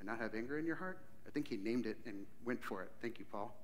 and 0.00 0.08
not 0.08 0.18
have 0.18 0.34
anger 0.34 0.58
in 0.58 0.66
your 0.66 0.74
heart? 0.74 0.98
I 1.24 1.30
think 1.30 1.46
he 1.46 1.56
named 1.56 1.86
it 1.86 1.98
and 2.04 2.26
went 2.44 2.64
for 2.64 2.82
it. 2.82 2.90
Thank 3.00 3.20
you, 3.20 3.26
Paul. 3.30 3.54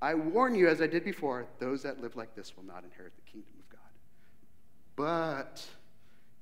I 0.00 0.14
warn 0.14 0.54
you, 0.54 0.68
as 0.68 0.80
I 0.80 0.86
did 0.86 1.04
before, 1.04 1.44
those 1.58 1.82
that 1.82 2.00
live 2.00 2.14
like 2.14 2.36
this 2.36 2.56
will 2.56 2.62
not 2.62 2.84
inherit 2.84 3.14
the 3.16 3.28
kingdom 3.28 3.50
of 3.58 3.68
God. 3.68 3.80
But, 4.94 5.66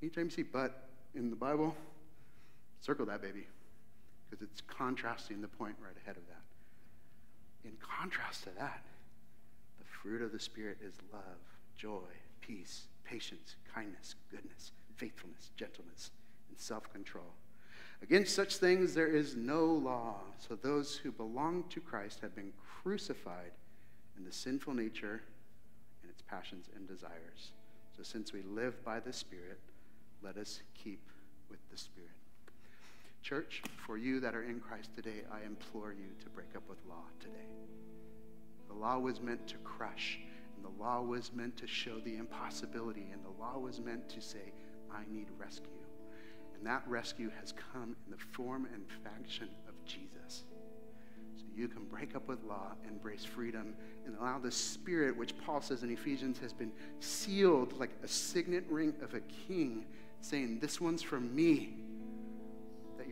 anytime 0.02 0.26
you 0.26 0.30
see 0.30 0.42
but 0.42 0.88
in 1.14 1.30
the 1.30 1.36
Bible, 1.36 1.74
circle 2.82 3.06
that 3.06 3.22
baby, 3.22 3.46
because 4.30 4.48
it's 4.50 4.60
contrasting 4.62 5.40
the 5.40 5.48
point 5.48 5.76
right 5.80 5.96
ahead 6.02 6.16
of 6.16 6.26
that. 6.28 6.42
In 7.68 7.76
contrast 7.80 8.44
to 8.44 8.50
that, 8.58 8.84
the 9.78 9.84
fruit 9.84 10.22
of 10.22 10.32
the 10.32 10.40
Spirit 10.40 10.78
is 10.82 10.94
love, 11.12 11.22
joy, 11.76 12.08
peace, 12.40 12.86
patience, 13.04 13.56
kindness, 13.72 14.14
goodness, 14.30 14.72
faithfulness, 14.96 15.50
gentleness, 15.56 16.10
and 16.48 16.58
self 16.58 16.92
control. 16.92 17.32
Against 18.02 18.34
such 18.34 18.56
things 18.56 18.94
there 18.94 19.06
is 19.08 19.36
no 19.36 19.64
law. 19.64 20.16
So 20.38 20.54
those 20.54 20.96
who 20.96 21.10
belong 21.10 21.64
to 21.70 21.80
Christ 21.80 22.20
have 22.20 22.34
been 22.34 22.52
crucified 22.82 23.52
in 24.18 24.24
the 24.24 24.32
sinful 24.32 24.74
nature 24.74 25.22
and 26.02 26.10
its 26.10 26.22
passions 26.22 26.68
and 26.76 26.86
desires. 26.86 27.52
So 27.96 28.02
since 28.02 28.32
we 28.32 28.42
live 28.42 28.84
by 28.84 29.00
the 29.00 29.12
Spirit, 29.12 29.60
let 30.22 30.36
us 30.36 30.60
keep 30.74 31.00
with 31.48 31.58
the 31.70 31.78
Spirit. 31.78 32.10
Church, 33.26 33.60
for 33.84 33.98
you 33.98 34.20
that 34.20 34.36
are 34.36 34.44
in 34.44 34.60
Christ 34.60 34.94
today, 34.94 35.24
I 35.32 35.44
implore 35.44 35.92
you 35.92 36.10
to 36.22 36.30
break 36.30 36.54
up 36.54 36.62
with 36.68 36.78
law 36.88 37.02
today. 37.18 37.48
The 38.68 38.74
law 38.74 39.00
was 39.00 39.20
meant 39.20 39.48
to 39.48 39.56
crush, 39.64 40.20
and 40.54 40.64
the 40.64 40.80
law 40.80 41.02
was 41.02 41.32
meant 41.32 41.56
to 41.56 41.66
show 41.66 41.98
the 41.98 42.18
impossibility, 42.18 43.08
and 43.12 43.24
the 43.24 43.42
law 43.42 43.58
was 43.58 43.80
meant 43.80 44.08
to 44.10 44.20
say, 44.20 44.52
I 44.92 45.02
need 45.10 45.26
rescue. 45.36 45.66
And 46.54 46.64
that 46.68 46.84
rescue 46.86 47.32
has 47.40 47.52
come 47.72 47.96
in 48.06 48.12
the 48.12 48.24
form 48.30 48.68
and 48.72 48.84
function 49.02 49.48
of 49.68 49.74
Jesus. 49.84 50.44
So 51.34 51.46
you 51.52 51.66
can 51.66 51.82
break 51.86 52.14
up 52.14 52.28
with 52.28 52.44
law, 52.44 52.74
embrace 52.88 53.24
freedom, 53.24 53.74
and 54.06 54.16
allow 54.20 54.38
the 54.38 54.52
Spirit, 54.52 55.16
which 55.16 55.36
Paul 55.36 55.60
says 55.60 55.82
in 55.82 55.90
Ephesians 55.90 56.38
has 56.38 56.52
been 56.52 56.70
sealed 57.00 57.76
like 57.76 57.90
a 58.04 58.08
signet 58.08 58.66
ring 58.70 58.94
of 59.02 59.14
a 59.14 59.20
king, 59.48 59.86
saying, 60.20 60.60
This 60.60 60.80
one's 60.80 61.02
from 61.02 61.34
me. 61.34 61.85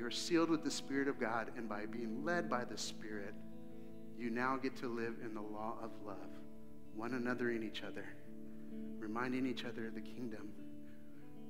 You're 0.04 0.10
sealed 0.10 0.50
with 0.50 0.62
the 0.62 0.70
Spirit 0.70 1.08
of 1.08 1.18
God, 1.18 1.50
and 1.56 1.66
by 1.66 1.86
being 1.86 2.22
led 2.26 2.50
by 2.50 2.66
the 2.66 2.76
Spirit, 2.76 3.32
you 4.18 4.28
now 4.28 4.58
get 4.58 4.76
to 4.82 4.86
live 4.86 5.14
in 5.24 5.32
the 5.32 5.40
law 5.40 5.78
of 5.82 5.92
love, 6.04 6.18
one 6.94 7.14
another 7.14 7.50
in 7.50 7.62
each 7.62 7.82
other, 7.82 8.04
reminding 8.98 9.46
each 9.46 9.64
other 9.64 9.86
of 9.86 9.94
the 9.94 10.02
kingdom 10.02 10.50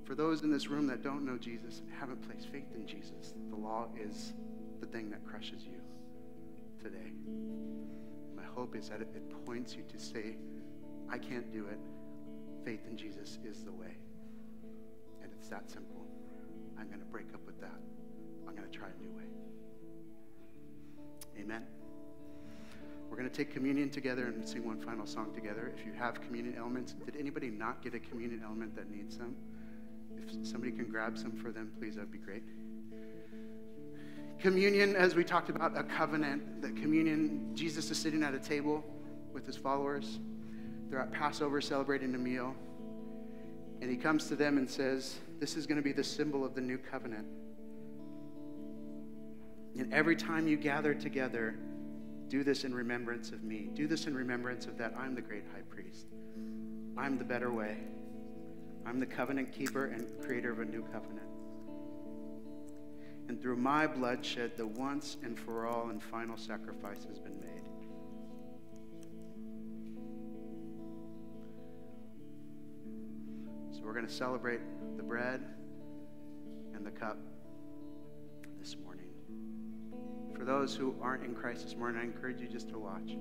for 0.04 0.14
those 0.14 0.42
in 0.42 0.52
this 0.52 0.68
room 0.68 0.86
that 0.86 1.02
don't 1.02 1.24
know 1.24 1.38
Jesus 1.38 1.82
haven't 1.98 2.22
placed 2.28 2.48
faith 2.48 2.68
in 2.74 2.86
Jesus, 2.86 3.34
the 3.48 3.56
law 3.56 3.88
is 3.98 4.34
the 4.80 4.86
thing 4.86 5.10
that 5.10 5.26
crushes 5.26 5.64
you 5.64 5.80
today. 6.78 7.10
My 8.36 8.44
hope 8.54 8.76
is 8.76 8.90
that 8.90 9.00
it 9.00 9.46
points 9.46 9.74
you 9.74 9.82
to 9.82 9.98
say, 9.98 10.36
I 11.10 11.18
can't 11.18 11.50
do 11.52 11.66
it. 11.66 11.80
Faith 12.64 12.86
in 12.88 12.96
Jesus 12.96 13.38
is 13.44 13.64
the 13.64 13.72
way. 13.72 13.96
And 15.22 15.32
it's 15.36 15.48
that 15.48 15.70
simple. 15.70 16.06
I'm 16.78 16.88
going 16.88 17.00
to 17.00 17.06
break 17.06 17.32
up 17.32 17.44
with 17.46 17.60
that. 17.60 17.80
I'm 18.48 18.54
going 18.54 18.70
to 18.70 18.76
try 18.76 18.88
a 18.88 19.02
new 19.02 19.10
way. 19.16 19.24
Amen. 21.40 21.64
We're 23.10 23.16
going 23.16 23.30
to 23.30 23.36
take 23.36 23.52
communion 23.52 23.90
together 23.90 24.26
and 24.26 24.48
sing 24.48 24.66
one 24.66 24.80
final 24.80 25.06
song 25.06 25.32
together. 25.34 25.72
If 25.78 25.86
you 25.86 25.92
have 25.92 26.20
communion 26.20 26.56
elements, 26.58 26.94
did 27.04 27.16
anybody 27.16 27.48
not 27.48 27.82
get 27.82 27.94
a 27.94 28.00
communion 28.00 28.42
element 28.44 28.74
that 28.74 28.90
needs 28.90 29.16
some? 29.16 29.36
If 30.16 30.46
somebody 30.46 30.72
can 30.72 30.86
grab 30.86 31.16
some 31.16 31.32
for 31.32 31.52
them, 31.52 31.70
please, 31.78 31.94
that'd 31.94 32.10
be 32.10 32.18
great. 32.18 32.42
Communion, 34.40 34.96
as 34.96 35.14
we 35.14 35.24
talked 35.24 35.48
about, 35.48 35.76
a 35.78 35.84
covenant. 35.84 36.60
That 36.60 36.76
communion, 36.76 37.50
Jesus 37.54 37.90
is 37.90 37.98
sitting 37.98 38.22
at 38.22 38.34
a 38.34 38.38
table 38.38 38.84
with 39.32 39.46
his 39.46 39.56
followers. 39.56 40.18
They're 40.90 41.00
at 41.00 41.12
Passover 41.12 41.60
celebrating 41.60 42.14
a 42.14 42.18
meal. 42.18 42.54
And 43.80 43.90
he 43.90 43.96
comes 43.96 44.28
to 44.28 44.36
them 44.36 44.58
and 44.58 44.68
says, 44.68 45.18
This 45.40 45.56
is 45.56 45.66
going 45.66 45.76
to 45.76 45.82
be 45.82 45.92
the 45.92 46.04
symbol 46.04 46.44
of 46.44 46.54
the 46.54 46.60
new 46.60 46.78
covenant. 46.78 47.26
And 49.76 49.92
every 49.92 50.16
time 50.16 50.46
you 50.46 50.56
gather 50.56 50.94
together, 50.94 51.56
do 52.28 52.44
this 52.44 52.64
in 52.64 52.74
remembrance 52.74 53.32
of 53.32 53.42
me. 53.42 53.70
Do 53.74 53.86
this 53.86 54.06
in 54.06 54.14
remembrance 54.14 54.66
of 54.66 54.78
that 54.78 54.94
I'm 54.96 55.14
the 55.14 55.20
great 55.20 55.44
high 55.52 55.62
priest. 55.68 56.06
I'm 56.96 57.18
the 57.18 57.24
better 57.24 57.52
way. 57.52 57.76
I'm 58.86 59.00
the 59.00 59.06
covenant 59.06 59.52
keeper 59.52 59.86
and 59.86 60.06
creator 60.20 60.52
of 60.52 60.60
a 60.60 60.64
new 60.64 60.82
covenant. 60.92 61.28
And 63.28 63.40
through 63.40 63.56
my 63.56 63.86
bloodshed, 63.86 64.56
the 64.56 64.66
once 64.66 65.16
and 65.22 65.38
for 65.38 65.66
all 65.66 65.88
and 65.88 66.02
final 66.02 66.36
sacrifice 66.36 67.04
has 67.04 67.18
been 67.18 67.40
made. 67.40 67.62
So 73.72 73.80
we're 73.82 73.94
going 73.94 74.06
to 74.06 74.12
celebrate 74.12 74.60
the 74.96 75.02
bread 75.02 75.42
and 76.74 76.86
the 76.86 76.90
cup 76.90 77.18
For 80.44 80.50
those 80.50 80.76
who 80.76 80.94
aren't 81.00 81.24
in 81.24 81.34
Christ 81.34 81.64
this 81.64 81.74
morning, 81.74 81.98
I 81.98 82.04
encourage 82.04 82.38
you 82.38 82.46
just 82.46 82.68
to 82.68 82.78
watch. 82.78 83.16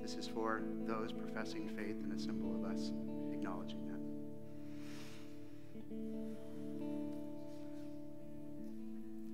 This 0.00 0.14
is 0.14 0.26
for 0.26 0.62
those 0.86 1.12
professing 1.12 1.68
faith 1.68 1.96
and 2.02 2.10
a 2.10 2.18
symbol 2.18 2.54
of 2.54 2.64
us 2.72 2.92
acknowledging 3.30 3.84
that. 3.84 4.00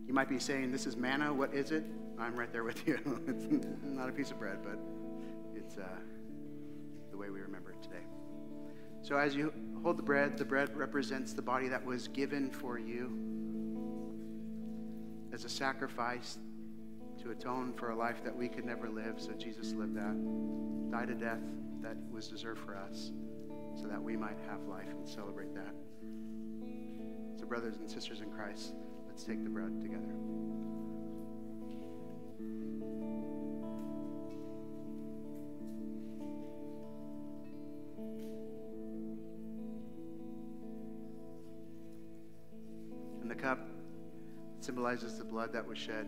You 0.04 0.12
might 0.12 0.28
be 0.28 0.40
saying, 0.40 0.72
This 0.72 0.84
is 0.84 0.96
manna. 0.96 1.32
What 1.32 1.54
is 1.54 1.70
it? 1.70 1.84
I'm 2.18 2.34
right 2.34 2.50
there 2.50 2.64
with 2.64 2.84
you. 2.88 2.98
it's 3.28 3.46
not 3.84 4.08
a 4.08 4.12
piece 4.12 4.32
of 4.32 4.40
bread, 4.40 4.58
but 4.64 4.80
it's 5.54 5.78
uh, 5.78 5.84
the 7.12 7.16
way 7.16 7.30
we 7.30 7.38
remember 7.38 7.70
it 7.70 7.80
today. 7.80 8.02
So 9.02 9.16
as 9.16 9.36
you 9.36 9.52
hold 9.84 9.96
the 9.96 10.02
bread, 10.02 10.36
the 10.36 10.44
bread 10.44 10.76
represents 10.76 11.34
the 11.34 11.42
body 11.42 11.68
that 11.68 11.84
was 11.84 12.08
given 12.08 12.50
for 12.50 12.80
you 12.80 13.16
as 15.32 15.44
a 15.44 15.48
sacrifice 15.48 16.38
to 17.22 17.30
atone 17.30 17.72
for 17.72 17.90
a 17.90 17.96
life 17.96 18.22
that 18.24 18.36
we 18.36 18.48
could 18.48 18.64
never 18.64 18.88
live. 18.88 19.20
So 19.20 19.32
Jesus 19.32 19.72
lived 19.72 19.96
that, 19.96 20.90
died 20.90 21.10
a 21.10 21.14
death 21.14 21.42
that 21.80 21.96
was 22.10 22.28
deserved 22.28 22.60
for 22.60 22.76
us, 22.76 23.12
so 23.80 23.88
that 23.88 24.02
we 24.02 24.16
might 24.16 24.38
have 24.48 24.62
life 24.66 24.88
and 24.90 25.08
celebrate 25.08 25.54
that. 25.54 25.74
So, 27.38 27.46
brothers 27.46 27.76
and 27.76 27.90
sisters 27.90 28.20
in 28.20 28.30
Christ, 28.30 28.74
Let's 29.12 29.24
take 29.24 29.44
the 29.44 29.50
bread 29.50 29.78
together. 29.82 30.06
And 43.20 43.30
the 43.30 43.34
cup 43.34 43.68
symbolizes 44.60 45.18
the 45.18 45.24
blood 45.24 45.52
that 45.52 45.66
was 45.66 45.76
shed 45.76 46.06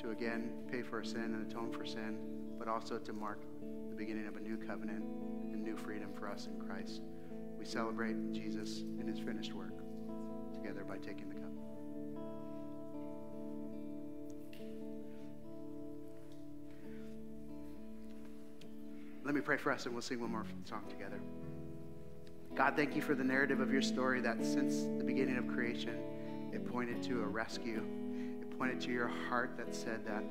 to 0.00 0.10
again 0.10 0.50
pay 0.70 0.82
for 0.82 0.98
our 0.98 1.04
sin 1.04 1.22
and 1.22 1.50
atone 1.50 1.70
for 1.70 1.84
sin, 1.84 2.18
but 2.58 2.68
also 2.68 2.98
to 2.98 3.12
mark 3.12 3.42
the 3.90 3.96
beginning 3.96 4.26
of 4.26 4.36
a 4.36 4.40
new 4.40 4.56
covenant 4.56 5.04
and 5.52 5.62
new 5.62 5.76
freedom 5.76 6.10
for 6.18 6.28
us 6.28 6.46
in 6.46 6.58
Christ. 6.58 7.02
We 7.58 7.66
celebrate 7.66 8.32
Jesus 8.32 8.80
and 8.98 9.06
his 9.06 9.18
finished 9.18 9.52
work 9.52 9.74
together 10.54 10.84
by 10.84 10.96
taking 10.96 11.28
the 11.28 11.34
cup. 11.34 11.50
Let 19.22 19.34
me 19.34 19.42
pray 19.42 19.58
for 19.58 19.70
us 19.70 19.84
and 19.84 19.94
we'll 19.94 20.02
sing 20.02 20.20
one 20.20 20.32
more 20.32 20.46
song 20.64 20.84
together. 20.88 21.20
God, 22.54 22.74
thank 22.74 22.96
you 22.96 23.02
for 23.02 23.14
the 23.14 23.22
narrative 23.22 23.60
of 23.60 23.70
your 23.70 23.82
story 23.82 24.22
that 24.22 24.42
since 24.44 24.84
the 24.98 25.04
beginning 25.04 25.36
of 25.36 25.46
creation, 25.46 25.96
it 26.52 26.66
pointed 26.66 27.02
to 27.04 27.20
a 27.22 27.26
rescue. 27.26 27.99
Pointed 28.60 28.80
to 28.82 28.92
your 28.92 29.08
heart 29.08 29.56
that 29.56 29.74
said 29.74 30.04
that, 30.04 30.22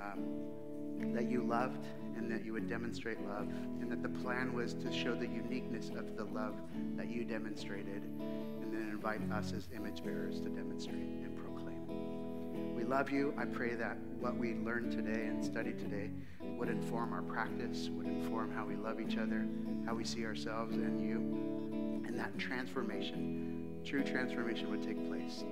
um, 0.00 1.12
that 1.12 1.30
you 1.30 1.42
loved 1.42 1.84
and 2.16 2.32
that 2.32 2.42
you 2.42 2.54
would 2.54 2.66
demonstrate 2.70 3.20
love, 3.28 3.48
and 3.82 3.92
that 3.92 4.02
the 4.02 4.08
plan 4.08 4.54
was 4.54 4.72
to 4.72 4.90
show 4.90 5.14
the 5.14 5.26
uniqueness 5.26 5.90
of 5.90 6.16
the 6.16 6.24
love 6.24 6.54
that 6.96 7.10
you 7.10 7.22
demonstrated, 7.22 8.02
and 8.02 8.72
then 8.72 8.88
invite 8.90 9.20
us 9.30 9.52
as 9.52 9.68
image 9.76 10.02
bearers 10.02 10.40
to 10.40 10.48
demonstrate 10.48 11.02
and 11.02 11.36
proclaim. 11.36 12.74
We 12.74 12.84
love 12.84 13.10
you. 13.10 13.34
I 13.36 13.44
pray 13.44 13.74
that 13.74 13.98
what 14.18 14.38
we 14.38 14.54
learned 14.54 14.92
today 14.92 15.26
and 15.26 15.44
studied 15.44 15.78
today 15.78 16.08
would 16.40 16.70
inform 16.70 17.12
our 17.12 17.20
practice, 17.20 17.90
would 17.92 18.06
inform 18.06 18.50
how 18.52 18.64
we 18.64 18.76
love 18.76 19.02
each 19.02 19.18
other, 19.18 19.46
how 19.84 19.94
we 19.94 20.04
see 20.04 20.24
ourselves 20.24 20.76
and 20.76 20.98
you, 20.98 22.06
and 22.06 22.18
that 22.18 22.38
transformation, 22.38 23.82
true 23.84 24.02
transformation 24.02 24.70
would 24.70 24.82
take 24.82 25.06
place. 25.10 25.44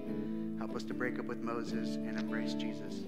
Help 0.59 0.75
us 0.75 0.83
to 0.85 0.95
break 0.95 1.19
up 1.19 1.27
with 1.27 1.41
Moses 1.41 1.97
and 1.97 2.19
embrace 2.19 2.55
Jesus 2.55 3.05